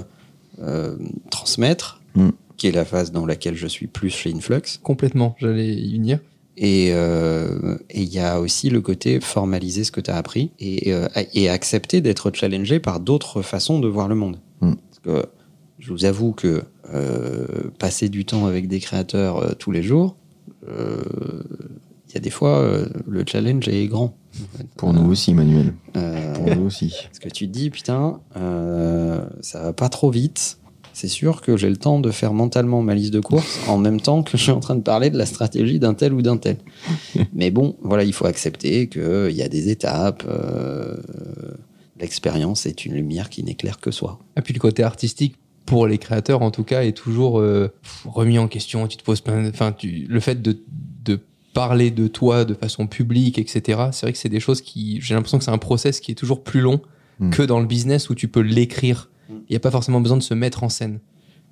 transmettre, 1.31 2.01
Mm. 2.15 2.29
qui 2.57 2.67
est 2.67 2.71
la 2.71 2.85
phase 2.85 3.11
dans 3.11 3.25
laquelle 3.25 3.55
je 3.55 3.67
suis 3.67 3.87
plus 3.87 4.09
chez 4.09 4.33
Influx. 4.33 4.61
Complètement, 4.81 5.35
j'allais 5.39 5.73
y 5.75 5.97
venir. 5.97 6.19
Et 6.57 6.91
euh, 6.93 7.75
il 7.93 8.05
y 8.05 8.19
a 8.19 8.39
aussi 8.39 8.69
le 8.69 8.79
côté 8.79 9.19
formaliser 9.19 9.83
ce 9.83 9.91
que 9.91 9.99
tu 9.99 10.09
as 10.09 10.15
appris 10.15 10.51
et, 10.59 10.93
euh, 10.93 11.07
et 11.33 11.49
accepter 11.49 11.99
d'être 11.99 12.31
challengé 12.33 12.79
par 12.79 13.01
d'autres 13.01 13.41
façons 13.41 13.79
de 13.81 13.89
voir 13.89 14.07
le 14.07 14.15
monde. 14.15 14.37
Mm. 14.61 14.73
Parce 14.75 14.99
que 14.99 15.25
je 15.79 15.91
vous 15.91 16.05
avoue 16.05 16.31
que 16.31 16.63
euh, 16.93 17.45
passer 17.77 18.07
du 18.07 18.23
temps 18.23 18.45
avec 18.45 18.69
des 18.69 18.79
créateurs 18.79 19.39
euh, 19.39 19.51
tous 19.59 19.71
les 19.71 19.83
jours, 19.83 20.15
euh, 20.69 21.03
il 22.07 22.13
y 22.13 22.17
a 22.17 22.21
des 22.21 22.29
fois, 22.29 22.59
euh, 22.59 22.85
le 23.05 23.25
challenge 23.27 23.67
est 23.67 23.87
grand. 23.87 24.15
Pour 24.77 24.93
nous 24.93 25.09
aussi, 25.09 25.33
Manuel. 25.33 25.73
Euh, 25.95 26.33
Pour 26.33 26.55
nous 26.55 26.65
aussi. 26.65 26.93
Parce 27.05 27.19
que 27.19 27.29
tu 27.29 27.47
te 27.47 27.51
dis, 27.53 27.69
putain, 27.69 28.19
euh, 28.37 29.25
ça 29.41 29.61
va 29.61 29.73
pas 29.73 29.89
trop 29.89 30.09
vite. 30.11 30.57
C'est 30.93 31.09
sûr 31.09 31.41
que 31.41 31.57
j'ai 31.57 31.69
le 31.69 31.75
temps 31.75 31.99
de 31.99 32.09
faire 32.09 32.33
mentalement 32.33 32.81
ma 32.81 32.95
liste 32.95 33.13
de 33.13 33.19
courses 33.19 33.59
en 33.67 33.77
même 33.77 33.99
temps 33.99 34.23
que 34.23 34.37
je 34.37 34.43
suis 34.43 34.51
en 34.51 34.61
train 34.61 34.75
de 34.75 34.81
parler 34.81 35.09
de 35.09 35.17
la 35.17 35.25
stratégie 35.25 35.77
d'un 35.77 35.93
tel 35.93 36.13
ou 36.13 36.21
d'un 36.21 36.37
tel. 36.37 36.57
Mais 37.33 37.51
bon, 37.51 37.75
voilà, 37.81 38.03
il 38.05 38.13
faut 38.13 38.25
accepter 38.25 38.87
qu'il 38.87 39.31
y 39.31 39.41
a 39.41 39.49
des 39.49 39.69
étapes. 39.69 40.23
euh, 40.27 40.95
L'expérience 41.99 42.65
est 42.65 42.85
une 42.85 42.93
lumière 42.93 43.29
qui 43.29 43.43
n'éclaire 43.43 43.79
que 43.79 43.91
soi. 43.91 44.19
Et 44.37 44.41
puis 44.41 44.53
le 44.53 44.59
côté 44.59 44.83
artistique, 44.83 45.35
pour 45.65 45.87
les 45.87 45.97
créateurs 45.97 46.41
en 46.41 46.51
tout 46.51 46.63
cas, 46.63 46.83
est 46.83 46.95
toujours 46.95 47.39
euh, 47.39 47.73
remis 48.05 48.37
en 48.37 48.47
question. 48.47 48.87
Tu 48.87 48.97
te 48.97 49.03
poses 49.03 49.21
plein, 49.21 49.47
enfin, 49.49 49.71
tu, 49.73 50.05
le 50.09 50.19
fait 50.19 50.41
de, 50.41 50.57
de 51.03 51.19
parler 51.55 51.89
de 51.89 52.07
toi 52.07 52.45
de 52.45 52.53
façon 52.53 52.85
publique, 52.85 53.39
etc. 53.39 53.61
C'est 53.91 54.05
vrai 54.05 54.11
que 54.13 54.19
c'est 54.19 54.29
des 54.29 54.39
choses 54.39 54.61
qui, 54.61 54.99
j'ai 55.01 55.15
l'impression 55.15 55.39
que 55.39 55.43
c'est 55.43 55.49
un 55.51 55.57
process 55.57 55.99
qui 55.99 56.11
est 56.11 56.15
toujours 56.15 56.43
plus 56.43 56.61
long 56.61 56.79
Mm. 57.17 57.29
que 57.29 57.41
dans 57.43 57.61
le 57.61 57.65
business 57.65 58.09
où 58.09 58.13
tu 58.13 58.27
peux 58.27 58.41
l'écrire. 58.41 59.09
Mm. 59.29 59.33
Il 59.49 59.51
n'y 59.53 59.55
a 59.55 59.61
pas 59.61 59.71
forcément 59.71 60.01
besoin 60.01 60.17
de 60.17 60.21
se 60.23 60.33
mettre 60.33 60.63
en 60.65 60.69
scène. 60.69 60.99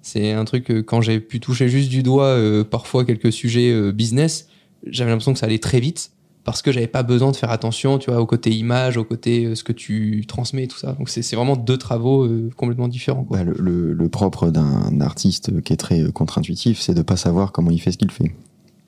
C'est 0.02 0.34
un 0.34 0.44
truc 0.44 0.66
que 0.66 0.82
quand 0.82 1.00
j'ai 1.00 1.22
pu 1.22 1.40
toucher 1.40 1.70
juste 1.70 1.90
du 1.90 2.04
doigt 2.04 2.26
euh, 2.26 2.66
parfois 2.66 3.06
quelques 3.06 3.32
sujets 3.32 3.72
euh, 3.72 3.94
business, 3.94 4.50
j'avais 4.86 5.10
l'impression 5.12 5.32
que 5.32 5.40
ça 5.40 5.46
allait 5.46 5.60
très 5.60 5.80
vite 5.80 6.12
parce 6.44 6.62
que 6.62 6.74
j'avais 6.74 6.88
pas 6.88 7.04
besoin 7.04 7.32
de 7.32 7.38
faire 7.38 7.50
attention, 7.52 7.98
tu 7.98 8.12
vois, 8.12 8.20
au 8.20 8.26
côté 8.26 8.50
image, 8.52 8.98
au 8.98 9.06
côté 9.06 9.46
euh, 9.46 9.56
ce 9.56 9.64
que 9.64 9.72
tu 9.72 10.26
transmets, 10.28 10.68
tout 10.68 10.78
ça. 10.78 10.92
Donc 11.00 11.08
c'est 11.08 11.22
c'est 11.22 11.38
vraiment 11.38 11.56
deux 11.56 11.78
travaux 11.78 12.26
euh, 12.26 12.50
complètement 12.58 12.90
différents. 12.90 13.24
Quoi. 13.24 13.38
Bah, 13.38 13.44
le, 13.46 13.56
le- 13.58 13.94
le 13.94 14.10
propre 14.10 14.50
d'un 14.50 15.00
artiste 15.00 15.62
qui 15.62 15.72
est 15.72 15.78
très 15.78 16.12
contre-intuitif, 16.12 16.82
c'est 16.82 16.94
de 16.94 17.02
pas 17.04 17.16
savoir 17.16 17.54
comment 17.54 17.72
il 17.72 17.80
fait 17.80 17.94
ce 17.94 17.98
qu'il 17.98 18.12
fait. 18.12 18.36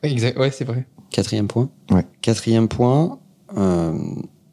Exact. 0.04 0.38
Ouais, 0.38 0.51
c'est 0.51 0.65
vrai. 0.65 0.86
Quatrième 1.12 1.48
point. 1.48 1.70
Ouais. 1.91 2.06
Quatrième 2.22 2.68
point, 2.68 3.20
euh, 3.58 3.98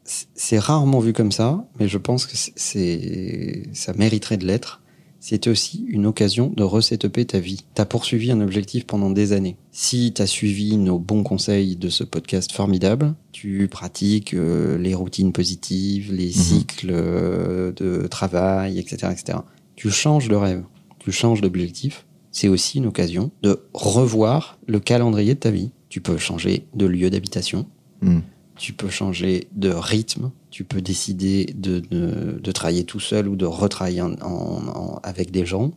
c'est 0.05 0.59
rarement 0.59 0.99
vu 0.99 1.13
comme 1.13 1.31
ça, 1.31 1.65
mais 1.79 1.87
je 1.87 1.97
pense 1.97 2.25
que 2.25 2.33
c'est- 2.35 3.63
ça 3.73 3.93
mériterait 3.93 4.37
de 4.37 4.45
l'être. 4.45 4.81
C'est 5.19 5.47
aussi 5.47 5.85
une 5.87 6.05
occasion 6.05 6.51
de 6.55 6.63
resetuper 6.63 7.23
ta 7.23 7.39
vie. 7.39 7.63
Tu 7.75 7.81
as 7.81 7.85
poursuivi 7.85 8.29
un 8.31 8.41
objectif 8.41 8.85
pendant 8.85 9.09
des 9.09 9.31
années. 9.31 9.55
Si 9.71 10.11
tu 10.13 10.21
as 10.21 10.27
suivi 10.27 10.75
nos 10.75 10.99
bons 10.99 11.23
conseils 11.23 11.77
de 11.77 11.87
ce 11.87 12.03
podcast 12.03 12.51
formidable, 12.51 13.13
tu 13.31 13.69
pratiques 13.69 14.33
euh, 14.33 14.77
les 14.77 14.93
routines 14.93 15.31
positives, 15.31 16.13
les 16.13 16.29
cycles 16.31 16.89
euh, 16.91 17.71
de 17.71 18.05
travail, 18.07 18.79
etc., 18.79 19.13
etc. 19.13 19.37
Tu 19.77 19.89
changes 19.91 20.27
de 20.27 20.35
rêve, 20.35 20.63
tu 20.99 21.13
changes 21.13 21.39
d'objectif. 21.39 22.05
C'est 22.31 22.49
aussi 22.49 22.79
une 22.79 22.87
occasion 22.87 23.31
de 23.43 23.61
revoir 23.73 24.59
le 24.67 24.81
calendrier 24.81 25.35
de 25.35 25.39
ta 25.39 25.51
vie. 25.51 25.71
Tu 25.93 26.01
peux 26.01 26.17
changer 26.17 26.65
de 26.73 26.87
lieu 26.87 27.11
d'habitation, 27.11 27.67
Hmm. 28.01 28.21
tu 28.55 28.73
peux 28.73 28.89
changer 28.89 29.47
de 29.55 29.69
rythme, 29.69 30.31
tu 30.49 30.63
peux 30.63 30.81
décider 30.81 31.53
de, 31.55 31.81
de, 31.81 32.39
de 32.41 32.51
travailler 32.51 32.83
tout 32.83 32.99
seul 32.99 33.27
ou 33.27 33.35
de 33.35 33.45
retravailler 33.45 34.01
en- 34.01 34.13
en- 34.23 34.67
en- 34.75 34.99
avec 35.03 35.29
des 35.29 35.45
gens. 35.45 35.69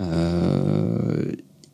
euh, 0.00 1.30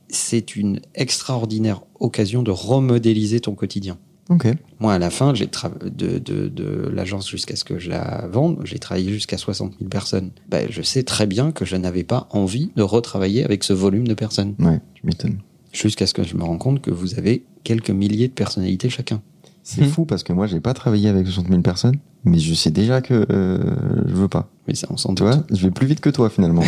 c'est 0.09 0.57
une 0.57 0.81
extraordinaire 0.95 1.81
occasion 2.01 2.43
de 2.43 2.51
remodéliser 2.51 3.41
ton 3.41 3.55
quotidien. 3.55 3.97
Ok. 4.29 4.47
Moi, 4.79 4.93
à 4.93 4.99
la 4.99 5.09
fin, 5.09 5.33
j'ai 5.35 5.47
de, 5.47 6.19
de 6.19 6.89
l'agence 6.95 7.31
jusqu'à 7.31 7.57
ce 7.57 7.65
que 7.65 7.79
je 7.79 7.89
la 7.89 8.29
vende, 8.31 8.61
j'ai 8.65 8.79
travaillé 8.79 9.11
jusqu'à 9.11 9.39
60 9.39 9.73
000 9.79 9.89
personnes. 9.89 10.33
Ben, 10.51 10.67
je 10.69 10.83
sais 10.83 11.03
très 11.03 11.27
bien 11.27 11.51
que 11.51 11.65
je 11.65 11.77
n'avais 11.77 12.05
pas 12.05 12.29
envie 12.31 12.73
de 12.77 12.83
retravailler 12.83 13.43
avec 13.43 13.65
ce 13.65 13.73
volume 13.73 14.07
de 14.07 14.13
personnes. 14.15 14.55
Ouais, 14.59 14.81
tu 14.93 15.07
m'étonnes. 15.07 15.39
Jusqu'à 15.73 16.07
ce 16.07 16.13
que 16.13 16.25
je 16.25 16.37
me 16.37 16.43
rende 16.45 16.59
compte 16.59 16.83
que 16.83 16.91
vous 16.91 17.15
avez 17.19 17.45
quelques 17.65 17.91
milliers 17.91 18.29
de 18.29 18.33
personnalités 18.33 18.89
chacun. 18.91 19.21
C'est 19.63 19.83
Hmm. 19.83 19.89
fou 19.89 20.05
parce 20.07 20.23
que 20.23 20.33
moi, 20.33 20.47
j'ai 20.47 20.61
pas 20.61 20.73
travaillé 20.75 21.09
avec 21.09 21.27
60 21.27 21.49
000 21.49 21.61
personnes, 21.61 21.97
mais 22.25 22.39
je 22.39 22.55
sais 22.55 22.71
déjà 22.71 23.01
que 23.03 23.27
euh, 23.31 23.59
je 24.07 24.15
veux 24.15 24.29
pas. 24.29 24.49
Mais 24.67 24.75
ça, 24.75 24.87
on 24.91 24.97
s'en 24.97 25.15
Tu 25.15 25.23
vois, 25.23 25.45
je 25.51 25.63
vais 25.67 25.71
plus 25.71 25.87
vite 25.87 26.01
que 26.01 26.11
toi 26.11 26.31
finalement. 26.31 26.63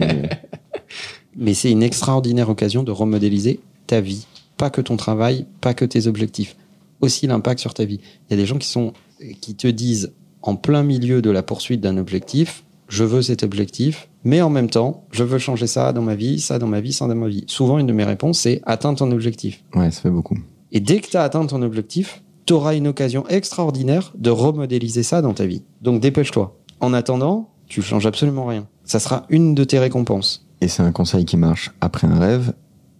Mais- 0.00 0.30
Mais 1.36 1.54
c'est 1.54 1.70
une 1.70 1.82
extraordinaire 1.82 2.48
occasion 2.48 2.82
de 2.82 2.90
remodéliser 2.92 3.60
ta 3.86 4.00
vie. 4.00 4.26
Pas 4.56 4.70
que 4.70 4.80
ton 4.80 4.96
travail, 4.96 5.46
pas 5.60 5.74
que 5.74 5.84
tes 5.84 6.06
objectifs. 6.06 6.56
Aussi 7.00 7.26
l'impact 7.26 7.60
sur 7.60 7.74
ta 7.74 7.84
vie. 7.84 8.00
Il 8.28 8.30
y 8.30 8.34
a 8.34 8.36
des 8.36 8.46
gens 8.46 8.58
qui 8.58 8.68
sont, 8.68 8.92
qui 9.40 9.54
te 9.54 9.66
disent 9.66 10.12
en 10.42 10.56
plein 10.56 10.82
milieu 10.82 11.22
de 11.22 11.30
la 11.30 11.42
poursuite 11.42 11.80
d'un 11.80 11.96
objectif, 11.96 12.64
je 12.88 13.02
veux 13.04 13.22
cet 13.22 13.42
objectif, 13.42 14.08
mais 14.24 14.40
en 14.42 14.50
même 14.50 14.70
temps, 14.70 15.04
je 15.10 15.22
veux 15.22 15.38
changer 15.38 15.66
ça 15.66 15.92
dans 15.92 16.02
ma 16.02 16.14
vie, 16.14 16.40
ça 16.40 16.58
dans 16.58 16.66
ma 16.66 16.80
vie, 16.80 16.92
ça 16.92 17.06
dans 17.06 17.14
ma 17.14 17.28
vie. 17.28 17.44
Souvent, 17.46 17.78
une 17.78 17.86
de 17.86 17.92
mes 17.92 18.04
réponses, 18.04 18.40
c'est 18.40 18.60
atteins 18.64 18.94
ton 18.94 19.10
objectif. 19.12 19.62
ouais, 19.74 19.90
ça 19.90 20.00
fait 20.00 20.10
beaucoup. 20.10 20.36
Et 20.72 20.80
dès 20.80 21.00
que 21.00 21.08
tu 21.08 21.16
as 21.16 21.22
atteint 21.22 21.46
ton 21.46 21.62
objectif, 21.62 22.22
tu 22.46 22.52
auras 22.52 22.74
une 22.74 22.88
occasion 22.88 23.26
extraordinaire 23.28 24.12
de 24.16 24.30
remodéliser 24.30 25.02
ça 25.02 25.22
dans 25.22 25.32
ta 25.34 25.46
vie. 25.46 25.62
Donc 25.82 26.00
dépêche-toi. 26.00 26.56
En 26.80 26.92
attendant, 26.92 27.50
tu 27.68 27.80
changes 27.80 28.06
absolument 28.06 28.46
rien. 28.46 28.66
Ça 28.84 28.98
sera 28.98 29.24
une 29.28 29.54
de 29.54 29.64
tes 29.64 29.78
récompenses. 29.78 30.46
Et 30.60 30.68
c'est 30.68 30.82
un 30.82 30.92
conseil 30.92 31.24
qui 31.24 31.36
marche 31.36 31.72
après 31.80 32.06
un 32.06 32.18
rêve 32.18 32.52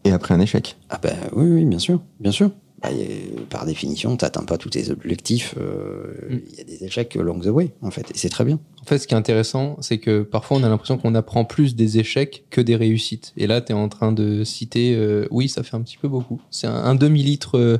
et 0.04 0.12
après 0.12 0.34
un 0.34 0.40
échec. 0.40 0.76
Ah 0.90 0.98
ben 1.02 1.16
oui, 1.34 1.46
oui, 1.50 1.64
bien 1.64 1.78
sûr, 1.78 2.00
bien 2.20 2.32
sûr. 2.32 2.50
Bah, 2.82 2.88
a- 2.90 3.40
par 3.50 3.64
définition, 3.66 4.16
tu 4.16 4.24
n'atteins 4.24 4.42
pas 4.42 4.58
tous 4.58 4.70
tes 4.70 4.90
objectifs. 4.90 5.54
euh, 5.58 6.12
Il 6.28 6.37
Mm. 6.37 6.40
y 6.58 6.60
a 6.60 6.64
des 6.64 6.84
échecs 6.84 7.16
along 7.16 7.40
the 7.40 7.46
way, 7.46 7.70
en 7.82 7.90
fait. 7.90 8.10
Et 8.10 8.18
c'est 8.18 8.28
très 8.28 8.44
bien. 8.44 8.58
En 8.82 8.84
fait, 8.87 8.98
ce 8.98 9.06
qui 9.06 9.14
est 9.14 9.16
intéressant, 9.16 9.76
c'est 9.80 9.96
que 9.98 10.22
parfois 10.22 10.58
on 10.58 10.62
a 10.62 10.68
l'impression 10.68 10.98
qu'on 10.98 11.14
apprend 11.14 11.44
plus 11.46 11.74
des 11.76 11.98
échecs 11.98 12.44
que 12.50 12.60
des 12.60 12.76
réussites. 12.76 13.32
Et 13.38 13.46
là, 13.46 13.60
tu 13.62 13.72
es 13.72 13.74
en 13.74 13.88
train 13.88 14.12
de 14.12 14.44
citer, 14.44 14.94
euh, 14.94 15.26
oui, 15.30 15.48
ça 15.48 15.62
fait 15.62 15.74
un 15.76 15.80
petit 15.80 15.96
peu 15.96 16.08
beaucoup. 16.08 16.40
C'est 16.50 16.66
un, 16.66 16.74
un 16.74 16.94
demi-litre 16.94 17.56
euh, 17.58 17.78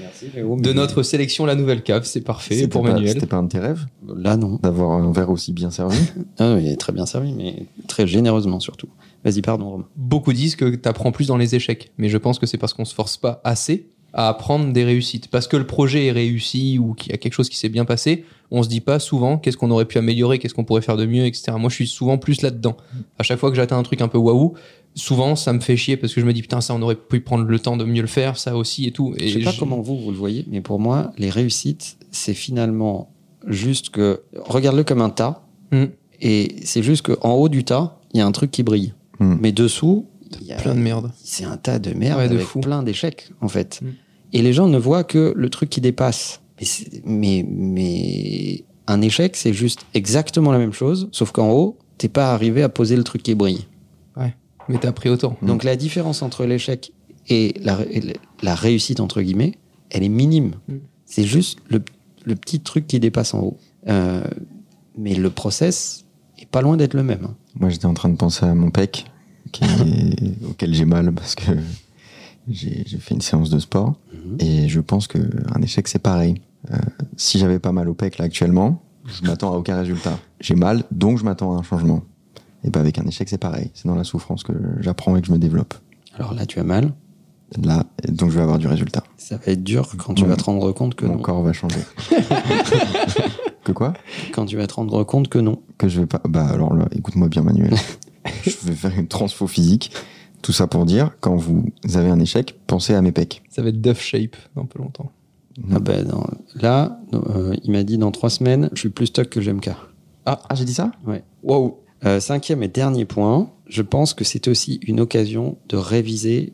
Merci, 0.00 0.26
de 0.62 0.72
notre 0.72 1.02
sélection 1.02 1.46
La 1.46 1.56
Nouvelle 1.56 1.82
Cave. 1.82 2.04
C'est 2.04 2.20
parfait 2.20 2.54
C'était 2.54 2.68
pour 2.68 2.82
pas- 2.84 2.92
Manuel. 2.92 3.14
C'était 3.14 3.26
pas 3.26 3.38
un 3.38 3.42
de 3.44 3.48
tes 3.48 3.58
rêves 3.58 3.86
Là, 4.16 4.36
non. 4.36 4.60
d'avoir 4.62 4.92
un 4.92 5.10
verre 5.12 5.30
aussi 5.30 5.52
bien 5.52 5.70
servi? 5.72 5.96
Ah, 6.38 6.54
oui, 6.54 6.66
il 6.66 6.68
est 6.70 6.76
très 6.76 6.92
bien 6.92 7.06
servi, 7.06 7.32
mais 7.32 7.66
très 7.88 8.06
généreusement 8.06 8.60
surtout. 8.60 8.88
Vas-y, 9.24 9.40
pardon, 9.42 9.70
Romain. 9.70 9.88
Beaucoup 9.96 10.32
disent 10.32 10.54
que 10.54 10.76
tu 10.76 10.88
apprends 10.88 11.10
plus 11.10 11.26
dans 11.26 11.36
les 11.38 11.56
échecs. 11.56 11.90
Mais 11.98 12.08
je 12.08 12.18
pense 12.18 12.38
que 12.38 12.46
c'est 12.46 12.58
parce 12.58 12.74
qu'on 12.74 12.84
se 12.84 12.94
force 12.94 13.16
pas 13.16 13.40
assez 13.42 13.88
à 14.18 14.28
apprendre 14.28 14.72
des 14.72 14.82
réussites. 14.82 15.28
Parce 15.28 15.46
que 15.46 15.56
le 15.58 15.66
projet 15.66 16.06
est 16.06 16.12
réussi 16.12 16.78
ou 16.80 16.94
qu'il 16.94 17.12
y 17.12 17.14
a 17.14 17.18
quelque 17.18 17.34
chose 17.34 17.48
qui 17.50 17.56
s'est 17.56 17.68
bien 17.68 17.84
passé, 17.84 18.24
on 18.50 18.62
se 18.62 18.68
dit 18.68 18.80
pas 18.80 18.98
souvent 18.98 19.36
qu'est-ce 19.38 19.56
qu'on 19.58 19.70
aurait 19.70 19.84
pu 19.84 19.98
améliorer, 19.98 20.38
qu'est-ce 20.38 20.54
qu'on 20.54 20.64
pourrait 20.64 20.80
faire 20.82 20.96
de 20.96 21.04
mieux, 21.06 21.26
etc. 21.26 21.52
Moi, 21.58 21.68
je 21.68 21.74
suis 21.74 21.86
souvent 21.86 22.16
plus 22.16 22.40
là-dedans. 22.42 22.76
À 23.18 23.22
chaque 23.22 23.38
fois 23.38 23.50
que 23.50 23.56
j'atteins 23.56 23.76
un 23.78 23.82
truc 23.82 24.00
un 24.00 24.08
peu 24.08 24.16
waouh, 24.18 24.54
souvent 24.94 25.36
ça 25.36 25.52
me 25.52 25.60
fait 25.60 25.76
chier 25.76 25.98
parce 25.98 26.14
que 26.14 26.20
je 26.22 26.26
me 26.26 26.32
dis 26.32 26.40
putain, 26.40 26.62
ça 26.62 26.74
on 26.74 26.80
aurait 26.80 26.94
pu 26.96 27.20
prendre 27.20 27.44
le 27.44 27.58
temps 27.58 27.76
de 27.76 27.84
mieux 27.84 28.00
le 28.00 28.06
faire, 28.08 28.38
ça 28.38 28.56
aussi 28.56 28.86
et 28.86 28.90
tout. 28.92 29.14
Et 29.18 29.28
Je 29.28 29.38
sais 29.38 29.44
pas 29.44 29.50
je- 29.52 29.58
comment 29.60 29.80
vous, 29.82 29.98
vous 29.98 30.10
le 30.10 30.16
voyez, 30.16 30.46
mais 30.50 30.62
pour 30.62 30.80
moi, 30.80 31.12
les 31.18 31.28
réussites, 31.28 31.98
c'est 32.10 32.32
finalement 32.32 33.10
juste 33.46 33.90
que. 33.90 34.22
Regarde-le 34.46 34.82
comme 34.84 35.02
un 35.02 35.10
tas, 35.10 35.42
Mm. 35.72 35.84
et 36.22 36.56
c'est 36.64 36.82
juste 36.82 37.02
qu'en 37.06 37.32
haut 37.34 37.48
du 37.50 37.64
tas, 37.64 38.00
il 38.14 38.18
y 38.18 38.20
a 38.22 38.26
un 38.26 38.32
truc 38.32 38.50
qui 38.50 38.62
brille. 38.62 38.94
Mm. 39.20 39.36
Mais 39.40 39.52
dessous, 39.52 40.06
il 40.40 40.46
y 40.46 40.52
a 40.52 40.56
Plein 40.56 40.74
de 40.74 40.80
merde. 40.80 41.10
c'est 41.22 41.44
un 41.44 41.56
tas 41.58 41.78
de 41.78 41.92
merde 41.92 42.18
Ouais, 42.18 42.28
de 42.28 42.34
avec 42.36 42.46
fou. 42.46 42.60
plein 42.60 42.82
d'échecs, 42.82 43.28
en 43.42 43.48
fait. 43.48 43.80
Mm. 43.82 43.86
Et 44.36 44.42
les 44.42 44.52
gens 44.52 44.68
ne 44.68 44.76
voient 44.78 45.02
que 45.04 45.32
le 45.34 45.48
truc 45.48 45.70
qui 45.70 45.80
dépasse. 45.80 46.42
Mais, 46.60 46.66
c'est- 46.66 47.02
mais, 47.06 47.46
mais 47.48 48.64
un 48.86 49.00
échec, 49.00 49.34
c'est 49.36 49.54
juste 49.54 49.80
exactement 49.94 50.52
la 50.52 50.58
même 50.58 50.72
chose, 50.74 51.08
sauf 51.10 51.32
qu'en 51.32 51.50
haut, 51.52 51.78
t'es 51.96 52.08
pas 52.08 52.32
arrivé 52.34 52.62
à 52.62 52.68
poser 52.68 52.96
le 52.96 53.02
truc 53.04 53.22
qui 53.22 53.34
brille. 53.34 53.64
Mais 54.68 54.78
t'as 54.78 54.90
pris 54.92 55.08
autant. 55.08 55.36
Donc 55.42 55.62
la 55.64 55.76
différence 55.76 56.22
entre 56.22 56.44
l'échec 56.44 56.92
et 57.28 57.54
la, 57.62 58.54
réussite, 58.56 58.98
entre 59.00 59.22
guillemets, 59.22 59.52
elle 59.90 60.02
est 60.02 60.08
minime. 60.08 60.54
Mm. 60.68 60.74
C'est 61.04 61.22
juste 61.24 61.60
le, 61.68 61.80
le 62.24 62.34
petit 62.34 62.58
truc 62.58 62.86
qui 62.88 62.98
dépasse 62.98 63.32
en 63.32 63.40
haut. 63.42 63.56
Euh, 63.88 64.24
mais 64.98 65.14
le 65.14 65.30
process 65.30 66.04
est 66.40 66.46
pas 66.46 66.62
loin 66.62 66.76
d'être 66.76 66.94
le 66.94 67.04
même. 67.04 67.24
hein. 67.24 67.36
Moi, 67.60 67.70
j'étais 67.70 67.86
en 67.86 67.94
train 67.94 68.08
de 68.08 68.16
penser 68.16 68.44
à 68.44 68.54
mon 68.56 68.70
pec, 68.72 69.04
qui 69.52 69.62
est- 69.64 70.44
auquel 70.50 70.74
j'ai 70.74 70.84
mal 70.84 71.12
parce 71.12 71.36
que 71.36 71.52
j'ai 72.50 72.84
fait 72.98 73.14
une 73.14 73.20
séance 73.20 73.50
de 73.50 73.58
sport. 73.60 73.94
Mhm. 74.26 74.36
Et 74.40 74.68
je 74.68 74.80
pense 74.80 75.06
qu'un 75.08 75.62
échec, 75.62 75.88
c'est 75.88 75.98
pareil. 75.98 76.40
Euh, 76.72 76.76
si 77.16 77.38
j'avais 77.38 77.58
pas 77.58 77.72
mal 77.72 77.88
au 77.88 77.94
pec 77.94 78.18
là 78.18 78.24
actuellement, 78.24 78.82
je 79.04 79.24
m'attends 79.26 79.52
à 79.52 79.56
aucun 79.56 79.76
résultat. 79.78 80.18
J'ai 80.40 80.54
mal, 80.56 80.82
donc 80.90 81.18
je 81.18 81.24
m'attends 81.24 81.54
à 81.56 81.60
un 81.60 81.62
changement. 81.62 82.02
Et 82.64 82.70
ben 82.70 82.80
avec 82.80 82.98
un 82.98 83.04
échec, 83.06 83.28
c'est 83.28 83.38
pareil. 83.38 83.70
C'est 83.74 83.86
dans 83.86 83.94
la 83.94 84.02
souffrance 84.04 84.42
que 84.42 84.52
j'apprends 84.80 85.16
et 85.16 85.20
que 85.20 85.28
je 85.28 85.32
me 85.32 85.38
développe. 85.38 85.74
Alors 86.16 86.34
là, 86.34 86.44
tu 86.46 86.58
as 86.58 86.64
mal. 86.64 86.92
Là, 87.62 87.84
donc 88.08 88.30
je 88.30 88.36
vais 88.36 88.42
avoir 88.42 88.58
du 88.58 88.66
résultat. 88.66 89.04
Ça 89.16 89.36
va 89.36 89.52
être 89.52 89.62
dur 89.62 89.88
quand 89.98 90.14
tu 90.14 90.22
Mon- 90.24 90.28
vas 90.30 90.36
te 90.36 90.42
rendre 90.42 90.72
compte 90.72 90.96
que 90.96 91.06
Mon 91.06 91.14
non. 91.16 91.22
corps 91.22 91.42
va 91.42 91.52
changer. 91.52 91.78
que 93.64 93.72
quoi? 93.72 93.92
Quand 94.32 94.46
tu 94.46 94.56
vas 94.56 94.66
te 94.66 94.74
rendre 94.74 95.04
compte 95.04 95.28
que 95.28 95.38
non. 95.38 95.60
Que 95.78 95.88
je 95.88 96.00
vais 96.00 96.06
pas. 96.06 96.20
Bah 96.28 96.46
alors 96.46 96.74
là, 96.74 96.86
écoute-moi 96.92 97.28
bien, 97.28 97.42
Manuel. 97.42 97.74
je 98.44 98.50
vais 98.64 98.74
faire 98.74 98.98
une 98.98 99.06
transfo 99.08 99.46
physique. 99.46 99.92
Tout 100.42 100.52
ça 100.52 100.66
pour 100.66 100.84
dire, 100.84 101.12
quand 101.20 101.36
vous 101.36 101.70
avez 101.94 102.08
un 102.08 102.20
échec, 102.20 102.56
pensez 102.66 102.94
à 102.94 103.02
mes 103.02 103.12
pecs. 103.12 103.42
Ça 103.50 103.62
va 103.62 103.68
être 103.68 103.80
Duff 103.80 104.00
Shape 104.00 104.36
dans 104.54 104.64
pas 104.64 104.78
longtemps. 104.78 105.10
Ah 105.72 105.78
ben, 105.78 106.06
non. 106.06 106.24
Là, 106.54 107.00
euh, 107.14 107.54
il 107.64 107.72
m'a 107.72 107.82
dit 107.82 107.98
dans 107.98 108.10
trois 108.10 108.30
semaines, 108.30 108.68
je 108.74 108.80
suis 108.80 108.88
plus 108.90 109.06
stock 109.06 109.28
que 109.28 109.40
GMK. 109.40 109.70
Ah, 110.26 110.40
j'ai 110.54 110.64
dit 110.64 110.74
ça? 110.74 110.92
Waouh. 111.42 111.76
Euh, 112.04 112.20
cinquième 112.20 112.62
et 112.62 112.68
dernier 112.68 113.04
point, 113.04 113.50
je 113.68 113.82
pense 113.82 114.12
que 114.12 114.24
c'est 114.24 114.48
aussi 114.48 114.80
une 114.82 115.00
occasion 115.00 115.56
de 115.68 115.76
réviser 115.76 116.52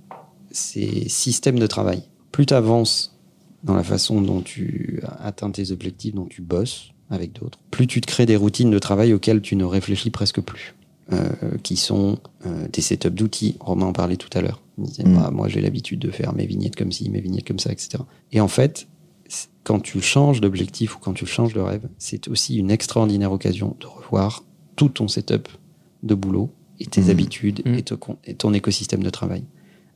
ces 0.51 1.09
systèmes 1.09 1.59
de 1.59 1.67
travail. 1.67 2.05
Plus 2.31 2.47
tu 2.47 2.55
avances 2.55 3.19
dans 3.65 3.75
la 3.75 3.83
façon 3.83 4.21
dont 4.21 4.41
tu 4.41 5.03
atteins 5.21 5.51
tes 5.51 5.73
objectifs, 5.73 6.15
dont 6.15 6.27
tu 6.27 6.43
bosses 6.43 6.91
avec 7.11 7.33
d'autres, 7.33 7.59
plus 7.71 7.87
tu 7.87 8.01
te 8.01 8.07
crées 8.07 8.27
des 8.27 8.37
routines 8.37 8.71
de 8.71 8.79
travail 8.79 9.13
auxquelles 9.13 9.43
tu 9.43 9.57
ne 9.57 9.65
réfléchis 9.65 10.11
presque 10.11 10.41
plus. 10.41 10.75
Euh, 11.13 11.31
qui 11.65 11.77
sont 11.77 12.21
euh, 12.47 12.69
des 12.73 12.81
setups 12.81 13.11
d'outils. 13.11 13.57
Romain 13.59 13.87
en 13.87 13.93
parlait 13.93 14.17
tout 14.17 14.31
à 14.35 14.41
l'heure. 14.41 14.63
Il 14.79 14.85
disait, 14.85 15.03
Mm. 15.05 15.15
bah, 15.17 15.31
moi 15.33 15.49
j'ai 15.49 15.61
l'habitude 15.61 15.99
de 15.99 16.11
faire 16.13 16.33
mes 16.33 16.47
vignettes 16.47 16.77
comme 16.77 16.93
ci, 16.93 17.11
mes 17.11 17.21
vignettes 17.21 17.47
comme 17.47 17.59
ça, 17.59 17.73
etc. 17.73 17.99
Et 18.31 18.41
en 18.41 18.47
fait, 18.47 18.87
quand 19.65 19.81
tu 19.81 20.01
changes 20.01 20.41
d'objectif 20.41 20.97
ou 20.97 21.01
quand 21.01 21.13
tu 21.13 21.27
changes 21.27 21.55
de 21.55 21.61
rêve, 21.61 21.89
c'est 21.99 22.29
aussi 22.29 22.57
une 22.57 22.71
extraordinaire 22.71 23.33
occasion 23.33 23.77
de 23.81 23.87
revoir 23.87 24.45
tout 24.77 24.91
ton 24.91 25.09
setup 25.09 25.49
de 26.05 26.15
boulot 26.15 26.51
et 26.79 26.87
tes 26.87 27.03
Mhm. 27.03 27.11
habitudes 27.11 27.63
Mhm. 27.67 27.75
et, 27.75 27.83
te 27.83 27.95
et 28.25 28.35
ton 28.35 28.55
écosystème 28.55 29.03
de 29.03 29.11
travail. 29.11 29.43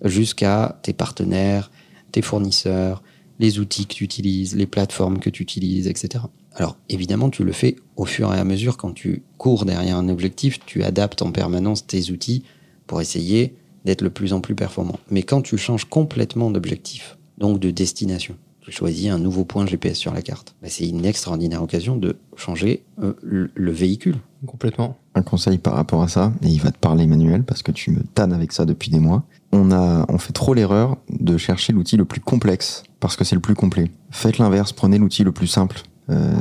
Jusqu'à 0.05 0.79
tes 0.83 0.93
partenaires, 0.93 1.71
tes 2.13 2.21
fournisseurs, 2.21 3.03
les 3.39 3.59
outils 3.61 3.87
que 3.87 3.95
tu 3.95 4.05
utilises, 4.05 4.57
les 4.57 4.67
plateformes 4.67 5.19
que 5.21 5.31
tu 5.31 5.43
utilises, 5.45 5.87
etc. 5.87 6.25
Alors 6.57 6.77
évidemment, 6.89 7.31
tu 7.31 7.45
le 7.45 7.53
fais 7.53 7.77
au 7.97 8.05
fur 8.07 8.33
et 8.35 8.39
à 8.39 8.45
mesure 8.45 8.77
quand 8.77 8.93
tu 8.93 9.23
cours 9.39 9.65
derrière 9.65 9.97
un 9.97 10.09
objectif, 10.09 10.59
tu 10.65 10.83
adaptes 10.83 11.23
en 11.23 11.31
permanence 11.31 11.87
tes 11.87 12.11
outils 12.11 12.45
pour 12.87 13.01
essayer 13.01 13.55
d'être 13.85 14.03
le 14.03 14.11
plus 14.11 14.33
en 14.33 14.41
plus 14.41 14.55
performant. 14.55 14.99
Mais 15.11 15.23
quand 15.23 15.43
tu 15.43 15.59
changes 15.59 15.85
complètement 15.85 16.51
d'objectif, 16.51 17.19
donc 17.39 17.61
de 17.61 17.71
destination, 17.71 18.37
tu 18.61 18.73
choisis 18.73 19.11
un 19.11 19.19
nouveau 19.19 19.45
point 19.45 19.65
GPS 19.67 19.97
sur 19.97 20.13
la 20.13 20.23
carte, 20.23 20.57
bah, 20.61 20.69
c'est 20.71 20.89
une 20.89 21.05
extraordinaire 21.05 21.63
occasion 21.63 21.97
de 21.97 22.17
changer 22.37 22.83
euh, 23.03 23.13
le, 23.23 23.51
le 23.55 23.71
véhicule. 23.71 24.17
Complètement. 24.45 24.97
un 25.15 25.23
conseil 25.23 25.59
par 25.59 25.75
rapport 25.75 26.03
à 26.03 26.09
ça, 26.09 26.33
et 26.43 26.49
il 26.49 26.61
va 26.61 26.71
te 26.71 26.79
parler 26.79 27.07
Manuel, 27.07 27.43
parce 27.43 27.63
que 27.63 27.73
tu 27.73 27.91
me 27.91 28.03
tannes 28.03 28.33
avec 28.33 28.53
ça 28.53 28.65
depuis 28.65 28.91
des 28.91 28.99
mois. 28.99 29.25
On, 29.53 29.73
a, 29.73 30.05
on 30.09 30.19
fait 30.19 30.33
trop 30.33 30.55
l'erreur 30.55 30.97
de 31.11 31.37
chercher 31.37 31.73
l'outil 31.73 31.97
le 31.97 32.05
plus 32.05 32.21
complexe, 32.21 32.83
parce 33.01 33.17
que 33.17 33.25
c'est 33.25 33.35
le 33.35 33.41
plus 33.41 33.55
complet. 33.55 33.91
Faites 34.11 34.39
l'inverse, 34.39 34.73
prenez 34.73 34.99
l'outil 34.99 35.25
le 35.25 35.33
plus 35.33 35.47
simple. 35.47 35.83
Euh, 36.11 36.35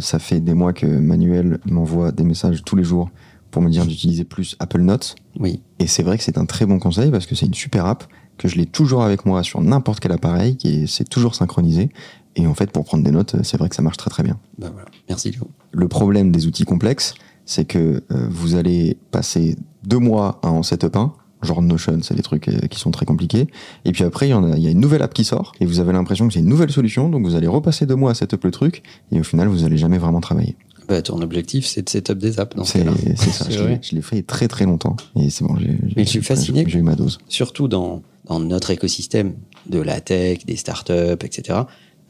ça 0.00 0.18
fait 0.18 0.40
des 0.40 0.54
mois 0.54 0.72
que 0.72 0.86
Manuel 0.86 1.58
m'envoie 1.64 2.12
des 2.12 2.24
messages 2.24 2.62
tous 2.64 2.76
les 2.76 2.84
jours 2.84 3.10
pour 3.50 3.62
me 3.62 3.70
dire 3.70 3.86
d'utiliser 3.86 4.24
plus 4.24 4.56
Apple 4.58 4.80
Notes. 4.80 5.14
Oui, 5.38 5.62
Et 5.78 5.86
c'est 5.86 6.02
vrai 6.02 6.18
que 6.18 6.24
c'est 6.24 6.38
un 6.38 6.44
très 6.44 6.66
bon 6.66 6.78
conseil, 6.78 7.10
parce 7.10 7.26
que 7.26 7.34
c'est 7.34 7.46
une 7.46 7.54
super 7.54 7.86
app, 7.86 8.04
que 8.36 8.46
je 8.46 8.56
l'ai 8.56 8.66
toujours 8.66 9.02
avec 9.02 9.26
moi 9.26 9.42
sur 9.42 9.60
n'importe 9.60 10.00
quel 10.00 10.12
appareil, 10.12 10.58
et 10.64 10.86
c'est 10.86 11.08
toujours 11.08 11.34
synchronisé. 11.34 11.90
Et 12.36 12.46
en 12.46 12.54
fait, 12.54 12.70
pour 12.70 12.84
prendre 12.84 13.02
des 13.02 13.10
notes, 13.10 13.36
c'est 13.42 13.56
vrai 13.56 13.68
que 13.68 13.74
ça 13.74 13.82
marche 13.82 13.96
très 13.96 14.10
très 14.10 14.22
bien. 14.22 14.38
bah 14.58 14.70
voilà. 14.72 14.88
Merci 15.08 15.30
Léo. 15.30 15.48
Le 15.72 15.88
problème 15.88 16.30
des 16.30 16.46
outils 16.46 16.64
complexes, 16.64 17.14
c'est 17.46 17.64
que 17.64 18.02
euh, 18.12 18.28
vous 18.30 18.54
allez 18.54 18.98
passer 19.10 19.56
deux 19.84 19.98
mois 19.98 20.38
à 20.42 20.48
en 20.48 20.62
setup 20.62 20.96
un, 20.96 21.14
genre 21.42 21.62
Notion, 21.62 21.98
c'est 22.02 22.14
des 22.14 22.22
trucs 22.22 22.48
euh, 22.48 22.58
qui 22.68 22.78
sont 22.80 22.90
très 22.90 23.06
compliqués. 23.06 23.46
Et 23.84 23.92
puis 23.92 24.04
après, 24.04 24.26
il 24.28 24.30
y, 24.30 24.34
en 24.34 24.44
a, 24.52 24.56
il 24.56 24.62
y 24.62 24.66
a 24.66 24.70
une 24.70 24.80
nouvelle 24.80 25.02
app 25.02 25.14
qui 25.14 25.24
sort, 25.24 25.52
et 25.60 25.66
vous 25.66 25.80
avez 25.80 25.92
l'impression 25.92 26.26
que 26.28 26.34
c'est 26.34 26.40
une 26.40 26.48
nouvelle 26.48 26.70
solution, 26.72 27.08
donc 27.08 27.24
vous 27.24 27.34
allez 27.34 27.46
repasser 27.46 27.86
deux 27.86 27.94
mois 27.94 28.10
à 28.10 28.14
setup 28.14 28.44
le 28.44 28.50
truc, 28.50 28.82
et 29.12 29.20
au 29.20 29.24
final, 29.24 29.48
vous 29.48 29.64
allez 29.64 29.76
jamais 29.78 29.98
vraiment 29.98 30.20
travailler. 30.20 30.56
Bah, 30.88 31.02
ton 31.02 31.20
objectif, 31.20 31.66
c'est 31.66 31.82
de 31.82 31.88
setup 31.90 32.18
des 32.18 32.40
apps 32.40 32.56
dans 32.56 32.64
ce 32.64 32.78
C'est 32.78 33.16
c'est 33.16 33.30
ça. 33.30 33.46
Je 33.50 33.94
l'ai- 33.94 34.02
fait 34.02 34.22
très 34.22 34.48
très 34.48 34.64
longtemps. 34.64 34.96
Et 35.16 35.28
c'est 35.28 35.44
bon, 35.44 35.54
j'ai. 35.58 35.66
j'ai- 35.86 35.92
Mais 35.96 36.04
je 36.04 36.08
suis 36.08 36.22
fasciné. 36.22 36.64
J'ai 36.66 36.78
eu 36.78 36.82
ma 36.82 36.94
dose. 36.94 37.18
Surtout 37.28 37.68
dans, 37.68 38.02
dans 38.24 38.40
notre 38.40 38.70
écosystème 38.70 39.34
de 39.68 39.80
la 39.80 40.00
tech, 40.00 40.46
des 40.46 40.56
startups, 40.56 40.92
etc. 41.22 41.58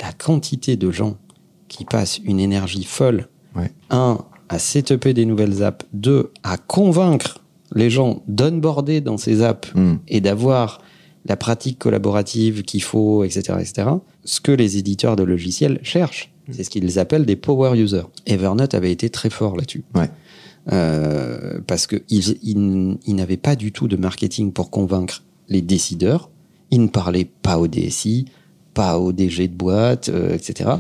La 0.01 0.13
quantité 0.17 0.77
de 0.77 0.93
gens 0.93 1.17
qui 1.67 1.85
passent 1.85 2.21
une 2.25 2.39
énergie 2.39 2.85
folle, 2.85 3.27
Ouais. 3.57 3.73
un, 3.91 4.19
à 4.49 4.61
setuper 4.61 5.13
des 5.13 5.27
nouvelles 5.27 5.65
apps, 5.65 5.85
deux, 5.93 6.31
à 6.45 6.57
convaincre 6.57 7.43
les 7.75 7.91
gens 7.91 8.23
d'onboarder 8.29 9.01
dans 9.01 9.17
ces 9.17 9.43
apps 9.43 9.73
Hmm. 9.75 9.97
et 10.09 10.21
d'avoir 10.21 10.81
la 11.27 11.37
pratique 11.37 11.79
collaborative 11.79 12.63
qu'il 12.63 12.83
faut, 12.83 13.25
etc., 13.25 13.59
etc., 13.61 13.89
ce 14.25 14.41
que 14.41 14.53
les 14.53 14.79
éditeurs 14.79 15.17
de 15.17 15.23
logiciels 15.25 15.79
cherchent. 15.83 16.33
C'est 16.51 16.65
ce 16.65 16.71
qu'ils 16.71 16.99
appellent 16.99 17.27
des 17.27 17.37
power 17.37 17.79
users. 17.79 18.09
Evernote 18.25 18.73
avait 18.73 18.91
été 18.91 19.11
très 19.11 19.29
fort 19.29 19.55
là-dessus. 19.55 19.85
Ouais. 19.95 20.11
Euh, 20.73 21.61
parce 21.67 21.87
qu'ils 21.87 22.01
ils, 22.11 22.99
ils 23.07 23.15
n'avaient 23.15 23.37
pas 23.37 23.57
du 23.57 23.73
tout 23.73 23.89
de 23.89 23.97
marketing 23.97 24.53
pour 24.53 24.71
convaincre 24.71 25.23
les 25.49 25.61
décideurs. 25.61 26.31
Ils 26.71 26.81
ne 26.83 26.89
parlaient 26.89 27.29
pas 27.43 27.59
au 27.59 27.69
DSI, 27.69 28.27
pas 28.73 28.99
au 28.99 29.13
DG 29.13 29.49
de 29.49 29.55
boîte, 29.55 30.09
euh, 30.09 30.35
etc. 30.35 30.71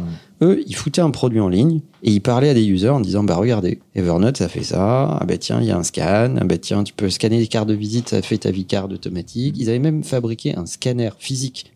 Eux, 0.43 0.63
ils 0.67 0.75
foutaient 0.77 1.01
un 1.01 1.11
produit 1.11 1.41
en 1.41 1.49
ligne 1.49 1.81
et 2.03 2.13
ils 2.13 2.21
parlaient 2.21 2.51
à 2.51 2.55
des 2.55 2.67
users 2.69 2.91
en 2.91 3.01
disant 3.01 3.25
bah 3.25 3.35
regardez, 3.37 3.81
Evernote 3.97 4.37
ça 4.37 4.49
fait 4.49 4.63
ça, 4.63 5.19
ah 5.21 5.25
bah 5.27 5.37
tiens 5.39 5.61
il 5.61 5.67
y 5.67 5.71
a 5.73 5.77
un 5.77 5.83
scan, 5.83 6.37
ah 6.41 6.45
bah 6.45 6.59
tiens 6.59 6.85
tu 6.85 6.93
peux 6.95 7.11
scanner 7.11 7.39
des 7.39 7.49
cartes 7.49 7.69
de 7.69 7.75
visite, 7.75 8.09
ça 8.11 8.23
fait 8.23 8.39
ta 8.39 8.51
vie 8.51 8.65
carte 8.65 8.93
automatique. 8.93 9.57
Ils 9.59 9.69
avaient 9.69 9.79
même 9.81 10.05
fabriqué 10.05 10.55
un 10.57 10.67
scanner 10.67 11.11
physique. 11.19 11.73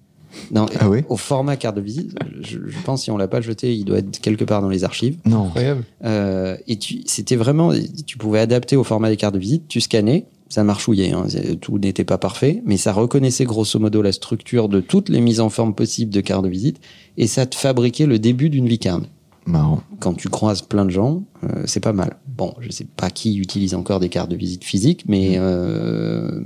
dans- 0.50 0.66
Ah 0.78 0.88
ouais 0.88 1.04
Au 1.08 1.16
format 1.16 1.56
carte 1.56 1.76
de 1.76 1.80
visite, 1.82 2.14
je, 2.40 2.58
je 2.66 2.78
pense 2.84 3.02
si 3.02 3.10
on 3.10 3.16
l'a 3.16 3.28
pas 3.28 3.40
jeté, 3.40 3.74
il 3.74 3.84
doit 3.84 3.98
être 3.98 4.20
quelque 4.20 4.44
part 4.44 4.62
dans 4.62 4.68
les 4.70 4.84
archives. 4.84 5.16
Non. 5.26 5.46
Incroyable. 5.46 5.84
Euh, 6.04 6.56
et 6.68 6.76
tu, 6.78 7.02
c'était 7.06 7.36
vraiment, 7.36 7.72
tu 8.06 8.16
pouvais 8.16 8.38
adapter 8.38 8.76
au 8.76 8.84
format 8.84 9.08
des 9.10 9.16
cartes 9.16 9.34
de 9.34 9.40
visite, 9.40 9.64
tu 9.68 9.80
scannais, 9.80 10.24
ça 10.52 10.64
marchouillait, 10.64 11.12
hein, 11.12 11.24
tout 11.62 11.78
n'était 11.78 12.04
pas 12.04 12.18
parfait, 12.18 12.62
mais 12.66 12.76
ça 12.76 12.92
reconnaissait 12.92 13.46
grosso 13.46 13.78
modo 13.78 14.02
la 14.02 14.12
structure 14.12 14.68
de 14.68 14.82
toutes 14.82 15.08
les 15.08 15.22
mises 15.22 15.40
en 15.40 15.48
forme 15.48 15.74
possibles 15.74 16.12
de 16.12 16.20
cartes 16.20 16.44
de 16.44 16.50
visite, 16.50 16.78
et 17.16 17.26
ça 17.26 17.46
te 17.46 17.56
fabriquait 17.56 18.04
le 18.04 18.18
début 18.18 18.50
d'une 18.50 18.68
vie 18.68 18.78
card. 18.78 19.00
Marrant. 19.46 19.82
Quand 19.98 20.12
tu 20.12 20.28
croises 20.28 20.60
plein 20.60 20.84
de 20.84 20.90
gens, 20.90 21.24
euh, 21.44 21.62
c'est 21.64 21.80
pas 21.80 21.94
mal. 21.94 22.18
Bon, 22.26 22.52
je 22.60 22.70
sais 22.70 22.84
pas 22.84 23.08
qui 23.08 23.38
utilise 23.38 23.74
encore 23.74 23.98
des 23.98 24.10
cartes 24.10 24.30
de 24.30 24.36
visite 24.36 24.62
physiques, 24.62 25.04
mais 25.08 25.36
euh, 25.38 26.42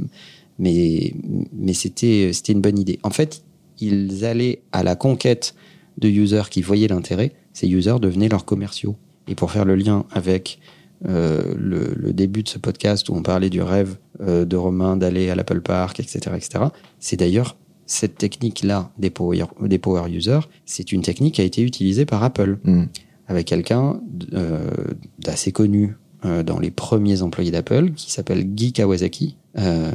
mais 0.61 1.13
mais 1.53 1.73
c'était 1.73 2.31
c'était 2.33 2.53
une 2.53 2.61
bonne 2.61 2.79
idée. 2.79 3.01
En 3.03 3.11
fait, 3.11 3.43
ils 3.81 4.25
allaient 4.25 4.63
à 4.71 4.85
la 4.85 4.95
conquête 4.95 5.57
de 5.99 6.09
users 6.09 6.49
qui 6.49 6.63
voyaient 6.63 6.87
l'intérêt. 6.87 7.33
Ces 7.53 7.67
users 7.67 7.99
devenaient 8.01 8.29
leurs 8.29 8.45
commerciaux. 8.45 8.95
Et 9.27 9.35
pour 9.35 9.51
faire 9.51 9.65
le 9.65 9.75
lien 9.75 10.05
avec 10.13 10.61
euh, 11.07 11.55
le, 11.59 11.93
le 11.97 12.13
début 12.13 12.43
de 12.43 12.49
ce 12.49 12.59
podcast 12.59 13.09
où 13.09 13.15
on 13.15 13.23
parlait 13.23 13.51
du 13.51 13.61
rêve 13.63 13.97
euh, 14.21 14.45
de 14.45 14.57
Romain 14.57 14.97
d'aller 14.97 15.29
à 15.31 15.35
l'Apple 15.35 15.61
Park, 15.61 16.01
etc., 16.01 16.19
etc. 16.37 16.65
C'est 17.01 17.17
d'ailleurs 17.19 17.57
cette 17.87 18.17
technique-là 18.19 18.91
des 18.99 19.11
power, 19.11 19.45
des 19.61 19.79
power 19.79 20.11
users, 20.11 20.41
c'est 20.65 20.91
une 20.93 21.03
technique 21.03 21.35
qui 21.35 21.41
a 21.41 21.45
été 21.45 21.63
utilisée 21.63 22.05
par 22.05 22.25
Apple 22.25 22.59
Hmm. 22.65 22.85
avec 23.29 23.47
quelqu'un 23.47 24.01
euh, 24.33 24.69
d'assez 25.19 25.53
connu 25.53 25.97
euh, 26.25 26.43
dans 26.43 26.59
les 26.59 26.71
premiers 26.71 27.23
employés 27.23 27.51
d'Apple, 27.53 27.93
qui 27.93 28.11
s'appelle 28.11 28.43
Guy 28.45 28.73
Kawasaki, 28.73 29.37
euh, 29.59 29.93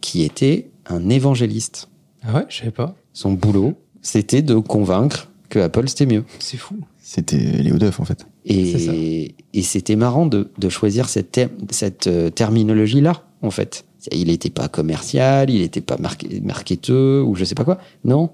qui 0.00 0.22
était 0.22 0.70
un 0.86 1.08
évangéliste. 1.08 1.88
Ah 2.22 2.34
ouais, 2.34 2.44
je 2.48 2.58
savais 2.58 2.70
pas. 2.72 2.94
Son 3.12 3.32
boulot, 3.32 3.74
c'était 4.02 4.42
de 4.42 4.56
convaincre 4.56 5.30
que 5.48 5.58
Apple 5.60 5.88
c'était 5.88 6.06
mieux. 6.06 6.24
C'est 6.40 6.56
fou. 6.58 6.76
C'était 7.02 7.38
Léo 7.38 7.78
Duff 7.78 8.00
en 8.00 8.04
fait. 8.04 8.26
Et, 8.44 9.34
et 9.52 9.62
c'était 9.62 9.96
marrant 9.96 10.26
de, 10.26 10.50
de 10.58 10.68
choisir 10.68 11.08
cette, 11.08 11.30
ter- 11.32 11.50
cette 11.70 12.06
euh, 12.06 12.30
terminologie-là, 12.30 13.24
en 13.42 13.50
fait. 13.50 13.84
Il 14.12 14.28
n'était 14.28 14.48
pas 14.50 14.68
commercial, 14.68 15.50
il 15.50 15.60
n'était 15.60 15.82
pas 15.82 15.98
marketeux, 16.42 17.22
ou 17.22 17.34
je 17.34 17.44
sais 17.44 17.54
pas 17.54 17.64
quoi. 17.64 17.78
Non. 18.04 18.30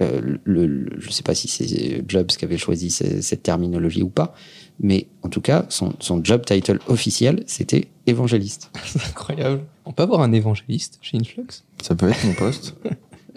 Euh, 0.00 0.20
le, 0.44 0.66
le- 0.66 0.90
je 1.00 1.10
sais 1.10 1.22
pas 1.24 1.34
si 1.34 1.48
c'est 1.48 2.04
Jobs 2.06 2.26
qui 2.26 2.44
avait 2.44 2.58
choisi 2.58 2.90
ce- 2.90 3.20
cette 3.22 3.42
terminologie 3.42 4.02
ou 4.02 4.10
pas, 4.10 4.34
mais 4.80 5.06
en 5.22 5.28
tout 5.28 5.40
cas, 5.40 5.66
son, 5.70 5.94
son 5.98 6.22
job 6.22 6.44
title 6.44 6.78
officiel, 6.86 7.42
c'était 7.46 7.88
évangéliste. 8.06 8.70
C'est 8.86 9.02
incroyable. 9.04 9.62
On 9.86 9.92
peut 9.92 10.04
avoir 10.04 10.20
un 10.20 10.32
évangéliste 10.32 10.98
chez 11.02 11.16
Influx? 11.18 11.46
Ça 11.82 11.94
peut 11.96 12.08
être 12.10 12.24
mon 12.26 12.34
poste. 12.34 12.74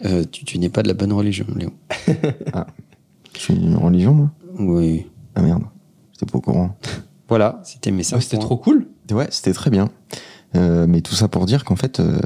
Euh, 0.03 0.23
tu, 0.31 0.45
tu 0.45 0.57
n'es 0.57 0.69
pas 0.69 0.81
de 0.81 0.87
la 0.87 0.95
bonne 0.95 1.13
religion, 1.13 1.45
Léo. 1.55 1.69
Je 3.35 3.39
suis 3.39 3.53
une 3.53 3.75
religion, 3.75 4.15
moi? 4.15 4.31
Oui. 4.57 5.05
Ah 5.35 5.43
merde. 5.43 5.61
J'étais 6.21 6.31
pas 6.31 6.37
au 6.37 6.41
courant. 6.41 6.75
Voilà, 7.29 7.59
c'était 7.63 7.91
mes 7.91 8.01
Ah, 8.01 8.09
cinq 8.11 8.21
C'était 8.21 8.37
trop 8.37 8.57
cool. 8.57 8.87
Ouais, 9.11 9.27
c'était 9.31 9.53
très 9.53 9.69
bien. 9.71 9.89
Euh, 10.55 10.85
mais 10.87 11.01
tout 11.01 11.15
ça 11.15 11.27
pour 11.27 11.45
dire 11.45 11.63
qu'en 11.65 11.75
fait, 11.75 11.99
euh, 11.99 12.19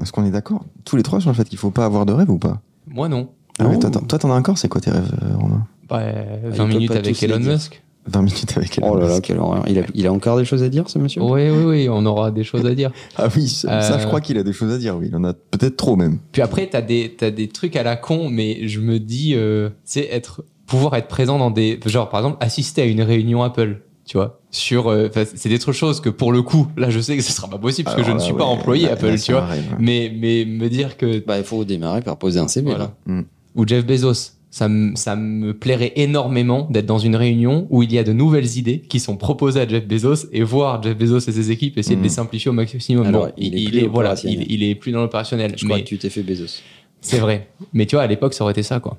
est-ce 0.00 0.12
qu'on 0.12 0.24
est 0.24 0.30
d'accord 0.30 0.64
tous 0.84 0.96
les 0.96 1.02
trois 1.02 1.20
sur 1.20 1.30
le 1.30 1.34
fait 1.36 1.44
qu'il 1.48 1.58
faut 1.58 1.70
pas 1.72 1.84
avoir 1.84 2.06
de 2.06 2.12
rêve 2.12 2.30
ou 2.30 2.38
pas? 2.38 2.60
Moi 2.86 3.08
non. 3.08 3.28
Ah 3.58 3.66
ouais, 3.66 3.74
Non. 3.74 3.80
toi, 3.80 3.90
t'en- 3.90 4.00
toi, 4.00 4.18
t'en 4.18 4.30
as 4.30 4.34
encore 4.34 4.56
C'est 4.58 4.68
quoi 4.68 4.80
tes 4.80 4.90
rêves, 4.90 5.12
euh, 5.22 5.36
Romain? 5.36 5.66
Bah, 5.88 6.00
peut 6.42 6.50
20 6.50 6.66
minutes 6.68 6.88
pas 6.92 6.96
avec 6.98 7.22
Elon. 7.22 7.38
Musk. 7.40 7.82
20 8.06 8.22
minutes 8.22 8.56
avec 8.56 8.78
Elon 8.78 8.90
Oh 8.92 8.96
là 8.96 9.06
là, 9.08 9.14
Musk. 9.14 9.22
quelle 9.24 9.38
horreur. 9.38 9.64
Il 9.68 9.78
a, 9.80 9.82
il 9.94 10.06
a 10.06 10.12
encore 10.12 10.36
des 10.38 10.44
choses 10.44 10.62
à 10.62 10.68
dire, 10.68 10.88
ce 10.88 10.98
monsieur? 10.98 11.22
Oui, 11.22 11.50
oui, 11.50 11.64
oui, 11.64 11.88
on 11.90 12.06
aura 12.06 12.30
des 12.30 12.44
choses 12.44 12.64
à 12.64 12.74
dire. 12.74 12.92
Ah 13.16 13.28
oui, 13.36 13.48
ça, 13.48 13.82
ça, 13.82 13.94
Euh, 13.94 13.98
je 13.98 14.06
crois 14.06 14.20
qu'il 14.20 14.38
a 14.38 14.42
des 14.44 14.52
choses 14.52 14.72
à 14.72 14.78
dire. 14.78 14.96
Oui, 14.96 15.06
il 15.10 15.16
en 15.16 15.24
a 15.24 15.32
peut-être 15.34 15.76
trop 15.76 15.96
même. 15.96 16.18
Puis 16.32 16.40
après, 16.42 16.68
t'as 16.68 16.82
des, 16.82 17.14
t'as 17.18 17.30
des 17.32 17.48
trucs 17.48 17.74
à 17.76 17.82
la 17.82 17.96
con, 17.96 18.30
mais 18.30 18.68
je 18.68 18.80
me 18.80 19.00
dis, 19.00 19.34
euh, 19.34 19.70
c'est 19.84 20.06
être, 20.12 20.44
pouvoir 20.66 20.94
être 20.94 21.08
présent 21.08 21.38
dans 21.38 21.50
des, 21.50 21.78
genre 21.86 22.08
par 22.08 22.20
exemple, 22.20 22.38
assister 22.40 22.82
à 22.82 22.84
une 22.86 23.02
réunion 23.02 23.42
Apple, 23.42 23.82
tu 24.04 24.16
vois, 24.16 24.40
sur, 24.50 24.88
euh, 24.88 25.08
c'est 25.34 25.48
des 25.48 25.58
choses 25.72 26.00
que 26.00 26.08
pour 26.08 26.32
le 26.32 26.42
coup, 26.42 26.68
là, 26.76 26.90
je 26.90 27.00
sais 27.00 27.16
que 27.16 27.22
ce 27.22 27.32
sera 27.32 27.48
pas 27.48 27.58
possible 27.58 27.84
parce 27.86 27.96
que 27.96 28.04
je 28.04 28.12
ne 28.12 28.18
suis 28.18 28.34
pas 28.34 28.44
employé 28.44 28.86
là- 28.86 28.92
Apple, 28.92 29.06
là, 29.08 29.18
tu 29.18 29.32
vois. 29.32 29.48
Mais, 29.78 30.12
mais 30.16 30.44
me 30.44 30.68
dire 30.68 30.96
que, 30.96 31.24
Bah, 31.26 31.38
il 31.38 31.44
faut 31.44 31.64
démarrer 31.64 32.02
par 32.02 32.16
poser 32.16 32.38
un 32.38 32.48
CV, 32.48 32.70
Voilà. 32.70 32.92
là. 33.06 33.22
ou 33.56 33.66
Jeff 33.66 33.84
Bezos, 33.84 34.32
ça 34.50 34.68
me, 34.68 34.94
ça 34.96 35.16
me 35.16 35.52
plairait 35.54 35.92
énormément 35.96 36.68
d'être 36.70 36.86
dans 36.86 36.98
une 36.98 37.16
réunion 37.16 37.66
où 37.70 37.82
il 37.82 37.92
y 37.92 37.98
a 37.98 38.04
de 38.04 38.12
nouvelles 38.12 38.56
idées 38.56 38.80
qui 38.80 39.00
sont 39.00 39.16
proposées 39.16 39.60
à 39.60 39.68
Jeff 39.68 39.86
Bezos 39.86 40.28
et 40.32 40.42
voir 40.42 40.82
Jeff 40.82 40.96
Bezos 40.96 41.18
et 41.18 41.32
ses 41.32 41.50
équipes 41.50 41.76
essayer 41.76 41.96
de 41.96 42.00
Mm. 42.00 42.04
les 42.04 42.08
simplifier 42.10 42.48
au 42.50 42.54
maximum. 42.54 43.06
Alors, 43.06 43.26
Bon, 43.26 43.32
il 43.36 43.76
est 43.76 43.86
voilà, 43.88 44.14
il, 44.24 44.50
il 44.50 44.62
est 44.62 44.74
plus 44.76 44.92
dans 44.92 45.00
l'opérationnel. 45.02 45.52
Je 45.56 45.64
crois 45.64 45.76
mais 45.78 45.82
que 45.82 45.88
tu 45.88 45.98
t'es 45.98 46.10
fait 46.10 46.22
Bezos. 46.22 46.62
c'est 47.00 47.18
vrai. 47.18 47.48
Mais 47.72 47.86
tu 47.86 47.96
vois, 47.96 48.04
à 48.04 48.06
l'époque, 48.06 48.34
ça 48.34 48.44
aurait 48.44 48.52
été 48.52 48.62
ça, 48.62 48.78
quoi. 48.80 48.98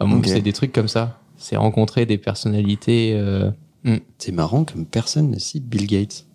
Ah 0.00 0.04
bon, 0.04 0.18
Ok. 0.18 0.26
C'est 0.28 0.40
des 0.42 0.52
trucs 0.52 0.72
comme 0.72 0.88
ça. 0.88 1.20
C'est 1.36 1.56
rencontrer 1.56 2.06
des 2.06 2.18
personnalités. 2.18 3.12
Euh, 3.14 3.50
hmm. 3.84 3.96
C'est 4.18 4.32
marrant 4.32 4.64
comme 4.64 4.86
personne 4.86 5.30
ne 5.30 5.38
cite 5.38 5.66
Bill 5.66 5.86
Gates. 5.86 6.26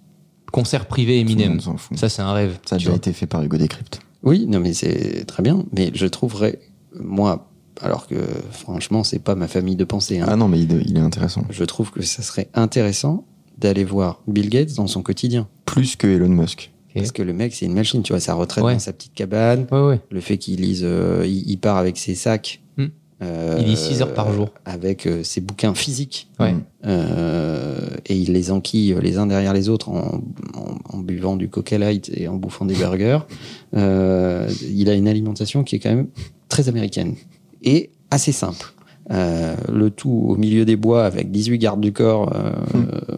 Concert 0.52 0.86
privé 0.86 1.22
Tout 1.22 1.28
le 1.28 1.32
Eminem. 1.34 1.52
monde 1.54 1.62
s'en 1.62 1.78
fout. 1.78 1.98
Ça, 1.98 2.10
c'est 2.10 2.22
un 2.22 2.34
rêve. 2.34 2.58
Ça 2.66 2.76
a 2.76 2.78
déjà 2.78 2.90
vois. 2.90 2.98
été 2.98 3.14
fait 3.14 3.26
par 3.28 3.42
Hugo 3.42 3.58
Décrypte. 3.58 4.02
Oui, 4.24 4.46
non, 4.48 4.60
mais 4.60 4.74
c'est 4.74 5.24
très 5.26 5.42
bien. 5.42 5.64
Mais 5.76 5.92
je 5.94 6.06
trouverais, 6.06 6.60
moi, 7.00 7.50
alors 7.82 8.06
que 8.08 8.16
franchement, 8.52 9.04
c'est 9.04 9.20
pas 9.20 9.34
ma 9.36 9.48
famille 9.48 9.76
de 9.78 9.86
pensée, 9.86 10.20
hein, 10.20 10.26
Ah 10.30 10.36
non, 10.36 10.48
mais 10.48 10.60
il, 10.60 10.72
il 10.88 10.98
est 10.98 11.02
intéressant. 11.02 11.44
je 11.50 11.64
trouve 11.64 11.92
que 11.92 12.02
ça 12.02 12.22
serait 12.22 12.50
intéressant 12.54 13.26
d'aller 13.58 13.84
voir 13.84 14.22
Bill 14.28 14.50
Gates 14.50 14.76
dans 14.76 14.88
son 14.88 15.02
quotidien. 15.02 15.48
Plus 15.66 15.96
que 15.96 16.08
Elon 16.08 16.30
Musk. 16.30 16.72
Parce 16.94 17.14
que 17.14 17.22
le 17.24 17.32
mec, 17.32 17.54
c'est 17.56 17.66
une 17.66 17.74
machine, 17.74 18.04
tu 18.04 18.12
vois, 18.12 18.20
sa 18.20 18.34
retraite 18.34 18.64
Ouais. 18.66 18.74
dans 18.74 18.80
sa 18.80 18.92
petite 18.92 19.14
cabane, 19.14 19.66
Ouais, 19.72 19.80
ouais. 19.88 20.02
le 20.12 20.20
fait 20.20 20.38
qu'il 20.38 20.60
lise, 20.60 20.82
euh, 20.84 21.24
il, 21.26 21.50
il 21.50 21.58
part 21.58 21.78
avec 21.78 21.98
ses 21.98 22.16
sacs. 22.16 22.62
Hmm. 22.78 22.88
Euh, 23.22 23.58
Il 23.60 23.68
lit 23.68 23.78
six 23.78 24.02
heures 24.02 24.14
par 24.14 24.32
jour. 24.34 24.50
Avec 24.66 25.06
euh, 25.06 25.24
ses 25.24 25.42
bouquins 25.42 25.74
physiques. 25.76 26.30
Ouais. 26.40 26.56
Euh, 26.86 27.78
et 28.08 28.16
il 28.18 28.34
les 28.34 28.52
enquille 28.52 28.96
les 29.02 29.18
uns 29.18 29.28
derrière 29.28 29.54
les 29.54 29.70
autres 29.70 29.90
en, 29.90 30.22
en- 30.56 30.78
en 30.90 30.98
buvant 31.00 31.36
du 31.36 31.50
Coca 31.50 31.78
Light 31.78 32.10
et 32.16 32.28
en 32.28 32.36
bouffant 32.38 32.66
des 32.66 32.76
burgers. 32.76 33.20
Euh, 33.74 34.50
il 34.70 34.90
a 34.90 34.94
une 34.96 35.08
alimentation 35.08 35.64
qui 35.64 35.78
est 35.78 35.80
quand 35.80 35.96
même 35.96 36.08
très 36.50 36.68
américaine 36.68 37.16
et 37.64 37.90
assez 38.10 38.34
simple. 38.34 38.74
Le 39.10 39.88
tout 39.90 40.26
au 40.28 40.36
milieu 40.36 40.66
des 40.66 40.76
bois 40.76 41.06
avec 41.06 41.32
18 41.32 41.58
gardes 41.58 41.80
du 41.80 41.94
corps, 41.94 42.34
euh, 42.36 42.52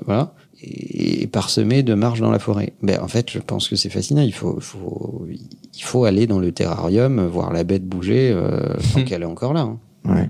voilà, 0.05 0.35
et, 0.61 1.25
parsemé 1.25 1.81
de 1.81 1.95
marches 1.95 2.19
dans 2.19 2.29
la 2.29 2.37
forêt. 2.37 2.73
Ben, 2.83 2.99
en 3.01 3.07
fait, 3.07 3.31
je 3.31 3.39
pense 3.39 3.67
que 3.67 3.75
c'est 3.75 3.89
fascinant. 3.89 4.21
Il 4.21 4.31
faut, 4.33 4.59
faut, 4.59 5.25
il 5.27 5.81
faut 5.83 6.05
aller 6.05 6.27
dans 6.27 6.37
le 6.39 6.51
terrarium, 6.51 7.25
voir 7.25 7.51
la 7.51 7.63
bête 7.63 7.85
bouger 7.87 8.31
euh, 8.31 8.75
tant 8.93 9.03
qu'elle 9.05 9.23
est 9.23 9.25
encore 9.25 9.53
là. 9.53 9.61
hein. 9.61 9.79
Ouais. 10.05 10.29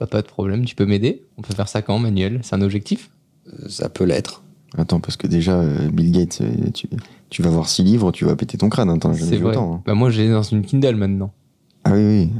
Bah, 0.00 0.06
pas 0.06 0.22
de 0.22 0.26
problème. 0.26 0.64
Tu 0.64 0.74
peux 0.74 0.86
m'aider? 0.86 1.24
On 1.38 1.42
peut 1.42 1.54
faire 1.54 1.68
ça 1.68 1.82
quand, 1.82 1.98
Manuel? 1.98 2.40
C'est 2.42 2.54
un 2.56 2.62
objectif? 2.62 3.10
Euh, 3.48 3.68
Ça 3.68 3.88
peut 3.88 4.04
l'être. 4.04 4.42
Attends, 4.76 4.98
parce 5.00 5.16
que 5.16 5.26
déjà, 5.28 5.58
euh, 5.60 5.88
Bill 5.90 6.10
Gates, 6.10 6.40
euh, 6.40 6.70
tu, 6.74 6.88
tu 7.30 7.42
vas 7.42 7.50
voir 7.50 7.68
six 7.68 7.84
livres, 7.84 8.10
tu 8.10 8.24
vas 8.24 8.34
péter 8.34 8.58
ton 8.58 8.68
crâne. 8.68 8.90
Attends, 8.90 9.12
vu 9.12 9.24
vrai. 9.36 9.50
autant. 9.52 9.74
hein. 9.76 9.82
Bah, 9.86 9.94
moi, 9.94 10.10
j'ai 10.10 10.28
dans 10.28 10.42
une 10.42 10.62
Kindle 10.62 10.96
maintenant. 10.96 11.32
Ah 11.84 11.92
oui, 11.92 12.02
oui. 12.04 12.30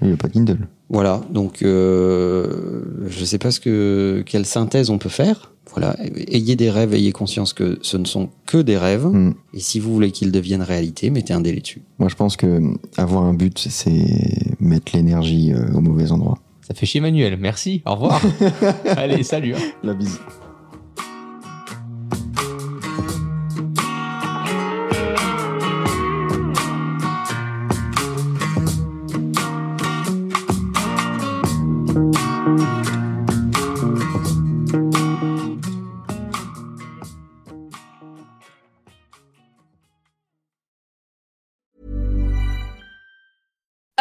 Il 0.00 0.08
n'y 0.08 0.14
a 0.14 0.16
pas 0.16 0.28
de 0.28 0.32
Kindle. 0.32 0.66
Voilà, 0.90 1.22
donc 1.30 1.62
euh, 1.62 2.82
je 3.08 3.24
sais 3.24 3.38
pas 3.38 3.50
ce 3.50 3.58
que 3.60 4.22
quelle 4.26 4.44
synthèse 4.46 4.90
on 4.90 4.98
peut 4.98 5.08
faire. 5.08 5.53
Voilà, 5.74 5.96
ayez 6.28 6.54
des 6.56 6.70
rêves, 6.70 6.94
ayez 6.94 7.10
conscience 7.12 7.52
que 7.52 7.78
ce 7.82 7.96
ne 7.96 8.04
sont 8.04 8.28
que 8.46 8.58
des 8.58 8.78
rêves. 8.78 9.06
Mm. 9.06 9.34
Et 9.54 9.60
si 9.60 9.80
vous 9.80 9.92
voulez 9.92 10.10
qu'ils 10.12 10.30
deviennent 10.30 10.62
réalité, 10.62 11.10
mettez 11.10 11.32
un 11.32 11.40
délai 11.40 11.60
dessus. 11.60 11.82
Moi, 11.98 12.08
je 12.08 12.14
pense 12.14 12.36
que 12.36 12.60
avoir 12.96 13.24
un 13.24 13.34
but, 13.34 13.58
c'est 13.58 14.06
mettre 14.60 14.92
l'énergie 14.94 15.52
euh, 15.52 15.72
au 15.74 15.80
mauvais 15.80 16.12
endroit. 16.12 16.38
Ça 16.62 16.74
fait 16.74 16.86
chier 16.86 17.00
Manuel. 17.00 17.36
Merci. 17.38 17.82
Au 17.86 17.92
revoir. 17.94 18.22
Allez, 18.96 19.22
salut. 19.22 19.54
hein. 19.54 19.58
La 19.82 19.94
bise. 19.94 20.18